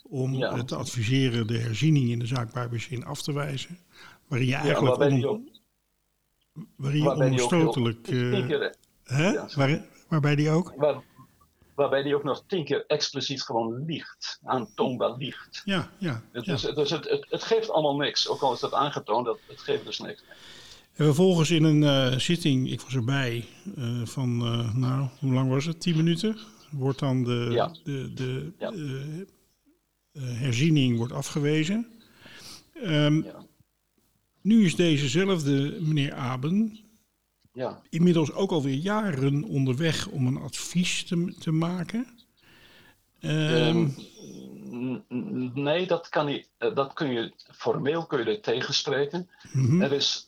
om 0.08 0.34
ja. 0.34 0.64
te 0.64 0.76
adviseren 0.76 1.46
de 1.46 1.58
herziening 1.58 2.10
in 2.10 2.18
de 2.18 2.26
zaak 2.26 2.52
Barbecin 2.52 3.04
af 3.04 3.22
te 3.22 3.32
wijzen. 3.32 3.78
Waarin 4.28 4.48
je 4.48 4.54
eigenlijk 4.54 4.96
ja, 4.96 5.28
on, 5.28 5.48
waarin 6.76 7.32
je 7.32 7.42
onstotelijk... 7.42 8.10
Uh, 8.10 8.48
hè? 9.04 9.30
Ja, 9.30 9.48
Waar, 9.54 9.84
waarbij 10.08 10.36
die 10.36 10.50
ook... 10.50 10.72
Waar, 10.76 11.02
waarbij 11.74 12.02
die 12.02 12.14
ook 12.14 12.24
nog 12.24 12.44
tien 12.46 12.64
keer 12.64 12.84
expliciet 12.86 13.42
gewoon 13.42 13.84
liegt. 13.84 14.40
Aantoonbaar 14.44 15.16
liegt. 15.16 15.62
Ja, 15.64 15.90
ja. 15.98 16.22
Dus, 16.32 16.62
ja. 16.62 16.72
dus 16.72 16.90
het, 16.90 17.10
het, 17.10 17.26
het, 17.28 17.42
geeft 17.42 17.70
allemaal 17.70 17.96
niks. 17.96 18.28
Ook 18.28 18.40
al 18.40 18.52
is 18.52 18.60
dat 18.60 18.72
aangetoond, 18.72 19.26
dat, 19.26 19.38
het 19.46 19.60
geeft 19.60 19.84
dus 19.84 19.98
niks. 19.98 20.24
En 20.94 21.04
vervolgens 21.04 21.50
in 21.50 21.64
een 21.64 21.82
uh, 21.82 22.18
zitting, 22.18 22.70
ik 22.70 22.80
was 22.80 22.94
erbij, 22.94 23.44
uh, 23.78 24.06
van, 24.06 24.36
nou, 24.78 25.08
hoe 25.20 25.32
lang 25.32 25.50
was 25.50 25.64
het? 25.64 25.80
Tien 25.80 25.96
minuten? 25.96 26.38
Wordt 26.70 26.98
dan 26.98 27.24
de, 27.24 27.70
de, 27.84 28.12
de 28.14 28.52
uh, 28.60 29.26
herziening 30.20 30.96
wordt 30.96 31.12
afgewezen. 31.12 31.86
Um, 32.82 33.24
ja. 33.24 33.46
Nu 34.40 34.64
is 34.64 34.76
dezezelfde 34.76 35.78
meneer 35.80 36.14
Aben 36.14 36.78
ja. 37.52 37.82
inmiddels 37.88 38.32
ook 38.32 38.50
alweer 38.50 38.74
jaren 38.74 39.44
onderweg 39.44 40.06
om 40.06 40.26
een 40.26 40.36
advies 40.36 41.04
te, 41.04 41.34
te 41.38 41.50
maken. 41.50 42.06
Um, 43.20 43.94
um, 44.72 45.04
nee, 45.54 45.86
dat, 45.86 46.08
kan 46.08 46.26
niet, 46.26 46.48
eh, 46.58 46.74
dat 46.74 46.92
kun 46.92 47.12
je 47.12 47.32
formeel 47.52 48.06
kun 48.06 48.24
je 48.24 48.40
tegenspreken. 48.40 49.30
Mm 49.52 49.66
-hmm. 49.66 49.82
er 49.82 49.92
is, 49.92 50.26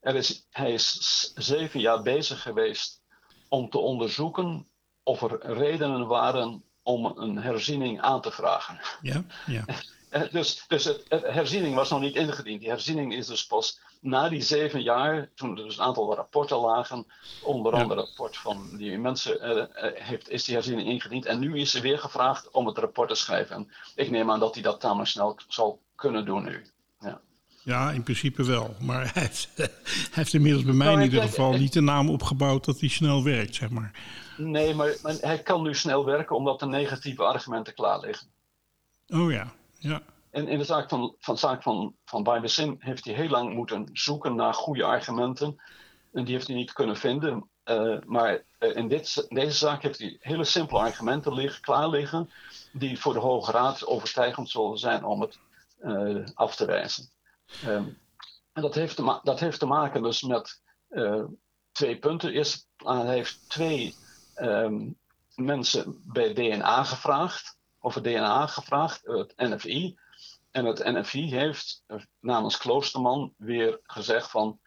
er 0.00 0.14
is, 0.14 0.46
hij 0.50 0.72
is 0.72 1.32
zeven 1.34 1.80
jaar 1.80 2.02
bezig 2.02 2.42
geweest 2.42 3.02
om 3.48 3.70
te 3.70 3.78
onderzoeken 3.78 4.66
of 5.02 5.22
er 5.22 5.52
redenen 5.52 6.06
waren 6.06 6.62
om 6.86 7.04
een 7.04 7.36
herziening 7.38 8.00
aan 8.00 8.20
te 8.20 8.30
vragen. 8.30 8.80
Ja, 9.02 9.24
ja. 9.46 9.64
Eh, 10.08 10.22
dus 10.30 10.64
dus 10.68 10.84
het, 10.84 11.04
het 11.08 11.22
herziening 11.22 11.74
was 11.74 11.90
nog 11.90 12.00
niet 12.00 12.16
ingediend. 12.16 12.60
Die 12.60 12.68
herziening 12.68 13.14
is 13.14 13.26
dus 13.26 13.46
pas 13.46 13.80
na 14.00 14.28
die 14.28 14.42
zeven 14.42 14.82
jaar, 14.82 15.28
toen 15.34 15.50
er 15.58 15.64
dus 15.64 15.76
een 15.78 15.84
aantal 15.84 16.14
rapporten 16.14 16.56
lagen, 16.56 17.06
onder 17.42 17.74
Ja. 17.74 17.80
andere 17.82 18.00
het 18.00 18.08
rapport 18.08 18.36
van 18.36 18.76
die 18.76 18.98
mensen, 18.98 19.40
eh, 19.40 19.58
eh, 19.86 20.02
heeft, 20.02 20.28
is 20.28 20.44
die 20.44 20.54
herziening 20.54 20.88
ingediend. 20.88 21.24
En 21.26 21.38
nu 21.38 21.58
is 21.58 21.70
ze 21.70 21.80
weer 21.80 21.98
gevraagd 21.98 22.50
om 22.50 22.66
het 22.66 22.78
rapport 22.78 23.08
te 23.08 23.14
schrijven. 23.14 23.56
En 23.56 23.70
ik 23.94 24.10
neem 24.10 24.30
aan 24.30 24.40
dat 24.40 24.54
hij 24.54 24.62
dat 24.62 24.80
tamelijk 24.80 25.08
snel 25.10 25.38
zal 25.48 25.80
kunnen 25.94 26.24
doen 26.24 26.44
nu. 26.44 26.66
Ja, 27.00 27.20
in 27.66 28.02
principe 28.02 28.44
wel. 28.44 28.74
Maar 28.80 29.02
hij 29.12 29.22
heeft, 29.22 29.48
hij 29.56 29.68
heeft 30.10 30.34
inmiddels 30.34 30.64
bij 30.64 30.74
mij 30.74 30.86
Nou, 30.86 30.98
in 30.98 31.04
ieder 31.04 31.22
geval 31.22 31.52
niet 31.52 31.72
de 31.72 31.80
naam 31.80 32.10
opgebouwd 32.10 32.64
dat 32.64 32.80
hij 32.80 32.88
snel 32.88 33.24
werkt, 33.24 33.54
zeg 33.54 33.70
maar. 33.70 33.90
Nee, 34.36 34.74
maar, 34.74 34.96
maar 35.02 35.14
hij 35.20 35.42
kan 35.42 35.62
nu 35.62 35.74
snel 35.74 36.04
werken 36.04 36.36
omdat 36.36 36.60
de 36.60 36.66
negatieve 36.66 37.22
argumenten 37.22 37.74
klaar 37.74 38.00
liggen. 38.00 38.26
Oh 39.08 39.32
ja, 39.32 39.52
ja. 39.78 40.02
En 40.30 40.48
in 40.48 40.58
de 40.58 40.64
zaak 40.64 40.88
van, 40.88 41.14
van, 41.18 41.38
zaak 41.38 41.62
van, 41.62 41.94
van 42.04 42.22
Bijbesin 42.22 42.76
heeft 42.78 43.04
hij 43.04 43.14
heel 43.14 43.28
lang 43.28 43.54
moeten 43.54 43.88
zoeken 43.92 44.34
naar 44.34 44.54
goede 44.54 44.84
argumenten. 44.84 45.60
En 46.12 46.24
die 46.24 46.34
heeft 46.34 46.46
hij 46.46 46.56
niet 46.56 46.72
kunnen 46.72 46.96
vinden. 46.96 47.48
Eh, 47.62 47.96
maar 48.04 48.42
eh, 48.58 48.76
in 48.76 48.88
dit, 48.88 49.26
deze 49.28 49.56
zaak 49.56 49.82
heeft 49.82 49.98
hij 49.98 50.16
hele 50.20 50.44
simpele 50.44 50.78
argumenten 50.78 51.34
liggen, 51.34 51.62
klaar 51.62 51.88
liggen. 51.88 52.30
Die 52.72 53.00
voor 53.00 53.12
de 53.12 53.18
Hoge 53.18 53.52
Raad 53.52 53.86
overtuigend 53.86 54.50
zullen 54.50 54.78
zijn 54.78 55.04
om 55.04 55.20
het 55.20 55.38
eh, 55.78 56.24
af 56.34 56.56
te 56.56 56.66
wijzen. 56.66 57.08
Ehm, 57.46 57.88
en 58.52 58.62
dat 58.62 58.74
heeft, 58.74 58.96
te 58.96 59.20
dat 59.22 59.40
heeft 59.40 59.58
te 59.58 59.66
maken 59.66 60.02
dus 60.02 60.22
met 60.22 60.62
eh, 60.88 61.24
twee 61.72 61.98
punten. 61.98 62.32
Eerst, 62.32 62.68
eh, 62.76 63.00
hij 63.00 63.14
heeft 63.14 63.48
twee 63.48 63.94
ehm, 64.34 64.90
mensen 65.34 66.02
bij 66.04 66.32
DNA 66.32 66.84
gevraagd. 66.84 67.54
Het 67.80 68.04
DNA 68.04 68.46
gevraagd, 68.46 69.06
het 69.06 69.32
NFI. 69.36 69.98
En 70.50 70.64
het 70.64 70.84
NFI 70.84 71.34
heeft 71.34 71.82
eh, 71.86 71.98
namens 72.20 72.56
Kloosterman 72.56 73.34
weer 73.36 73.80
gezegd 73.82 74.30
van... 74.30 74.60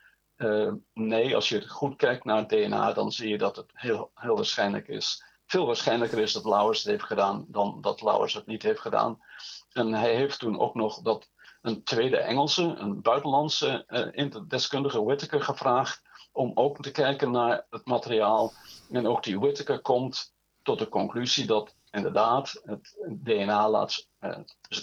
nee, 0.93 1.35
als 1.35 1.49
je 1.49 1.67
goed 1.69 1.95
kijkt 1.95 2.23
naar 2.23 2.37
het 2.37 2.49
DNA, 2.49 2.93
dan 2.93 3.11
zie 3.11 3.29
je 3.29 3.37
dat 3.37 3.55
het 3.55 3.71
heel, 3.73 4.11
heel 4.13 4.35
waarschijnlijk 4.35 4.87
is. 4.87 5.23
Veel 5.45 5.65
waarschijnlijker 5.65 6.19
is 6.19 6.33
dat 6.33 6.45
Lauwers 6.45 6.83
het 6.83 6.91
heeft 6.91 7.03
gedaan 7.03 7.45
dan 7.47 7.81
dat 7.81 8.01
Lauwers 8.01 8.33
het 8.33 8.45
niet 8.45 8.63
heeft 8.63 8.79
gedaan. 8.79 9.19
En 9.71 9.93
hij 9.93 10.15
heeft 10.15 10.39
toen 10.39 10.59
ook 10.59 10.75
nog 10.75 11.01
dat 11.01 11.29
een 11.61 11.83
tweede 11.83 12.17
Engelse, 12.17 12.63
een 12.63 13.01
buitenlandse 13.01 13.83
eh, 13.87 14.07
inter- 14.11 14.47
deskundige 14.47 15.03
Whittaker 15.03 15.41
gevraagd 15.41 16.01
om 16.31 16.51
ook 16.53 16.81
te 16.81 16.91
kijken 16.91 17.31
naar 17.31 17.65
het 17.69 17.85
materiaal. 17.85 18.53
En 18.91 19.07
ook 19.07 19.23
die 19.23 19.39
Whittaker 19.39 19.79
komt 19.81 20.33
tot 20.63 20.79
de 20.79 20.89
conclusie 20.89 21.45
dat 21.45 21.75
inderdaad 21.91 22.61
het 22.63 22.97
DNA 23.23 23.69
laat 23.69 24.07
eh, 24.19 24.37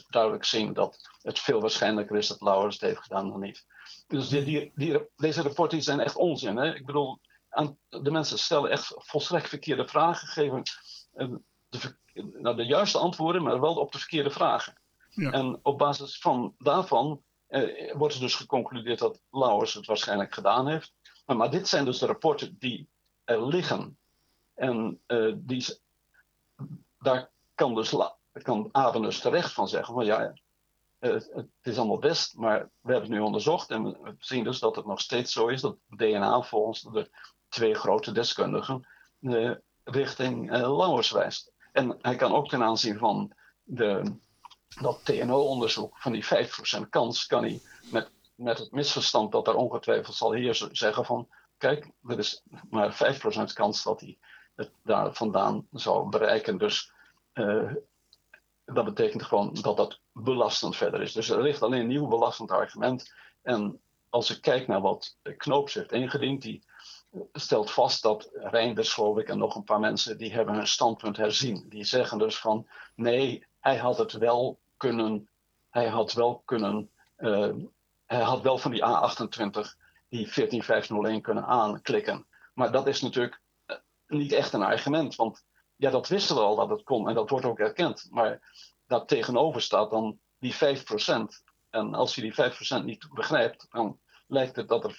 duidelijk 0.08 0.44
zien 0.44 0.72
dat 0.72 1.10
het 1.22 1.38
veel 1.38 1.60
waarschijnlijker 1.60 2.16
is 2.16 2.28
dat 2.28 2.40
Lauwers 2.40 2.74
het 2.74 2.84
heeft 2.84 3.02
gedaan 3.02 3.30
dan 3.30 3.40
niet. 3.40 3.66
Dus 4.06 4.28
die, 4.28 4.72
die, 4.74 5.08
deze 5.16 5.42
rapporten 5.42 5.82
zijn 5.82 6.00
echt 6.00 6.16
onzin. 6.16 6.56
Hè? 6.56 6.74
Ik 6.74 6.86
bedoel, 6.86 7.20
aan, 7.48 7.78
de 7.88 8.10
mensen 8.10 8.38
stellen 8.38 8.70
echt 8.70 8.92
volstrekt 8.96 9.48
verkeerde 9.48 9.88
vragen, 9.88 10.28
geven 10.28 10.62
eh, 11.12 11.28
de, 11.68 11.96
nou, 12.14 12.56
de 12.56 12.64
juiste 12.66 12.98
antwoorden, 12.98 13.42
maar 13.42 13.60
wel 13.60 13.74
op 13.74 13.92
de 13.92 13.98
verkeerde 13.98 14.30
vragen. 14.30 14.80
En 15.16 15.58
op 15.62 15.78
basis 15.78 16.18
van 16.18 16.54
daarvan 16.58 17.22
eh, 17.46 17.94
wordt 17.94 18.14
er 18.14 18.20
dus 18.20 18.34
geconcludeerd 18.34 18.98
dat 18.98 19.20
Lauwers 19.30 19.74
het 19.74 19.86
waarschijnlijk 19.86 20.34
gedaan 20.34 20.68
heeft. 20.68 20.94
Maar, 21.26 21.50
dit 21.50 21.68
zijn 21.68 21.84
dus 21.84 21.98
de 21.98 22.06
rapporten 22.06 22.56
die 22.58 22.88
er 23.24 23.46
liggen. 23.46 23.98
En 24.54 25.00
eh, 25.06 25.32
die, 25.36 25.78
daar 26.98 27.30
kan 27.54 27.74
dus 27.74 27.94
kan 28.42 28.68
Aben 28.72 29.02
dus 29.02 29.20
terecht 29.20 29.52
van 29.52 29.68
zeggen 29.68 29.94
van 29.94 30.04
ja, 30.04 30.34
eh, 30.98 31.12
het 31.12 31.48
is 31.62 31.78
allemaal 31.78 31.98
best, 31.98 32.36
maar 32.36 32.58
we 32.58 32.92
hebben 32.92 33.10
het 33.10 33.18
nu 33.18 33.20
onderzocht 33.20 33.70
en 33.70 33.82
we 33.84 34.14
zien 34.18 34.44
dus 34.44 34.58
dat 34.58 34.76
het 34.76 34.86
nog 34.86 35.00
steeds 35.00 35.32
zo 35.32 35.46
is 35.46 35.60
dat 35.60 35.76
DNA 35.88 36.42
volgens 36.42 36.82
de 36.82 37.10
twee 37.48 37.74
grote 37.74 38.12
deskundigen 38.12 38.86
eh, 39.20 39.50
richting 39.84 40.52
eh 40.52 40.76
Lauwers 40.76 41.10
wijst. 41.10 41.52
En 41.72 41.96
hij 42.00 42.16
kan 42.16 42.34
ook 42.34 42.48
ten 42.48 42.62
aanzien 42.62 42.98
van 42.98 43.32
de, 43.62 44.16
dat 44.80 45.04
TNO-onderzoek 45.04 45.98
van 45.98 46.12
die 46.12 46.24
5% 46.24 46.28
kans, 46.90 47.26
kan 47.26 47.42
hij 47.42 47.60
met, 47.90 48.10
met 48.34 48.58
het 48.58 48.72
misverstand 48.72 49.32
dat 49.32 49.48
er 49.48 49.54
ongetwijfeld 49.54 50.16
zal 50.16 50.32
heersen 50.32 50.76
zeggen 50.76 51.04
van 51.04 51.28
kijk, 51.58 51.90
er 52.06 52.18
is 52.18 52.42
maar 52.70 53.18
5% 53.50 53.52
kans 53.52 53.82
dat 53.82 54.00
hij 54.00 54.18
het 54.54 54.70
daar 54.82 55.14
vandaan 55.14 55.66
zou 55.72 56.08
bereiken. 56.08 56.58
Dus 56.58 56.92
eh, 57.32 57.72
dat 58.64 58.84
betekent 58.84 59.22
gewoon 59.22 59.54
dat 59.60 59.76
dat 59.76 60.00
belastend 60.12 60.76
verder 60.76 61.02
is. 61.02 61.12
Dus 61.12 61.28
er 61.28 61.42
ligt 61.42 61.62
alleen 61.62 61.80
een 61.80 61.86
nieuw 61.86 62.06
belastend 62.06 62.50
argument. 62.50 63.14
En 63.42 63.80
als 64.10 64.30
ik 64.30 64.40
kijk 64.40 64.66
naar 64.66 64.80
wat 64.80 65.16
Knoops 65.36 65.74
heeft 65.74 65.92
ingediend, 65.92 66.42
die 66.42 66.64
stelt 67.32 67.70
vast 67.70 68.02
dat 68.02 68.30
Reinders, 68.32 68.92
geloof 68.92 69.18
ik, 69.18 69.28
en 69.28 69.38
nog 69.38 69.54
een 69.54 69.64
paar 69.64 69.80
mensen, 69.80 70.18
die 70.18 70.32
hebben 70.32 70.54
hun 70.54 70.66
standpunt 70.66 71.16
herzien. 71.16 71.66
Die 71.68 71.84
zeggen 71.84 72.18
dus 72.18 72.38
van, 72.38 72.68
nee, 72.94 73.46
hij 73.60 73.76
had 73.76 73.98
het 73.98 74.12
wel 74.12 74.58
kunnen, 74.76 75.30
hij 75.70 75.88
had 75.88 76.12
wel 76.12 76.42
kunnen, 76.44 76.90
eh, 77.16 77.54
hij 78.04 78.22
had 78.22 78.42
wel 78.42 78.58
van 78.58 78.70
die 78.70 78.82
A28 78.84 79.76
die 80.08 80.32
14501 80.32 81.22
kunnen 81.22 81.46
aanklikken. 81.46 82.26
Maar 82.54 82.72
dat 82.72 82.86
is 82.86 83.00
natuurlijk 83.00 83.40
eh, 83.66 83.76
niet 84.06 84.32
echt 84.32 84.52
een 84.52 84.62
argument, 84.62 85.14
want 85.14 85.44
ja, 85.76 85.90
dat 85.90 86.08
wisten 86.08 86.36
we 86.36 86.42
al 86.42 86.56
dat 86.56 86.70
het 86.70 86.82
kon 86.82 87.08
en 87.08 87.14
dat 87.14 87.30
wordt 87.30 87.44
ook 87.44 87.58
erkend. 87.58 88.06
Maar 88.10 88.54
daar 88.86 89.04
tegenover 89.04 89.62
staat 89.62 89.90
dan 89.90 90.18
die 90.38 90.54
5%. 90.54 91.42
En 91.70 91.94
als 91.94 92.14
je 92.14 92.20
die 92.20 92.34
5% 92.80 92.84
niet 92.84 93.08
begrijpt, 93.14 93.66
dan 93.70 94.00
lijkt 94.26 94.56
het 94.56 94.68
dat 94.68 94.84
er 94.84 94.94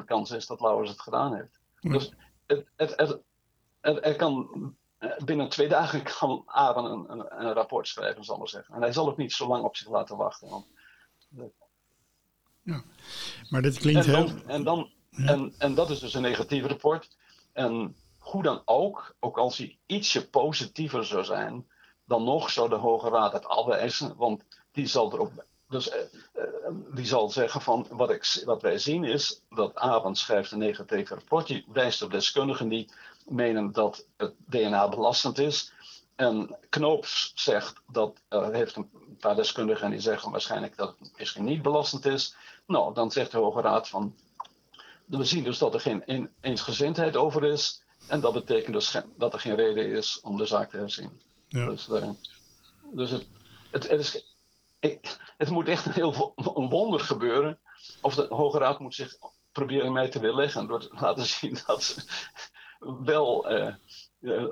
95% 0.00 0.04
kans 0.04 0.30
is 0.30 0.46
dat 0.46 0.60
Lauwers 0.60 0.90
het 0.90 1.00
gedaan 1.00 1.34
heeft. 1.34 1.60
Ja. 1.78 1.92
Dus 1.92 2.12
het, 2.46 2.66
het, 2.76 2.96
het, 2.96 3.20
er, 3.80 4.00
er 4.00 4.16
kan, 4.16 4.76
binnen 5.24 5.48
twee 5.48 5.68
dagen 5.78 6.02
kan 6.02 6.42
Aaron 6.46 6.84
een, 6.84 7.12
een, 7.12 7.44
een 7.44 7.52
rapport 7.52 7.88
schrijven, 7.88 8.24
zal 8.24 8.34
ik 8.34 8.40
maar 8.40 8.48
zeggen. 8.48 8.74
En 8.74 8.80
hij 8.80 8.92
zal 8.92 9.08
ook 9.08 9.16
niet 9.16 9.32
zo 9.32 9.48
lang 9.48 9.64
op 9.64 9.76
zich 9.76 9.88
laten 9.88 10.16
wachten. 10.16 10.48
Want, 10.48 10.66
Maar 13.48 13.62
dit 13.62 13.78
klinkt 13.78 14.06
en, 14.06 14.14
heel... 14.14 14.30
en, 14.46 14.64
dan, 14.64 14.90
Ja. 15.10 15.26
en, 15.26 15.54
en 15.58 15.74
dat 15.74 15.90
is 15.90 15.98
dus 15.98 16.14
een 16.14 16.22
negatief 16.22 16.66
rapport. 16.66 17.16
En 17.52 17.96
hoe 18.18 18.42
dan 18.42 18.62
ook, 18.64 19.14
ook 19.20 19.38
als 19.38 19.58
hij 19.58 19.78
ietsje 19.86 20.28
positiever 20.28 21.04
zou 21.04 21.24
zijn, 21.24 21.66
dan 22.04 22.24
nog 22.24 22.50
zou 22.50 22.68
de 22.68 22.74
Hoge 22.74 23.08
Raad 23.08 23.32
het 23.32 23.46
afwijzen. 23.46 24.16
Want 24.16 24.44
die 24.72 24.86
zal 24.86 25.12
erop. 25.12 25.44
Dus 25.68 25.88
eh, 25.88 26.00
eh, 26.32 26.44
die 26.94 27.06
zal 27.06 27.30
zeggen 27.30 27.60
van 27.60 27.86
wat, 27.90 28.10
ik, 28.10 28.42
wat 28.44 28.62
wij 28.62 28.78
zien 28.78 29.04
is 29.04 29.42
dat 29.48 29.74
Avond 29.74 30.18
schrijft 30.18 30.50
een 30.50 30.58
negatief 30.58 31.08
rapport. 31.08 31.46
Die 31.46 31.64
wijst 31.72 32.02
op 32.02 32.10
deskundigen 32.10 32.68
die 32.68 32.90
menen 33.30 33.72
dat 33.72 34.06
het 34.16 34.34
DNA 34.46 34.88
belastend 34.88 35.38
is. 35.38 35.72
En 36.16 36.56
Knoops 36.68 37.32
zegt 37.34 37.80
dat 37.86 38.20
er 38.28 38.54
heeft 38.54 38.76
een 38.76 38.90
paar 39.20 39.36
deskundigen 39.36 39.90
die 39.90 40.00
zeggen 40.00 40.30
waarschijnlijk 40.30 40.76
dat 40.76 40.96
het 40.98 41.12
misschien 41.18 41.44
niet 41.44 41.62
belastend 41.62 42.04
is. 42.04 42.34
Nou, 42.66 42.94
dan 42.94 43.10
zegt 43.10 43.30
de 43.30 43.38
Hoge 43.38 43.60
Raad 43.60 43.88
van 43.88 44.14
we 45.04 45.24
zien 45.24 45.44
dus 45.44 45.58
dat 45.58 45.74
er 45.74 45.80
geen 45.80 46.02
een- 46.06 46.30
eensgezindheid 46.40 47.16
over 47.16 47.44
is. 47.44 47.82
En 48.06 48.20
dat 48.20 48.32
betekent 48.32 48.74
dus 48.74 48.96
dat 49.16 49.32
er 49.32 49.40
geen 49.40 49.54
reden 49.54 49.86
is 49.90 50.20
om 50.20 50.36
de 50.36 50.46
zaak 50.46 50.70
te 50.70 50.76
herzien. 50.76 51.20
Ja. 51.48 51.66
Dus, 51.66 51.88
eh, 51.88 52.10
dus 52.92 53.10
het, 53.10 53.26
het, 53.70 53.88
het, 53.88 54.00
is, 54.00 54.24
het 55.36 55.50
moet 55.50 55.68
echt 55.68 55.86
een 55.86 55.92
heel 55.92 56.32
een 56.36 56.68
wonder 56.68 57.00
gebeuren. 57.00 57.58
Of 58.00 58.14
de 58.14 58.26
Hoge 58.28 58.58
Raad 58.58 58.78
moet 58.78 58.94
zich 58.94 59.16
proberen 59.52 59.92
mij 59.92 60.08
te 60.08 60.20
weerleggen. 60.20 60.66
Door 60.66 60.80
te 60.80 60.96
laten 61.00 61.26
zien 61.40 61.58
dat 61.66 61.82
ze 61.82 62.02
wel 63.04 63.48
eh, 63.48 63.74
eh, 64.20 64.44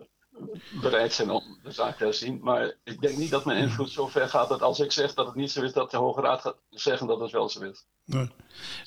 bereid 0.80 1.12
zijn 1.12 1.30
om 1.30 1.58
de 1.62 1.70
zaak 1.70 1.96
te 1.96 2.04
herzien. 2.04 2.40
Maar 2.42 2.74
ik 2.84 3.00
denk 3.00 3.18
niet 3.18 3.30
dat 3.30 3.44
mijn 3.44 3.62
invloed 3.62 3.90
zo 3.90 4.06
ver 4.06 4.28
gaat 4.28 4.48
dat 4.48 4.62
als 4.62 4.80
ik 4.80 4.92
zeg 4.92 5.14
dat 5.14 5.26
het 5.26 5.34
niet 5.34 5.50
zo 5.50 5.62
is, 5.62 5.72
dat 5.72 5.90
de 5.90 5.96
Hoge 5.96 6.20
Raad 6.20 6.40
gaat 6.40 6.56
zeggen 6.70 7.06
dat 7.06 7.20
het 7.20 7.30
wel 7.30 7.48
zo 7.48 7.60
is. 7.62 7.84
Nee, 8.04 8.30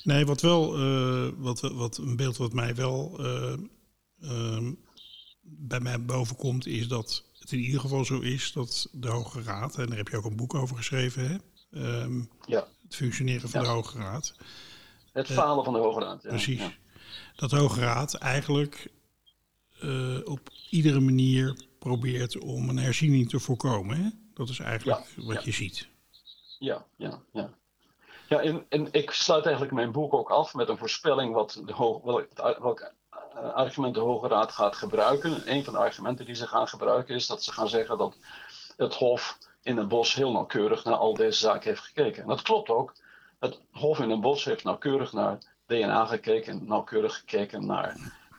nee 0.02 0.26
wat 0.26 0.40
wel, 0.40 0.74
eh, 0.74 1.28
wat, 1.36 1.60
wat 1.60 1.96
een 1.96 2.16
beeld 2.16 2.36
wat 2.36 2.52
mij 2.52 2.74
wel 2.74 3.18
eh, 3.20 3.52
ehm, 4.20 4.72
bij 5.42 5.80
mij 5.80 6.04
boven 6.04 6.36
komt, 6.36 6.66
is 6.66 6.88
dat 6.88 7.24
het 7.38 7.52
in 7.52 7.58
ieder 7.58 7.80
geval 7.80 8.04
zo 8.04 8.20
is 8.20 8.52
dat 8.52 8.88
de 8.92 9.08
Hoge 9.08 9.42
Raad, 9.42 9.78
en 9.78 9.86
daar 9.86 9.96
heb 9.96 10.08
je 10.08 10.16
ook 10.16 10.24
een 10.24 10.36
boek 10.36 10.54
over 10.54 10.76
geschreven, 10.76 11.28
hè? 11.30 11.36
Ehm, 11.80 12.22
Ja, 12.46 12.66
het 12.82 12.96
functioneren 12.96 13.48
van 13.48 13.60
Ja. 13.60 13.66
de 13.66 13.72
Hoge 13.72 13.98
Raad. 13.98 14.34
het 15.12 15.26
falen 15.26 15.64
van 15.64 15.72
de 15.72 15.78
Hoge 15.78 16.00
Raad. 16.00 16.22
Ja, 16.22 16.28
Precies. 16.28 16.60
ja. 16.60 16.72
Dat 17.36 17.50
de 17.50 17.56
Hoge 17.56 17.80
Raad 17.80 18.14
eigenlijk 18.14 18.90
eh, 19.82 20.32
op 20.32 20.50
iedere 20.70 21.00
manier 21.00 21.56
probeert 21.78 22.38
om 22.38 22.68
een 22.68 22.78
herziening 22.78 23.28
te 23.28 23.40
voorkomen. 23.40 23.96
Hè? 23.96 24.08
Dat 24.34 24.48
is 24.48 24.58
eigenlijk 24.58 25.06
wat 25.16 25.36
ja. 25.36 25.42
je 25.44 25.52
ziet. 25.52 25.88
Ja, 26.58 26.86
ja, 26.96 27.22
ja. 27.32 27.50
Ja, 28.28 28.40
en, 28.40 28.66
en 28.68 28.88
ik 28.92 29.10
sluit 29.10 29.44
eigenlijk 29.44 29.74
mijn 29.74 29.92
boek 29.92 30.14
ook 30.14 30.30
af 30.30 30.54
met 30.54 30.68
een 30.68 30.78
voorspelling 30.78 31.34
wat 31.34 31.62
de 31.66 31.72
hoog, 31.72 32.02
welk, 32.02 32.28
welk 32.58 32.92
eh, 33.10 33.54
argument 33.54 33.94
de 33.94 34.00
Hoge 34.00 34.28
Raad 34.28 34.52
gaat 34.52 34.76
gebruiken. 34.76 35.52
Een 35.52 35.64
van 35.64 35.72
de 35.72 35.78
argumenten 35.78 36.26
die 36.26 36.34
ze 36.34 36.46
gaan 36.46 36.68
gebruiken 36.68 37.14
is 37.14 37.26
dat 37.26 37.42
ze 37.42 37.52
gaan 37.52 37.68
zeggen 37.68 37.98
dat 37.98 38.16
het 38.76 38.94
Hof 38.94 39.38
in 39.62 39.74
Den 39.74 39.88
Bosch 39.88 40.16
heel 40.16 40.32
nauwkeurig 40.32 40.84
naar 40.84 40.94
al 40.94 41.14
deze 41.14 41.38
zaken 41.38 41.68
heeft 41.68 41.82
gekeken. 41.82 42.22
En 42.22 42.28
dat 42.28 42.42
klopt 42.42 42.68
ook. 42.68 42.94
Het 43.38 43.60
Hof 43.70 43.98
in 43.98 44.08
Den 44.08 44.20
Bosch 44.20 44.44
heeft 44.44 44.64
nauwkeurig 44.64 45.12
naar 45.12 45.38
DNA 45.66 46.04
gekeken, 46.04 46.66
nauwkeurig 46.66 47.16
gekeken 47.16 47.66
naar, 47.66 47.96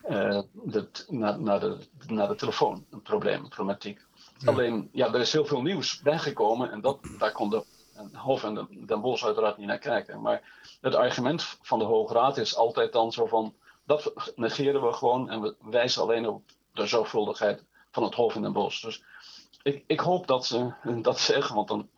uh, 0.08 0.40
de, 0.52 0.88
naar, 1.08 1.40
naar, 1.40 1.60
de, 1.60 1.78
naar 2.06 2.28
de 2.28 2.34
telefoon, 2.34 2.86
een 2.90 3.02
probleem, 3.02 3.42
een 3.42 3.48
problematiek. 3.48 4.00
Alleen, 4.44 4.88
ja, 4.92 5.06
er 5.06 5.20
is 5.20 5.32
heel 5.32 5.46
veel 5.46 5.62
nieuws 5.62 6.00
bijgekomen 6.00 6.70
en 6.70 6.80
dat, 6.80 6.98
daar 7.18 7.32
kon 7.32 7.50
de 7.50 7.64
Hof 8.12 8.44
en 8.44 8.68
Den 8.86 9.00
Bosch 9.00 9.24
uiteraard 9.24 9.56
niet 9.56 9.66
naar 9.66 9.78
kijken. 9.78 10.20
Maar 10.20 10.42
het 10.80 10.94
argument 10.94 11.58
van 11.62 11.78
de 11.78 11.84
Hoge 11.84 12.14
Raad 12.14 12.36
is 12.36 12.56
altijd 12.56 12.92
dan 12.92 13.12
zo 13.12 13.26
van, 13.26 13.54
dat 13.86 14.32
negeren 14.36 14.86
we 14.86 14.92
gewoon 14.92 15.30
en 15.30 15.40
we 15.40 15.54
wijzen 15.60 16.02
alleen 16.02 16.28
op 16.28 16.42
de 16.72 16.86
zorgvuldigheid 16.86 17.64
van 17.90 18.02
het 18.02 18.14
Hof 18.14 18.34
in 18.34 18.42
Den 18.42 18.52
Bosch. 18.52 18.82
Dus 18.82 19.04
ik, 19.62 19.84
ik 19.86 20.00
hoop 20.00 20.26
dat 20.26 20.46
ze 20.46 20.72
dat 21.02 21.18
zeggen, 21.18 21.54
want 21.54 21.68
dan 21.68 21.88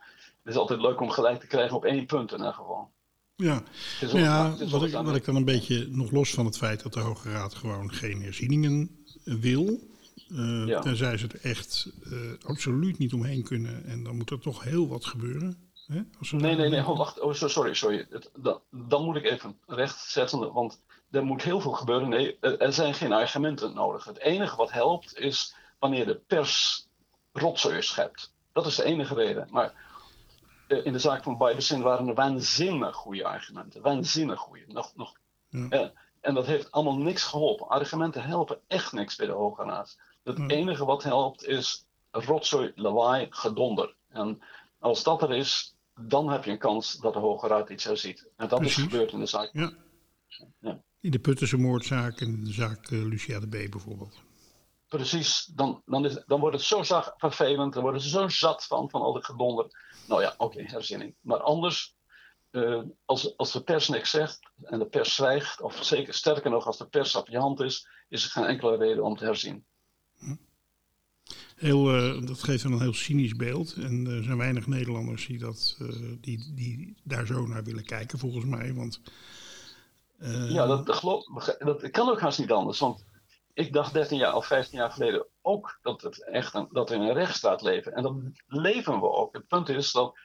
is 0.44 0.52
het 0.52 0.56
altijd 0.56 0.80
leuk 0.80 1.00
om 1.00 1.10
gelijk 1.10 1.40
te 1.40 1.46
krijgen 1.46 1.76
op 1.76 1.84
één 1.84 2.06
punt 2.06 2.32
in 2.32 2.38
ieder 2.38 2.54
geval. 2.54 2.90
Ja, 3.36 3.62
nou 4.00 4.18
ja 4.18 4.56
wat, 4.70 4.82
ik, 4.82 4.92
wat 4.92 5.16
ik 5.16 5.24
dan 5.24 5.36
een 5.36 5.44
beetje, 5.44 5.86
nog 5.88 6.10
los 6.10 6.30
van 6.30 6.44
het 6.44 6.56
feit 6.56 6.82
dat 6.82 6.92
de 6.92 7.00
Hoge 7.00 7.30
Raad 7.30 7.54
gewoon 7.54 7.92
geen 7.92 8.22
herzieningen 8.22 9.04
wil, 9.24 9.80
uh, 10.28 10.66
ja. 10.66 10.80
tenzij 10.80 11.16
ze 11.16 11.26
er 11.26 11.50
echt 11.50 11.90
uh, 12.04 12.18
absoluut 12.44 12.98
niet 12.98 13.12
omheen 13.12 13.42
kunnen. 13.42 13.84
En 13.84 14.02
dan 14.02 14.16
moet 14.16 14.30
er 14.30 14.40
toch 14.40 14.64
heel 14.64 14.88
wat 14.88 15.04
gebeuren. 15.04 15.70
Hè? 15.86 16.00
Als 16.18 16.32
nee, 16.32 16.56
nee, 16.56 16.68
nee, 16.68 16.86
oh, 16.86 16.98
wacht. 16.98 17.20
Oh, 17.20 17.32
sorry, 17.32 17.74
sorry. 17.74 18.06
Het, 18.10 18.30
dan, 18.36 18.60
dan, 18.70 19.04
moet 19.04 19.16
ik 19.16 19.24
even 19.24 19.58
rechtzetten, 19.66 20.52
want 20.52 20.80
er 21.10 21.24
moet 21.24 21.42
heel 21.42 21.60
veel 21.60 21.72
gebeuren. 21.72 22.08
Nee, 22.08 22.38
er 22.38 22.72
zijn 22.72 22.94
geen 22.94 23.12
argumenten 23.12 23.74
nodig. 23.74 24.04
Het 24.04 24.18
enige 24.18 24.56
wat 24.56 24.72
helpt 24.72 25.18
is 25.18 25.54
wanneer 25.78 26.06
de 26.06 26.20
pers 26.26 26.86
rotzooi 27.32 27.82
schept. 27.82 28.32
Dat 28.52 28.66
is 28.66 28.74
de 28.74 28.84
enige 28.84 29.14
reden. 29.14 29.48
Maar 29.50 29.72
in 30.66 30.92
de 30.92 30.98
zaak 30.98 31.22
van 31.22 31.38
Bijbezin 31.38 31.82
waren 31.82 32.08
er 32.08 32.14
waanzinnig 32.14 32.96
goede 32.96 33.24
argumenten. 33.24 33.82
Waanzinnig 33.82 34.38
goede. 34.38 34.64
Nog, 34.66 34.92
nog. 34.94 35.12
Ja. 35.48 35.92
en 36.20 36.34
dat 36.34 36.46
heeft 36.46 36.70
allemaal 36.70 36.96
niks 36.96 37.22
geholpen. 37.22 37.68
Argumenten 37.68 38.22
helpen 38.22 38.60
echt 38.66 38.92
niks 38.92 39.16
bij 39.16 39.26
de 39.26 39.32
Hoge 39.32 39.62
Raad. 39.62 39.98
Het 40.24 40.50
enige 40.50 40.84
wat 40.84 41.02
helpt 41.02 41.44
is 41.44 41.86
rotzooi, 42.10 42.72
lawaai, 42.74 43.26
gedonder. 43.30 43.94
En 44.08 44.42
als 44.78 45.02
dat 45.02 45.22
er 45.22 45.34
is, 45.34 45.76
dan 46.00 46.30
heb 46.30 46.44
je 46.44 46.50
een 46.50 46.58
kans 46.58 46.96
dat 46.96 47.12
de 47.12 47.18
Hoge 47.18 47.46
Raad 47.46 47.70
iets 47.70 47.84
herziet. 47.84 48.28
En 48.36 48.48
dat 48.48 48.58
Precies. 48.58 48.76
is 48.76 48.82
gebeurd 48.82 49.12
in 49.12 49.18
de 49.18 49.26
zaak. 49.26 49.50
Ja. 49.52 49.72
ja. 50.60 50.82
In 51.00 51.10
de 51.10 51.18
Puttense 51.18 51.56
moordzaak 51.56 52.20
en 52.20 52.44
de 52.44 52.52
zaak 52.52 52.90
uh, 52.90 53.04
Lucia 53.04 53.40
de 53.40 53.46
B 53.46 53.70
bijvoorbeeld. 53.70 54.24
Precies, 54.88 55.44
dan, 55.54 55.82
dan, 55.86 56.04
is, 56.04 56.22
dan 56.26 56.40
wordt 56.40 56.56
het 56.56 56.64
zo 56.64 57.02
vervelend, 57.16 57.72
dan 57.72 57.82
worden 57.82 58.00
ze 58.00 58.08
zo 58.08 58.28
zat 58.28 58.64
van, 58.64 58.90
van 58.90 59.00
al 59.00 59.12
die 59.12 59.24
gedonder. 59.24 59.66
Nou 60.08 60.22
ja, 60.22 60.34
oké, 60.36 60.44
okay, 60.44 60.64
herzinning. 60.64 61.14
Maar 61.20 61.40
anders, 61.40 61.94
uh, 62.50 62.82
als, 63.04 63.36
als 63.36 63.52
de 63.52 63.62
pers 63.62 63.88
niks 63.88 64.10
zegt 64.10 64.40
en 64.62 64.78
de 64.78 64.86
pers 64.86 65.14
zwijgt, 65.14 65.60
of 65.60 65.84
zeker 65.84 66.14
sterker 66.14 66.50
nog, 66.50 66.66
als 66.66 66.78
de 66.78 66.86
pers 66.86 67.14
op 67.14 67.28
je 67.28 67.38
hand 67.38 67.60
is, 67.60 67.88
is 68.08 68.24
er 68.24 68.30
geen 68.30 68.44
enkele 68.44 68.76
reden 68.76 69.04
om 69.04 69.16
te 69.16 69.24
herzien. 69.24 69.64
Heel, 71.56 71.96
uh, 71.96 72.26
dat 72.26 72.42
geeft 72.42 72.64
een 72.64 72.80
heel 72.80 72.94
cynisch 72.94 73.36
beeld. 73.36 73.72
En 73.72 74.06
er 74.06 74.22
zijn 74.22 74.38
weinig 74.38 74.66
Nederlanders 74.66 75.26
die, 75.26 75.38
dat, 75.38 75.76
uh, 75.82 76.16
die, 76.20 76.52
die 76.54 76.96
daar 77.02 77.26
zo 77.26 77.46
naar 77.46 77.64
willen 77.64 77.84
kijken, 77.84 78.18
volgens 78.18 78.44
mij. 78.44 78.74
Want. 78.74 79.00
Ja, 80.48 80.66
dat, 80.66 80.86
dat, 80.86 81.56
dat 81.58 81.90
kan 81.90 82.08
ook 82.08 82.20
haast 82.20 82.38
niet 82.38 82.50
anders. 82.50 82.78
Want 82.78 83.04
ik 83.56 83.72
dacht 83.72 83.92
13 83.92 84.18
jaar 84.18 84.34
of 84.34 84.46
15 84.46 84.78
jaar 84.78 84.90
geleden 84.90 85.26
ook 85.42 85.78
dat, 85.82 86.02
het 86.02 86.24
echt 86.24 86.54
een, 86.54 86.68
dat 86.70 86.88
we 86.88 86.94
in 86.94 87.00
een 87.00 87.12
rechtsstaat 87.12 87.62
leven. 87.62 87.92
En 87.92 88.02
dat 88.02 88.14
leven 88.46 89.00
we 89.00 89.10
ook. 89.10 89.34
Het 89.34 89.46
punt 89.46 89.68
is 89.68 89.92
dat 89.92 90.18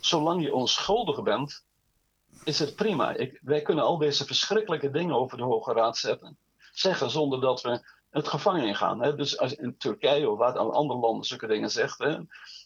zolang 0.00 0.42
je 0.42 0.54
onschuldig 0.54 1.22
bent, 1.22 1.64
is 2.44 2.58
het 2.58 2.74
prima. 2.74 3.14
Ik, 3.14 3.40
wij 3.42 3.62
kunnen 3.62 3.84
al 3.84 3.98
deze 3.98 4.24
verschrikkelijke 4.24 4.90
dingen 4.90 5.14
over 5.14 5.36
de 5.36 5.42
Hoge 5.42 5.72
Raad 5.72 5.96
zetten, 5.96 6.38
zeggen 6.72 7.10
zonder 7.10 7.40
dat 7.40 7.62
we 7.62 7.86
het 8.10 8.28
gevangen 8.28 8.66
ingaan. 8.66 9.02
Hè? 9.02 9.14
Dus 9.14 9.38
als 9.38 9.54
in 9.54 9.76
Turkije 9.76 10.30
of 10.30 10.38
waar 10.38 10.58
andere 10.58 11.00
landen 11.00 11.24
zulke 11.24 11.46
dingen 11.46 11.70
zegt, 11.70 11.98
hè, 11.98 12.16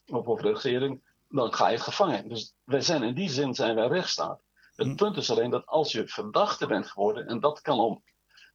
of 0.07 0.27
over 0.27 0.43
de 0.43 0.53
regering, 0.53 1.03
dan 1.29 1.55
ga 1.55 1.69
je 1.69 1.75
het 1.75 1.85
gevangen. 1.85 2.29
Dus 2.29 2.55
wij 2.65 2.81
zijn 2.81 3.03
in 3.03 3.15
die 3.15 3.31
zin 3.31 3.55
zijn 3.55 3.75
wij 3.75 3.87
rechtsstaat. 3.87 4.41
Het 4.75 4.87
hm. 4.87 4.95
punt 4.95 5.17
is 5.17 5.31
alleen 5.31 5.51
dat 5.51 5.67
als 5.67 5.93
je 5.93 6.09
verdachte 6.09 6.67
bent 6.67 6.87
geworden, 6.87 7.27
en 7.27 7.41
dat 7.41 7.61
kan 7.61 7.79
om, 7.79 8.03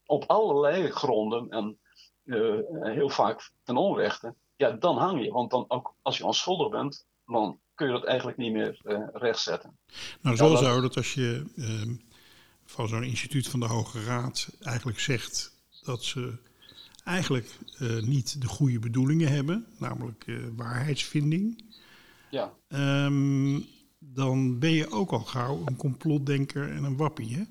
op 0.10 0.24
allerlei 0.28 0.92
gronden 0.92 1.50
en 1.50 1.78
uh, 2.24 2.60
heel 2.82 3.10
vaak 3.10 3.52
ten 3.64 3.78
onrechte, 3.78 4.36
ja, 4.56 4.72
dan 4.72 4.98
hang 4.98 5.24
je. 5.24 5.32
Want 5.32 5.52
dan 5.52 5.66
ook 5.68 5.94
als 6.02 6.18
je 6.18 6.26
onschuldig 6.26 6.70
bent, 6.70 7.06
dan 7.26 7.60
kun 7.76 7.88
je 7.88 7.94
dat 7.94 8.06
eigenlijk 8.06 8.38
niet 8.38 8.52
meer 8.52 8.80
uh, 8.84 9.08
rechtzetten. 9.14 9.78
Nou, 10.22 10.36
zo 10.36 10.56
zou 10.56 10.82
dat 10.82 10.96
als 10.96 11.14
je 11.14 11.46
uh, 11.56 11.96
van 12.66 12.88
zo'n 12.88 13.04
instituut 13.04 13.48
van 13.48 13.60
de 13.60 13.66
Hoge 13.66 14.04
Raad 14.04 14.50
eigenlijk 14.62 15.00
zegt 15.00 15.52
dat 15.84 16.04
ze 16.04 16.34
eigenlijk 17.04 17.58
uh, 17.80 18.02
niet 18.02 18.42
de 18.42 18.48
goede 18.48 18.80
bedoelingen 18.80 19.32
hebben, 19.32 19.66
namelijk 19.78 20.26
waarheidsvinding, 20.56 21.64
ja. 22.30 22.54
Um, 23.06 23.66
dan 24.00 24.60
ben 24.60 24.72
je 24.72 24.92
ook 24.92 25.12
al 25.12 25.20
gauw 25.20 25.62
een 25.66 25.76
complotdenker 25.76 26.72
en 26.72 26.84
een 26.84 26.98
wappie, 26.98 27.36
hè? 27.36 27.44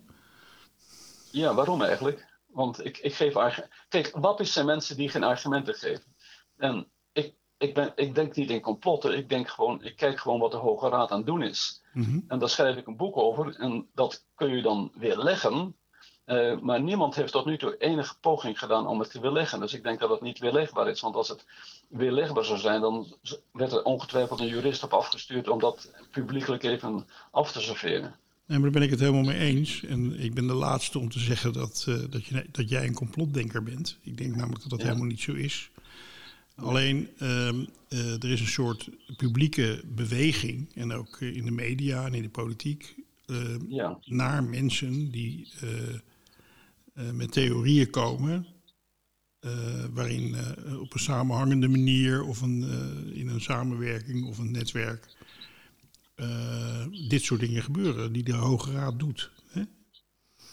Ja, 1.31 1.55
waarom 1.55 1.83
eigenlijk? 1.83 2.28
Want 2.49 2.85
ik, 2.85 2.99
ik 2.99 3.15
geef 3.15 3.37
argumenten. 3.37 3.77
Kijk, 3.89 4.11
wappies 4.17 4.53
zijn 4.53 4.67
mensen 4.67 4.97
die 4.97 5.09
geen 5.09 5.25
argumenten 5.25 5.75
geven. 5.75 6.15
En 6.57 6.89
ik, 7.13 7.35
ik, 7.59 7.75
ben, 7.75 7.93
ik 7.95 8.15
denk 8.15 8.35
niet 8.35 8.51
in 8.51 8.61
complotten, 8.61 9.17
ik, 9.17 9.29
denk 9.29 9.49
gewoon, 9.49 9.85
ik 9.85 9.97
kijk 9.97 10.21
gewoon 10.21 10.41
wat 10.41 10.51
de 10.51 10.57
Hoge 10.57 10.89
Raad 10.89 11.11
aan 11.11 11.19
het 11.19 11.27
doen 11.27 11.43
is. 11.43 11.83
Mm 11.93 12.05
-hmm. 12.05 12.25
En 12.29 12.39
daar 12.39 12.49
schrijf 12.49 12.77
ik 12.77 12.87
een 12.87 12.97
boek 12.97 13.17
over 13.17 13.57
en 13.57 13.89
dat 13.95 14.25
kun 14.35 14.57
je 14.57 14.63
dan 14.63 14.93
weer 14.95 15.19
leggen 15.19 15.77
uh, 16.29 16.59
maar 16.61 16.83
niemand 16.83 17.15
heeft 17.15 17.33
tot 17.33 17.45
nu 17.45 17.59
toe 17.59 17.77
enige 17.77 18.19
poging 18.21 18.59
gedaan 18.59 18.87
om 18.87 18.99
het 18.99 19.11
te 19.11 19.21
weerleggen. 19.21 19.61
Dus 19.61 19.75
ik 19.75 19.83
denk 19.83 20.01
dat 20.01 20.11
het 20.11 20.21
niet 20.21 20.39
weerlegbaar 20.39 20.89
is. 20.89 21.01
Want 21.01 21.17
als 21.17 21.29
het 21.29 21.45
weerlegbaar 21.89 22.45
zou 22.45 22.59
zijn, 22.59 22.81
dan 22.81 23.17
werd 23.53 23.73
er 23.73 23.85
ongetwijfeld 23.85 24.41
een 24.41 24.47
jurist 24.47 24.83
op 24.83 24.93
afgestuurd 24.93 25.49
om 25.49 25.59
dat 25.59 25.93
publiekelijk 26.11 26.63
even 26.63 27.09
af 27.31 27.53
te 27.53 27.61
serveren. 27.61 28.15
Nee, 28.49 28.59
maar 28.59 28.71
daar 28.71 28.81
ben 28.81 28.89
ik 28.89 28.91
het 28.91 29.01
helemaal 29.01 29.23
mee 29.23 29.39
eens. 29.39 29.85
En 29.85 30.21
ik 30.21 30.35
ben 30.35 30.47
de 30.47 30.53
laatste 30.53 30.99
om 30.99 31.09
te 31.09 31.19
zeggen 31.19 31.53
dat, 31.53 31.87
uh, 31.89 31.99
dat, 32.11 32.25
je, 32.25 32.47
dat 32.51 32.69
jij 32.69 32.87
een 32.87 32.95
complotdenker 32.95 33.63
bent. 33.63 33.99
Ik 34.03 34.17
denk 34.17 34.37
namelijk 34.37 34.61
dat 34.61 34.71
dat 34.71 34.81
ja. 34.81 34.87
helemaal 34.87 35.07
niet 35.07 35.21
zo 35.21 35.33
is. 35.33 35.71
Alleen, 36.55 37.09
uh, 37.23 37.49
uh, 37.89 38.23
er 38.23 38.31
is 38.31 38.41
een 38.41 38.47
soort 38.47 38.89
publieke 39.17 39.83
beweging, 39.95 40.69
en 40.75 40.93
ook 40.93 41.21
in 41.21 41.45
de 41.45 41.51
media 41.51 42.07
en 42.07 42.15
in 42.15 42.23
de 42.23 42.29
politiek, 42.29 42.95
ja. 43.69 43.99
naar 44.05 44.45
mensen 44.45 45.11
die 45.11 45.49
met 47.13 47.33
theorieën 47.33 47.91
komen. 47.91 48.47
Waarin 49.93 50.37
op 50.81 50.95
een 50.95 51.01
samenhangende 51.01 51.69
manier 51.69 52.25
of 52.25 52.41
een, 52.41 52.63
in 53.15 53.29
een 53.29 53.41
samenwerking 53.41 54.25
of 54.25 54.39
een 54.39 54.51
netwerk 54.51 55.17
dit 57.09 57.23
soort 57.23 57.41
dingen 57.41 57.63
gebeuren 57.63 58.13
die 58.13 58.23
de 58.23 58.35
Hoge 58.35 58.73
Raad 58.73 58.99
doet. 58.99 59.31
Hè? 59.49 59.63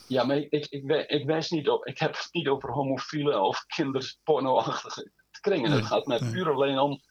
Ja, 0.08 0.24
maar 0.24 0.38
ik, 0.38 0.68
ik, 0.70 0.84
ik, 1.08 1.26
wijs 1.26 1.50
niet 1.50 1.70
op, 1.70 1.86
ik 1.86 2.00
heb 2.00 2.16
het 2.16 2.30
niet 2.32 2.48
over 2.48 2.72
homofiele 2.72 3.40
of 3.40 3.66
kinderpornoachtige 3.66 5.12
kringen. 5.42 5.70
Nee, 5.70 5.80
het 5.80 5.88
gaat 5.88 6.06
mij 6.06 6.20
nee. 6.20 6.32
puur 6.32 6.52
alleen 6.52 6.80
om, 6.80 7.02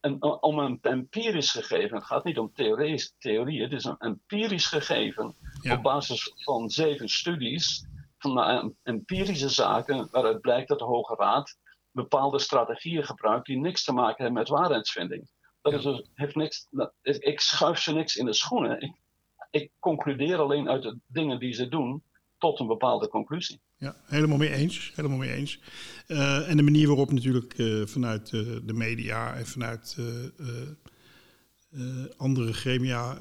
een, 0.00 0.22
om 0.22 0.58
een 0.58 0.78
empirisch 0.82 1.50
gegeven. 1.50 1.96
Het 1.96 2.06
gaat 2.06 2.24
niet 2.24 2.38
om 2.38 2.52
theorie, 2.52 3.10
theorie 3.18 3.62
het 3.62 3.72
is 3.72 3.84
een 3.84 3.98
empirisch 3.98 4.66
gegeven 4.66 5.34
ja. 5.62 5.76
op 5.76 5.82
basis 5.82 6.32
van 6.34 6.70
zeven 6.70 7.08
studies 7.08 7.84
van 8.18 8.74
empirische 8.82 9.48
zaken 9.48 10.08
waaruit 10.10 10.40
blijkt 10.40 10.68
dat 10.68 10.78
de 10.78 10.84
Hoge 10.84 11.14
Raad 11.14 11.56
bepaalde 11.90 12.38
strategieën 12.38 13.04
gebruikt 13.04 13.46
die 13.46 13.58
niks 13.58 13.84
te 13.84 13.92
maken 13.92 14.24
hebben 14.24 14.42
met 14.42 14.48
waarheidsvinding. 14.48 15.28
Dat 15.70 15.78
is 15.78 15.82
dus, 15.82 16.10
heeft 16.14 16.34
niks, 16.34 16.68
ik 17.02 17.40
schuif 17.40 17.78
ze 17.78 17.92
niks 17.92 18.16
in 18.16 18.26
de 18.26 18.32
schoenen. 18.32 18.80
Ik, 18.80 18.92
ik 19.50 19.70
concludeer 19.78 20.38
alleen 20.38 20.68
uit 20.68 20.82
de 20.82 20.98
dingen 21.06 21.38
die 21.38 21.52
ze 21.52 21.68
doen 21.68 22.02
tot 22.38 22.60
een 22.60 22.66
bepaalde 22.66 23.08
conclusie. 23.08 23.60
Ja, 23.76 23.96
helemaal 24.04 24.36
mee 24.36 24.52
eens. 24.52 24.92
Helemaal 24.94 25.18
mee 25.18 25.32
eens. 25.32 25.60
Uh, 26.08 26.50
en 26.50 26.56
de 26.56 26.62
manier 26.62 26.86
waarop 26.86 27.12
natuurlijk 27.12 27.58
uh, 27.58 27.86
vanuit 27.86 28.32
uh, 28.32 28.56
de 28.62 28.72
media 28.72 29.34
en 29.34 29.46
vanuit 29.46 29.96
andere 32.16 32.52
gremia, 32.52 33.18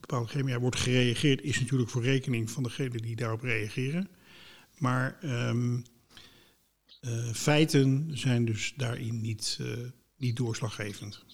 bepaalde 0.00 0.28
gremia 0.28 0.58
wordt 0.58 0.76
gereageerd, 0.76 1.42
is 1.42 1.60
natuurlijk 1.60 1.90
voor 1.90 2.02
rekening 2.02 2.50
van 2.50 2.62
degenen 2.62 3.02
die 3.02 3.16
daarop 3.16 3.42
reageren. 3.42 4.08
Maar 4.78 5.18
um, 5.24 5.84
feiten 7.32 8.10
zijn 8.18 8.44
dus 8.44 8.72
daarin 8.76 9.20
niet, 9.20 9.58
niet 10.22 10.36
doorslaggevend. 10.36 11.24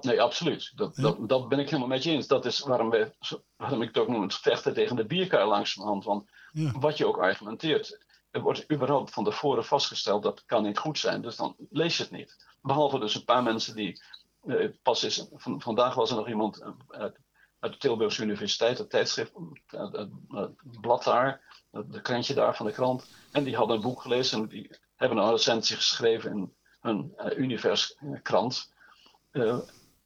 nee, 0.00 0.22
absoluut. 0.22 0.72
Dat, 0.74 0.96
dat, 0.96 1.28
dat, 1.28 1.48
ben 1.48 1.58
ik 1.58 1.66
helemaal 1.66 1.88
met 1.88 2.02
je 2.02 2.10
eens. 2.10 2.26
Dat 2.26 2.44
is 2.44 2.60
waarom, 2.60 2.90
we, 2.90 3.12
waarom 3.56 3.82
ik 3.82 3.88
het 3.88 3.98
ook 3.98 4.08
noem 4.08 4.22
het 4.22 4.34
vechten 4.34 4.74
tegen 4.74 4.96
de 4.96 5.06
de 5.06 5.82
hand. 5.82 6.04
Want 6.04 6.30
ja. 6.52 6.72
wat 6.78 6.96
je 6.96 7.06
ook 7.06 7.18
argumenteert, 7.18 8.04
er 8.30 8.40
wordt 8.40 8.72
überhaupt 8.72 9.10
van 9.10 9.24
tevoren 9.24 9.64
vastgesteld 9.64 10.22
dat 10.22 10.44
kan 10.44 10.62
niet 10.62 10.78
goed 10.78 10.98
zijn. 10.98 11.22
Dus 11.22 11.36
dan 11.36 11.56
lees 11.70 11.96
je 11.96 12.02
het 12.02 12.12
niet. 12.12 12.46
Behalve 12.62 12.98
dus 12.98 13.14
een 13.14 13.24
paar 13.24 13.42
mensen 13.42 13.74
die 13.74 14.02
eh, 14.46 14.68
pas 14.82 15.04
is, 15.04 15.26
van, 15.32 15.60
vandaag 15.60 15.94
was 15.94 16.10
er 16.10 16.16
nog 16.16 16.28
iemand 16.28 16.62
uit, 16.88 17.18
uit 17.58 17.72
de 17.72 17.78
Tilburgse 17.78 18.22
Universiteit, 18.22 18.78
het 18.78 18.90
tijdschrift, 18.90 19.32
het, 19.66 19.92
het, 19.92 20.10
het 20.28 20.80
blad 20.80 21.04
daar, 21.04 21.60
het 21.70 22.02
krantje 22.02 22.34
daar 22.34 22.56
van 22.56 22.66
de 22.66 22.72
krant. 22.72 23.06
En 23.32 23.44
die 23.44 23.56
hadden 23.56 23.76
een 23.76 23.82
boek 23.82 24.02
gelezen 24.02 24.40
en 24.40 24.48
die 24.48 24.70
hebben 24.96 25.18
een 25.18 25.30
recensie 25.30 25.76
geschreven 25.76 26.30
in 26.30 26.55
hun 26.86 27.14
uh, 27.18 27.38
Universkrant. 27.38 28.72
Uh, 29.32 29.58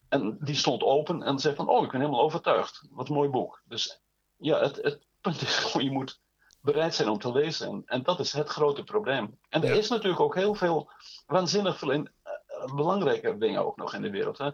en 0.08 0.38
die 0.40 0.54
stond 0.54 0.82
open 0.82 1.22
en 1.22 1.38
zei 1.38 1.54
van, 1.54 1.68
oh, 1.68 1.84
ik 1.84 1.90
ben 1.90 2.00
helemaal 2.00 2.22
overtuigd. 2.22 2.82
Wat 2.90 3.08
een 3.08 3.14
mooi 3.14 3.28
boek. 3.28 3.62
Dus 3.64 4.00
ja, 4.36 4.60
het, 4.60 4.76
het 4.76 5.06
punt 5.20 5.42
is 5.42 5.56
gewoon, 5.58 5.84
je 5.84 5.92
moet 5.92 6.20
bereid 6.60 6.94
zijn 6.94 7.08
om 7.08 7.18
te 7.18 7.32
lezen. 7.32 7.68
En, 7.68 7.82
en 7.86 8.02
dat 8.02 8.20
is 8.20 8.32
het 8.32 8.48
grote 8.48 8.84
probleem. 8.84 9.38
En 9.48 9.62
er 9.62 9.76
is 9.76 9.88
natuurlijk 9.88 10.20
ook 10.20 10.34
heel 10.34 10.54
veel, 10.54 10.90
waanzinnig 11.26 11.78
veel 11.78 11.90
in, 11.90 12.10
uh, 12.24 12.74
belangrijke 12.74 13.38
dingen 13.38 13.66
ook 13.66 13.76
nog 13.76 13.94
in 13.94 14.02
de 14.02 14.10
wereld. 14.10 14.38
Hè? 14.38 14.50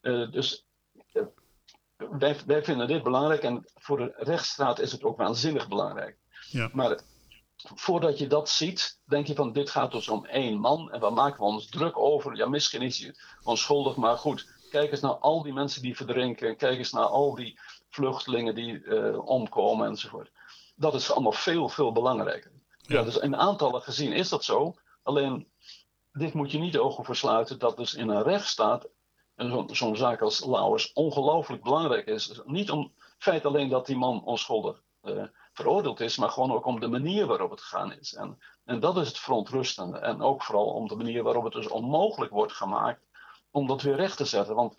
Uh, 0.00 0.32
dus 0.32 0.66
uh, 1.12 1.22
wij, 1.96 2.36
wij 2.46 2.64
vinden 2.64 2.86
dit 2.86 3.02
belangrijk 3.02 3.42
en 3.42 3.64
voor 3.74 3.96
de 3.96 4.12
rechtsstaat 4.16 4.78
is 4.78 4.92
het 4.92 5.04
ook 5.04 5.16
waanzinnig 5.16 5.68
belangrijk. 5.68 6.18
Ja. 6.50 6.70
Maar 6.72 7.00
voordat 7.74 8.18
je 8.18 8.26
dat 8.26 8.48
ziet, 8.48 9.00
denk 9.04 9.26
je 9.26 9.34
van 9.34 9.52
dit 9.52 9.70
gaat 9.70 9.92
dus 9.92 10.08
om 10.08 10.24
één 10.24 10.58
man 10.58 10.90
en 10.90 11.00
waar 11.00 11.12
maken 11.12 11.38
we 11.38 11.44
ons 11.44 11.68
druk 11.68 11.98
over? 11.98 12.36
Ja, 12.36 12.48
misschien 12.48 12.82
is 12.82 12.98
hij 12.98 13.14
onschuldig, 13.42 13.96
maar 13.96 14.16
goed, 14.18 14.52
kijk 14.70 14.90
eens 14.90 15.00
naar 15.00 15.18
al 15.18 15.42
die 15.42 15.52
mensen 15.52 15.82
die 15.82 15.96
verdrinken, 15.96 16.56
kijk 16.56 16.78
eens 16.78 16.92
naar 16.92 17.04
al 17.06 17.34
die 17.34 17.58
vluchtelingen 17.90 18.54
die 18.54 18.82
uh, 18.82 19.28
omkomen 19.28 19.88
enzovoort. 19.88 20.30
Dat 20.74 20.94
is 20.94 21.10
allemaal 21.10 21.32
veel, 21.32 21.68
veel 21.68 21.92
belangrijker. 21.92 22.50
Ja. 22.76 22.98
ja. 22.98 23.04
dus 23.04 23.16
in 23.16 23.36
aantallen 23.36 23.82
gezien 23.82 24.12
is 24.12 24.28
dat 24.28 24.44
zo. 24.44 24.74
Alleen, 25.02 25.48
dit 26.12 26.34
moet 26.34 26.50
je 26.50 26.58
niet 26.58 26.72
de 26.72 26.82
ogen 26.82 27.04
versluiten 27.04 27.58
dat 27.58 27.76
dus 27.76 27.94
in 27.94 28.08
een 28.08 28.22
rechtsstaat 28.22 28.88
zo'n 29.48 29.74
zo 29.74 29.94
zaak 29.94 30.22
als 30.22 30.44
Lauwers 30.44 30.92
ongelooflijk 30.92 31.62
belangrijk 31.62 32.06
is. 32.06 32.40
Niet 32.44 32.70
om 32.70 32.80
het 32.80 33.14
feit 33.18 33.44
alleen 33.44 33.68
dat 33.68 33.86
die 33.86 33.96
man 33.96 34.24
onschuldig 34.24 34.82
uh, 35.02 35.22
veroordeeld 35.60 36.00
is, 36.00 36.16
maar 36.16 36.30
gewoon 36.30 36.52
ook 36.52 36.64
om 36.64 36.80
de 36.80 36.88
manier 36.88 37.26
waarop 37.26 37.50
het 37.50 37.60
gegaan 37.60 37.92
is. 37.92 38.14
En, 38.14 38.38
en 38.64 38.80
dat 38.80 38.96
is 38.96 39.08
het 39.08 39.18
verontrustende. 39.18 39.98
En 39.98 40.22
ook 40.22 40.42
vooral 40.42 40.66
om 40.66 40.88
de 40.88 40.96
manier 40.96 41.22
waarop 41.22 41.44
het 41.44 41.52
dus 41.52 41.68
onmogelijk 41.68 42.32
wordt 42.32 42.52
gemaakt 42.52 43.00
om 43.50 43.66
dat 43.66 43.82
weer 43.82 43.96
recht 43.96 44.16
te 44.16 44.24
zetten. 44.24 44.54
Want 44.54 44.76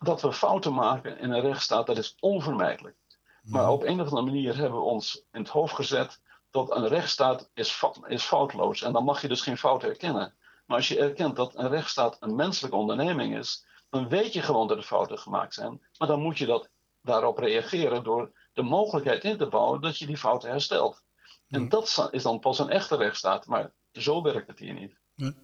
dat 0.00 0.22
we 0.22 0.32
fouten 0.32 0.74
maken 0.74 1.18
in 1.18 1.30
een 1.30 1.40
rechtsstaat, 1.40 1.86
dat 1.86 1.98
is 1.98 2.16
onvermijdelijk. 2.20 2.96
Maar 3.42 3.70
op 3.70 3.82
een 3.82 4.00
of 4.00 4.08
andere 4.08 4.26
manier 4.26 4.56
hebben 4.56 4.78
we 4.78 4.84
ons 4.84 5.24
in 5.32 5.40
het 5.40 5.48
hoofd 5.48 5.74
gezet 5.74 6.20
dat 6.50 6.76
een 6.76 6.88
rechtsstaat 6.88 7.50
is, 7.54 7.84
is 8.06 8.22
foutloos. 8.22 8.82
En 8.82 8.92
dan 8.92 9.04
mag 9.04 9.20
je 9.20 9.28
dus 9.28 9.42
geen 9.42 9.58
fout 9.58 9.82
erkennen. 9.82 10.34
Maar 10.66 10.76
als 10.76 10.88
je 10.88 10.98
erkent 10.98 11.36
dat 11.36 11.54
een 11.54 11.68
rechtsstaat 11.68 12.16
een 12.20 12.34
menselijke 12.34 12.76
onderneming 12.76 13.36
is, 13.36 13.66
dan 13.90 14.08
weet 14.08 14.32
je 14.32 14.42
gewoon 14.42 14.68
dat 14.68 14.76
er 14.76 14.82
fouten 14.82 15.18
gemaakt 15.18 15.54
zijn. 15.54 15.82
Maar 15.98 16.08
dan 16.08 16.20
moet 16.20 16.38
je 16.38 16.46
dat, 16.46 16.70
daarop 17.02 17.38
reageren 17.38 18.04
door 18.04 18.32
de 18.56 18.62
mogelijkheid 18.62 19.24
in 19.24 19.36
te 19.36 19.46
bouwen 19.46 19.80
dat 19.80 19.98
je 19.98 20.06
die 20.06 20.16
fouten 20.16 20.50
herstelt. 20.50 21.02
En 21.48 21.68
dat 21.68 22.08
is 22.10 22.22
dan 22.22 22.40
pas 22.40 22.58
een 22.58 22.70
echte 22.70 22.96
rechtsstaat. 22.96 23.46
Maar 23.46 23.72
zo 23.92 24.22
werkt 24.22 24.46
het 24.46 24.58
hier 24.58 24.74
niet. 24.74 24.98
Ja. 25.14 25.34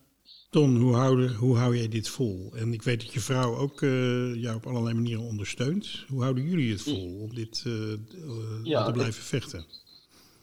Ton, 0.50 0.76
hoe, 0.76 0.94
houden, 0.94 1.34
hoe 1.34 1.56
hou 1.56 1.76
jij 1.76 1.88
dit 1.88 2.08
vol? 2.08 2.52
En 2.54 2.72
ik 2.72 2.82
weet 2.82 3.00
dat 3.00 3.12
je 3.12 3.20
vrouw 3.20 3.56
ook 3.56 3.80
uh, 3.80 4.34
jou 4.42 4.56
op 4.56 4.66
allerlei 4.66 4.94
manieren 4.94 5.22
ondersteunt. 5.22 6.04
Hoe 6.08 6.22
houden 6.22 6.44
jullie 6.44 6.72
het 6.72 6.82
vol 6.82 7.20
om 7.20 7.34
dit 7.34 7.62
uh, 7.66 7.74
uh, 7.74 7.98
ja, 8.62 8.84
te 8.84 8.92
blijven 8.92 9.20
ik, 9.20 9.26
vechten? 9.26 9.66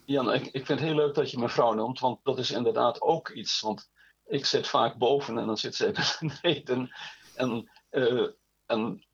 Ja, 0.05 0.33
ik, 0.33 0.45
ik 0.45 0.65
vind 0.65 0.79
het 0.79 0.87
heel 0.87 0.95
leuk 0.95 1.15
dat 1.15 1.31
je 1.31 1.37
me 1.37 1.49
vrouw 1.49 1.73
noemt, 1.73 1.99
want 1.99 2.19
dat 2.23 2.39
is 2.39 2.51
inderdaad 2.51 3.01
ook 3.01 3.29
iets. 3.29 3.61
Want 3.61 3.89
ik 4.25 4.45
zit 4.45 4.67
vaak 4.67 4.97
boven 4.97 5.37
en 5.37 5.45
dan 5.45 5.57
zit 5.57 5.75
zij 5.75 5.93
beneden. 6.19 6.89
En, 7.35 7.69
en 7.89 8.35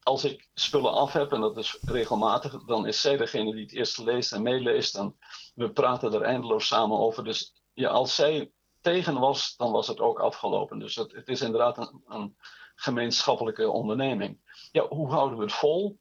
als 0.04 0.24
ik 0.24 0.50
spullen 0.54 0.94
af 0.94 1.14
heb, 1.14 1.32
en 1.32 1.42
dat 1.42 1.58
is 1.58 1.78
regelmatig, 1.82 2.64
dan 2.66 2.88
is 2.88 3.02
zij 3.02 3.18
degene 3.18 3.52
die 3.52 3.64
het 3.64 3.74
eerst 3.74 3.98
leest 3.98 4.32
en 4.32 4.42
meeleest. 4.42 4.96
En 4.96 5.18
we 5.56 5.72
praten 5.72 6.14
er 6.14 6.22
eindeloos 6.22 6.68
samen 6.68 6.98
over. 6.98 7.24
Dus 7.24 7.54
ja, 7.74 7.90
als 7.90 8.16
zij 8.16 8.52
tegen 8.82 9.20
was, 9.20 9.56
dan 9.56 9.72
was 9.72 9.88
het 9.88 10.00
ook 10.00 10.20
afgelopen. 10.20 10.80
Dus 10.80 10.96
het, 10.96 11.12
het 11.12 11.28
is 11.28 11.42
inderdaad 11.42 11.78
een, 11.78 12.04
een, 12.06 12.38
gemeenschappelijke 12.76 13.70
onderneming. 13.70 14.40
Ja, 14.72 14.88
hoe 14.88 15.12
houden 15.12 15.38
we 15.38 15.44
het 15.44 15.54
vol? 15.54 16.00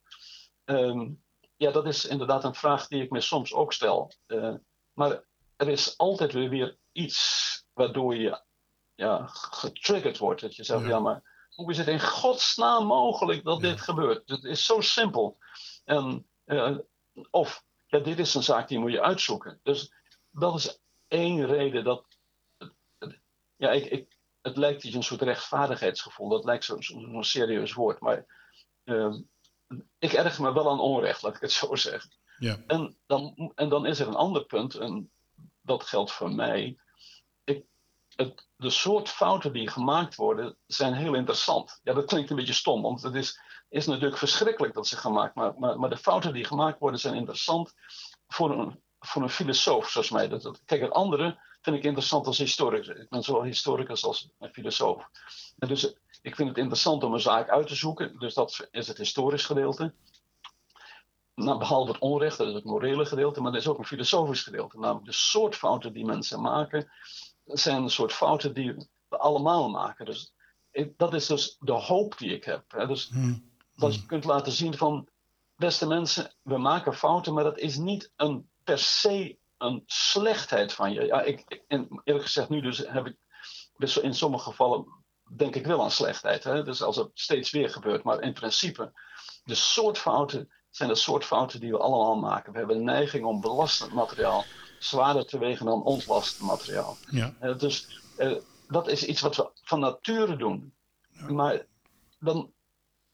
Um, 0.64 1.22
ja, 1.56 1.70
dat 1.70 1.86
is 1.86 2.04
inderdaad 2.04 2.44
een 2.44 2.54
vraag 2.54 2.86
die 2.86 3.02
ik 3.02 3.10
me 3.10 3.20
soms 3.20 3.52
ook 3.52 3.72
stel. 3.72 4.12
Uh, 4.26 4.54
maar 4.92 5.24
er 5.56 5.68
is 5.68 5.98
altijd 5.98 6.32
weer, 6.32 6.48
weer 6.48 6.76
iets 6.92 7.64
waardoor 7.72 8.16
je 8.16 8.42
ja, 8.94 9.26
getriggerd 9.26 10.18
wordt. 10.18 10.40
Dat 10.40 10.56
je 10.56 10.64
zegt, 10.64 10.82
ja. 10.82 10.88
ja, 10.88 10.98
maar 10.98 11.33
hoe 11.54 11.70
is 11.70 11.78
het 11.78 11.86
in 11.88 12.00
godsnaam 12.00 12.86
mogelijk 12.86 13.44
dat 13.44 13.60
ja. 13.60 13.68
dit 13.68 13.80
gebeurt? 13.80 14.28
Het 14.28 14.44
is 14.44 14.64
zo 14.64 14.80
simpel. 14.80 15.38
En, 15.84 16.26
uh, 16.46 16.78
of, 17.30 17.64
ja, 17.86 17.98
dit 17.98 18.18
is 18.18 18.34
een 18.34 18.42
zaak 18.42 18.68
die 18.68 18.78
moet 18.78 18.92
je 18.92 19.02
uitzoeken. 19.02 19.60
Dus 19.62 19.92
dat 20.30 20.54
is 20.54 20.78
één 21.08 21.46
reden 21.46 21.84
dat 21.84 22.04
ja, 23.56 23.70
ik, 23.70 23.84
ik, 23.84 24.16
het 24.42 24.56
lijkt 24.56 24.82
je 24.82 24.94
een 24.94 25.02
soort 25.02 25.22
rechtvaardigheidsgevoel. 25.22 26.28
Dat 26.28 26.44
lijkt 26.44 26.64
zo'n 26.64 26.82
zo, 26.82 27.00
zo 27.00 27.22
serieus 27.22 27.72
woord. 27.72 28.00
Maar 28.00 28.26
uh, 28.84 29.14
ik 29.98 30.12
erg 30.12 30.38
me 30.38 30.52
wel 30.52 30.70
aan 30.70 30.80
onrecht, 30.80 31.22
laat 31.22 31.34
ik 31.34 31.40
het 31.40 31.52
zo 31.52 31.74
zeggen. 31.74 32.10
Ja. 32.38 32.58
En, 32.66 32.96
dan, 33.06 33.52
en 33.54 33.68
dan 33.68 33.86
is 33.86 34.00
er 34.00 34.08
een 34.08 34.14
ander 34.14 34.44
punt, 34.44 34.74
en 34.74 35.10
dat 35.60 35.82
geldt 35.82 36.12
voor 36.12 36.32
mij. 36.32 36.78
De 38.56 38.70
soort 38.70 39.08
fouten 39.08 39.52
die 39.52 39.68
gemaakt 39.68 40.14
worden, 40.14 40.56
zijn 40.66 40.94
heel 40.94 41.14
interessant. 41.14 41.80
Ja, 41.82 41.92
dat 41.92 42.04
klinkt 42.04 42.30
een 42.30 42.36
beetje 42.36 42.52
stom, 42.52 42.82
want 42.82 43.02
het 43.02 43.14
is, 43.14 43.40
is 43.68 43.86
natuurlijk 43.86 44.18
verschrikkelijk 44.18 44.74
dat 44.74 44.86
ze 44.86 44.96
gemaakt 44.96 45.34
maar, 45.34 45.54
maar, 45.58 45.78
maar 45.78 45.90
de 45.90 45.96
fouten 45.96 46.32
die 46.32 46.44
gemaakt 46.44 46.78
worden 46.78 47.00
zijn 47.00 47.14
interessant 47.14 47.74
voor 48.28 48.58
een, 48.58 48.82
voor 49.00 49.22
een 49.22 49.30
filosoof 49.30 49.88
zoals 49.88 50.10
mij. 50.10 50.28
Dat, 50.28 50.60
kijk, 50.64 50.80
het 50.80 50.92
andere 50.92 51.38
vind 51.60 51.76
ik 51.76 51.84
interessant 51.84 52.26
als 52.26 52.38
historicus. 52.38 52.88
Ik 52.88 53.08
ben 53.08 53.22
zowel 53.22 53.42
historicus 53.42 54.04
als 54.04 54.30
filosoof. 54.52 55.08
En 55.58 55.68
dus 55.68 55.94
ik 56.22 56.34
vind 56.34 56.48
het 56.48 56.58
interessant 56.58 57.04
om 57.04 57.12
een 57.12 57.20
zaak 57.20 57.48
uit 57.48 57.66
te 57.66 57.74
zoeken. 57.74 58.18
Dus 58.18 58.34
dat 58.34 58.68
is 58.70 58.88
het 58.88 58.98
historisch 58.98 59.44
gedeelte. 59.44 59.94
Nou, 61.34 61.58
behalve 61.58 61.92
het 61.92 62.00
onrecht, 62.00 62.38
dat 62.38 62.48
is 62.48 62.54
het 62.54 62.64
morele 62.64 63.06
gedeelte, 63.06 63.40
maar 63.40 63.52
er 63.52 63.58
is 63.58 63.68
ook 63.68 63.78
een 63.78 63.84
filosofisch 63.84 64.42
gedeelte. 64.42 64.78
Namelijk 64.78 65.06
de 65.06 65.12
soort 65.12 65.54
fouten 65.54 65.92
die 65.92 66.04
mensen 66.04 66.40
maken, 66.40 66.90
zijn 67.44 67.82
een 67.82 67.90
soort 67.90 68.12
fouten 68.12 68.54
die 68.54 68.74
we 69.08 69.18
allemaal 69.18 69.70
maken. 69.70 70.04
Dus 70.06 70.32
ik, 70.70 70.98
dat 70.98 71.14
is 71.14 71.26
dus 71.26 71.56
de 71.60 71.72
hoop 71.72 72.18
die 72.18 72.34
ik 72.34 72.44
heb. 72.44 72.64
Hè. 72.68 72.86
Dus 72.86 73.08
hmm. 73.08 73.50
dat 73.74 73.94
je 73.94 74.06
kunt 74.06 74.24
laten 74.24 74.52
zien 74.52 74.76
van, 74.76 75.08
beste 75.56 75.86
mensen, 75.86 76.34
we 76.42 76.58
maken 76.58 76.94
fouten, 76.94 77.34
maar 77.34 77.44
dat 77.44 77.58
is 77.58 77.76
niet 77.76 78.12
een 78.16 78.48
per 78.64 78.78
se 78.78 79.38
een 79.58 79.82
slechtheid 79.86 80.72
van 80.72 80.92
je. 80.92 81.06
Ja, 81.06 81.22
ik, 81.22 81.62
en 81.68 82.00
eerlijk 82.04 82.24
gezegd, 82.24 82.48
nu 82.48 82.60
dus 82.60 82.78
heb 82.78 83.06
ik 83.06 83.16
dus 83.76 83.96
in 83.96 84.14
sommige 84.14 84.44
gevallen 84.44 85.04
denk 85.36 85.54
ik 85.54 85.66
wel 85.66 85.82
aan 85.82 85.90
slechtheid. 85.90 86.44
Hè? 86.44 86.62
Dus 86.62 86.82
als 86.82 86.96
het 86.96 87.10
steeds 87.14 87.50
weer 87.50 87.70
gebeurt. 87.70 88.02
Maar 88.02 88.20
in 88.20 88.32
principe, 88.32 88.92
de 89.44 89.54
soort 89.54 89.98
fouten 89.98 90.52
zijn 90.70 90.88
de 90.88 90.94
soort 90.94 91.24
fouten 91.24 91.60
die 91.60 91.70
we 91.70 91.78
allemaal 91.78 92.16
maken. 92.16 92.52
We 92.52 92.58
hebben 92.58 92.76
een 92.76 92.84
neiging 92.84 93.24
om 93.24 93.40
belastend 93.40 93.92
materiaal 93.92 94.44
zwaarder 94.84 95.26
te 95.26 95.38
wegen 95.38 95.66
dan 95.66 95.82
ontlastend 95.82 96.48
materiaal. 96.48 96.96
Ja. 97.10 97.34
Uh, 97.42 97.58
dus 97.58 98.02
uh, 98.18 98.36
dat 98.68 98.88
is 98.88 99.04
iets 99.04 99.20
wat 99.20 99.36
we 99.36 99.50
van 99.62 99.80
nature 99.80 100.36
doen. 100.36 100.74
Ja. 101.10 101.32
Maar 101.32 101.66
dan, 102.18 102.52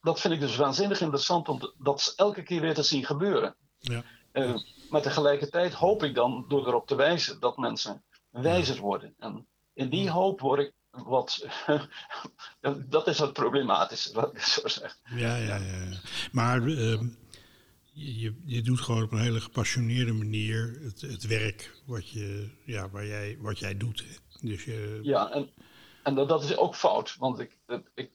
dat 0.01 0.21
vind 0.21 0.35
ik 0.35 0.41
dus 0.41 0.57
waanzinnig 0.57 1.01
interessant 1.01 1.49
om 1.49 1.73
dat 1.79 2.13
elke 2.17 2.43
keer 2.43 2.61
weer 2.61 2.75
te 2.75 2.83
zien 2.83 3.05
gebeuren. 3.05 3.57
Ja. 3.79 4.03
Uh, 4.33 4.57
maar 4.91 5.03
tegelijkertijd 5.03 5.73
hoop 5.73 6.03
ik 6.03 6.15
dan 6.15 6.45
door 6.49 6.67
erop 6.67 6.87
te 6.87 6.95
wijzen 6.95 7.41
dat 7.41 7.57
mensen 7.57 8.05
wijzer 8.31 8.81
worden. 8.81 9.15
En 9.19 9.47
in 9.73 9.89
die 9.89 10.11
hoop 10.11 10.41
word 10.41 10.61
ik 10.61 10.73
wat. 10.91 11.47
dat 12.89 13.07
is 13.07 13.19
het 13.19 13.33
problematische, 13.33 14.13
wat 14.15 14.35
ik 14.35 14.41
zo 14.41 14.69
zeg. 14.69 14.99
Ja, 15.05 15.37
ja, 15.37 15.57
ja. 15.57 15.99
Maar 16.33 16.61
uh, 16.61 17.01
je, 17.93 18.35
je 18.45 18.63
doet 18.63 18.81
gewoon 18.81 19.03
op 19.03 19.13
een 19.13 19.21
hele 19.21 19.41
gepassioneerde 19.41 20.13
manier 20.13 20.79
het, 20.83 21.01
het 21.01 21.27
werk 21.27 21.83
wat, 21.87 22.09
je, 22.09 22.49
ja, 22.65 22.91
waar 22.91 23.07
jij, 23.07 23.37
wat 23.41 23.59
jij 23.59 23.77
doet. 23.77 24.05
Dus 24.41 24.65
je... 24.65 25.01
Ja, 25.03 25.31
en, 25.31 25.51
en 26.03 26.15
dat, 26.15 26.29
dat 26.29 26.45
is 26.45 26.57
ook 26.57 26.75
fout. 26.75 27.17
Want 27.19 27.39
ik, 27.39 27.57
ik, 27.95 28.11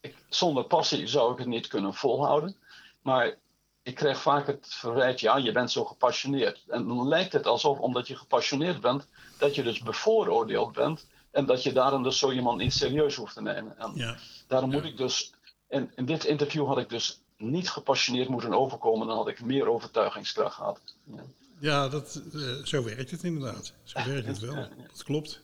ik, 0.00 0.14
zonder 0.28 0.64
passie 0.64 1.06
zou 1.06 1.32
ik 1.32 1.38
het 1.38 1.46
niet 1.46 1.66
kunnen 1.66 1.94
volhouden. 1.94 2.56
Maar 3.02 3.38
ik 3.82 3.94
krijg 3.94 4.20
vaak 4.22 4.46
het 4.46 4.66
verwijt, 4.70 5.20
ja, 5.20 5.36
je 5.36 5.52
bent 5.52 5.70
zo 5.70 5.84
gepassioneerd. 5.84 6.64
En 6.68 6.88
dan 6.88 7.08
lijkt 7.08 7.32
het 7.32 7.46
alsof, 7.46 7.78
omdat 7.78 8.08
je 8.08 8.16
gepassioneerd 8.16 8.80
bent, 8.80 9.08
dat 9.38 9.54
je 9.54 9.62
dus 9.62 9.80
bevooroordeeld 9.80 10.72
bent. 10.72 11.06
En 11.30 11.46
dat 11.46 11.62
je 11.62 11.72
daarom 11.72 12.02
dus 12.02 12.18
zo 12.18 12.30
iemand 12.30 12.58
niet 12.58 12.72
serieus 12.72 13.14
hoeft 13.14 13.34
te 13.34 13.42
nemen. 13.42 13.78
En 13.78 13.92
ja. 13.94 14.16
daarom 14.46 14.70
ja. 14.70 14.76
moet 14.76 14.86
ik 14.86 14.96
dus, 14.96 15.32
in, 15.68 15.92
in 15.94 16.04
dit 16.04 16.24
interview 16.24 16.66
had 16.66 16.78
ik 16.78 16.88
dus 16.88 17.22
niet 17.40 17.68
gepassioneerd 17.70 18.28
moeten 18.28 18.52
overkomen, 18.54 19.06
dan 19.06 19.16
had 19.16 19.28
ik 19.28 19.40
meer 19.40 19.68
overtuigingskracht 19.68 20.54
gehad. 20.54 20.80
Ja, 21.04 21.24
ja 21.60 21.88
dat, 21.88 22.22
uh, 22.32 22.64
zo 22.64 22.84
werkt 22.84 23.10
het 23.10 23.22
inderdaad. 23.22 23.74
Zo 23.82 24.04
werkt 24.06 24.26
het 24.26 24.38
wel. 24.38 24.54
Dat 24.88 25.02
klopt. 25.04 25.40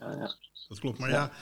Dat 0.69 0.81
klopt. 0.81 0.99
Maar 0.99 1.11
ja, 1.11 1.33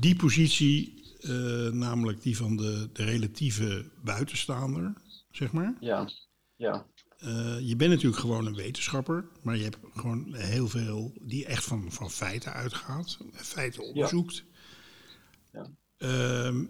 die 0.00 0.16
positie 0.16 1.06
eh, 1.20 1.72
namelijk 1.72 2.22
die 2.22 2.36
van 2.36 2.56
de, 2.56 2.88
de 2.92 3.04
relatieve 3.04 3.90
buitenstaander, 4.02 4.92
zeg 5.30 5.52
maar. 5.52 5.74
Ja, 5.80 6.08
ja, 6.56 6.86
Eh, 7.18 7.60
je 7.60 7.76
bent 7.76 7.90
natuurlijk 7.90 8.20
gewoon 8.20 8.46
een 8.46 8.54
wetenschapper, 8.54 9.28
maar 9.42 9.56
je 9.56 9.62
hebt 9.62 9.78
gewoon 9.94 10.34
heel 10.34 10.68
veel 10.68 11.12
die 11.20 11.46
echt 11.46 11.64
van, 11.64 11.92
van 11.92 12.10
feiten 12.10 12.52
uitgaat, 12.52 13.18
feiten 13.32 13.82
onderzoekt. 13.82 14.44
Ja. 15.52 15.66
Ehm, 15.96 16.64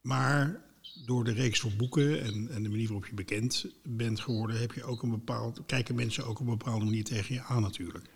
maar 0.00 0.69
door 1.06 1.24
de 1.24 1.32
reeks 1.32 1.60
van 1.60 1.76
boeken 1.76 2.22
en, 2.22 2.48
en 2.50 2.62
de 2.62 2.68
manier 2.68 2.86
waarop 2.86 3.06
je 3.06 3.14
bekend 3.14 3.66
bent 3.82 4.20
geworden, 4.20 4.60
heb 4.60 4.72
je 4.72 4.84
ook 4.84 5.02
een 5.02 5.10
bepaald, 5.10 5.60
kijken 5.66 5.94
mensen 5.94 6.24
ook 6.24 6.40
op 6.40 6.46
een 6.46 6.56
bepaalde 6.58 6.84
manier 6.84 7.04
tegen 7.04 7.34
je 7.34 7.42
aan 7.42 7.62
natuurlijk. 7.62 8.10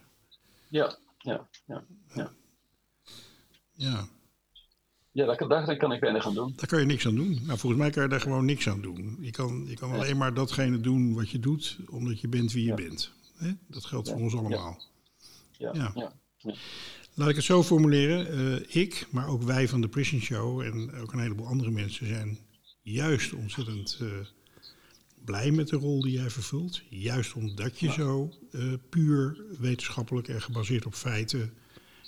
ja, 0.69 0.97
ja, 1.19 1.49
ja. 1.67 1.85
Ja, 2.15 4.09
Ja, 5.13 5.27
daar, 5.27 5.37
daar, 5.49 5.67
daar 5.67 5.77
kan 5.77 5.93
ik 5.93 6.01
weinig 6.01 6.27
aan 6.27 6.35
doen. 6.35 6.53
daar 6.57 6.67
kan 6.67 6.81
je 6.81 6.87
niks 6.87 7.07
aan 7.07 7.15
doen. 7.15 7.31
Nou, 7.45 7.59
volgens 7.59 7.81
mij 7.83 7.91
kan 7.91 8.03
je 8.03 8.09
daar 8.09 8.21
gewoon 8.21 8.45
niks 8.45 8.69
aan 8.69 8.81
doen. 8.81 9.17
Je 9.21 9.31
kan, 9.31 9.65
je 9.67 9.75
kan 9.75 9.93
alleen 9.93 10.17
maar 10.17 10.35
datgene 10.35 10.81
doen 10.81 11.15
wat 11.15 11.31
je 11.31 11.39
doet, 11.41 11.79
omdat 11.89 12.21
je 12.21 12.29
bent 12.29 12.53
wie 12.53 12.63
je 12.63 12.69
Ja. 12.69 12.75
bent. 12.75 13.13
Dat 13.67 13.85
geldt 13.85 14.07
Ja. 14.09 14.13
voor 14.15 14.23
ons 14.23 14.35
allemaal. 14.35 14.83
Ja, 15.59 15.71
Ja. 15.75 15.91
ja. 15.95 16.13
ja. 16.39 16.55
Laat 17.15 17.29
ik 17.29 17.37
het 17.37 17.45
zo 17.45 17.63
formuleren. 17.63 18.29
eh, 18.67 18.77
ik, 18.83 19.07
maar 19.11 19.29
ook 19.29 19.43
wij 19.43 19.69
van 19.69 19.81
de 19.81 19.89
Prison 19.89 20.21
Show 20.21 20.61
en 20.61 20.93
ook 20.95 21.13
een 21.13 21.19
heleboel 21.19 21.47
andere 21.47 21.71
mensen 21.71 22.07
zijn 22.07 22.39
juist 22.85 23.33
ontzettend 23.33 23.99
eh, 24.01 24.09
blij 25.25 25.51
met 25.51 25.69
de 25.69 25.77
rol 25.77 26.01
die 26.03 26.13
jij 26.13 26.31
vervult. 26.31 26.83
Juist 26.89 27.33
omdat 27.35 27.79
je 27.79 27.93
zo 27.93 28.33
eh, 28.53 28.73
puur 28.89 29.45
wetenschappelijk 29.59 30.29
en 30.29 30.43
gebaseerd 30.43 30.87
op 30.87 30.95
feiten 30.95 31.55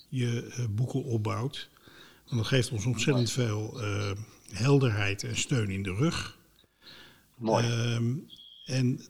je 0.09 0.43
eh, 0.43 0.65
boeken 0.71 1.05
opbouwt. 1.05 1.71
Want 2.25 2.37
dat 2.37 2.47
geeft 2.47 2.71
ons 2.71 2.85
ontzettend 2.87 3.31
veel 3.31 3.81
helderheid 4.51 5.23
en 5.23 5.37
steun 5.37 5.71
in 5.71 5.83
de 5.83 5.95
rug. 5.95 6.39
Mooi. 7.37 7.67
Ehm, 7.67 8.17
en 8.65 9.01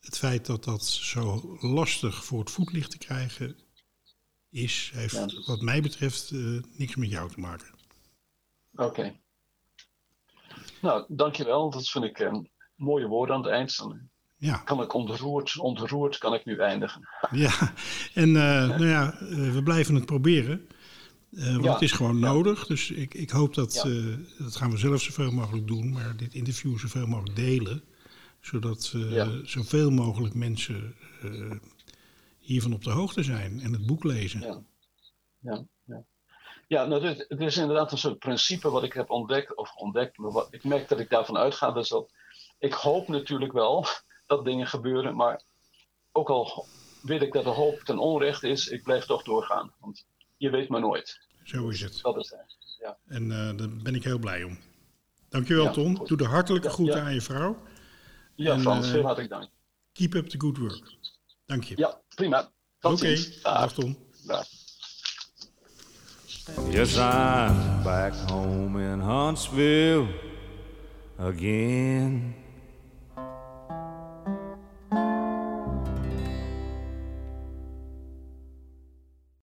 het 0.00 0.18
feit 0.18 0.46
dat 0.46 0.64
dat 0.64 0.84
zo 0.86 1.56
lastig 1.60 2.24
voor 2.24 2.38
het 2.38 2.50
voetlicht 2.50 2.90
te 2.90 2.98
krijgen 2.98 3.56
is, 4.50 4.90
heeft 4.94 5.14
Ja. 5.14 5.28
wat 5.46 5.60
mij 5.60 5.82
betreft 5.82 6.32
niks 6.76 6.96
met 6.96 7.10
jou 7.10 7.30
te 7.30 7.40
maken. 7.40 7.74
Oké. 8.74 9.20
Nou, 10.80 11.04
dankjewel. 11.08 11.70
Dat 11.70 11.88
vind 11.88 12.04
ik 12.04 12.18
een 12.18 12.48
mooie 12.74 13.06
woorden 13.06 13.36
aan 13.36 13.42
het 13.42 13.50
eind. 13.50 13.76
Dan 13.76 14.00
Ja, 14.36 14.56
kan 14.56 14.82
ik 14.82 14.92
ontroerd, 14.94 15.58
ontroerd 15.58 16.18
kan 16.18 16.34
ik 16.34 16.44
nu 16.44 16.58
eindigen. 16.58 17.08
ja. 17.30 17.72
en 18.14 18.28
eh, 18.36 18.68
nou 18.68 18.86
ja, 18.86 19.12
eh, 19.12 19.52
we 19.52 19.62
blijven 19.62 19.94
het 19.94 20.06
proberen. 20.06 20.68
Eh, 21.32 21.52
want 21.52 21.64
Ja. 21.64 21.72
het 21.72 21.82
is 21.82 21.92
gewoon 21.92 22.18
nodig. 22.18 22.66
Dus 22.66 22.90
ik, 22.90 23.14
ik 23.14 23.30
hoop 23.30 23.54
dat, 23.54 23.86
dat 24.38 24.56
gaan 24.56 24.70
we 24.70 24.76
zelf 24.76 25.02
zoveel 25.02 25.30
mogelijk 25.30 25.66
doen, 25.66 25.92
maar 25.92 26.16
dit 26.16 26.34
interview 26.34 26.78
zoveel 26.78 27.06
mogelijk 27.06 27.36
delen. 27.36 27.82
Zodat 28.40 28.94
zoveel 29.42 29.90
mogelijk 29.90 30.34
mensen 30.34 30.94
hiervan 32.38 32.72
op 32.72 32.84
de 32.84 32.90
hoogte 32.90 33.22
zijn 33.22 33.60
en 33.60 33.72
het 33.72 33.86
boek 33.86 34.04
lezen. 34.04 34.64
Ja. 35.40 35.66
Ja, 36.68 36.84
nou, 36.84 37.00
dit, 37.00 37.24
het 37.28 37.40
is 37.40 37.56
inderdaad 37.56 37.92
een 37.92 37.98
soort 37.98 38.18
principe 38.18 38.70
wat 38.70 38.82
ik 38.82 38.92
heb 38.92 39.10
ontdekt. 39.10 39.56
Of 39.56 39.74
ontdekt, 39.74 40.18
maar 40.18 40.30
wat, 40.30 40.48
ik 40.50 40.64
merk 40.64 40.88
dat 40.88 40.98
ik 41.00 41.10
daarvan 41.10 41.36
uitga. 41.36 41.70
Dus 41.70 41.88
dat, 41.88 42.12
ik 42.58 42.72
hoop 42.72 43.08
natuurlijk 43.08 43.52
wel 43.52 43.86
dat 44.26 44.44
dingen 44.44 44.66
gebeuren. 44.66 45.16
Maar 45.16 45.42
ook 46.12 46.30
al 46.30 46.66
weet 47.02 47.22
ik 47.22 47.32
dat 47.32 47.44
de 47.44 47.50
hoop 47.50 47.80
ten 47.80 47.98
onrechte 47.98 48.48
is, 48.48 48.68
ik 48.68 48.82
blijf 48.82 49.04
toch 49.04 49.22
doorgaan. 49.22 49.72
Want 49.80 50.06
je 50.36 50.50
weet 50.50 50.68
maar 50.68 50.80
nooit. 50.80 51.20
Zo 51.44 51.68
is 51.68 51.80
het. 51.80 51.98
Dat 52.02 52.16
is 52.16 52.30
het. 52.30 52.56
Ja. 52.80 52.96
En 53.06 53.22
eh, 53.32 53.56
daar 53.56 53.68
ben 53.82 53.94
ik 53.94 54.04
heel 54.04 54.18
blij 54.18 54.42
om. 54.42 54.58
Dankjewel, 55.28 55.64
Ja, 55.64 55.70
Ton. 55.70 55.96
goed. 55.96 56.08
Doe 56.08 56.16
de 56.16 56.24
hartelijke 56.26 56.66
Ja, 56.68 56.72
groeten 56.72 56.96
ja. 56.96 57.02
aan 57.04 57.14
je 57.14 57.20
vrouw. 57.20 57.56
Ja, 58.34 58.52
En, 58.52 58.60
Frans, 58.60 58.86
eh, 58.86 58.92
heel 58.92 59.02
hartelijk 59.02 59.30
dank. 59.30 59.50
Keep 59.92 60.14
up 60.14 60.28
the 60.28 60.40
good 60.40 60.58
work. 60.58 60.96
Dank 61.46 61.64
je. 61.64 61.76
Ja, 61.76 62.00
prima. 62.14 62.50
Tot 62.78 62.92
Oké, 62.92 63.14
dag 63.14 63.42
Dag. 63.42 63.72
Ton. 63.72 63.98
Dag. 64.26 64.46
Yes, 66.56 66.96
I'm 66.96 67.84
back 67.84 68.14
home 68.14 68.76
in 68.76 69.00
Huntsville 69.00 70.08
again. 71.18 72.34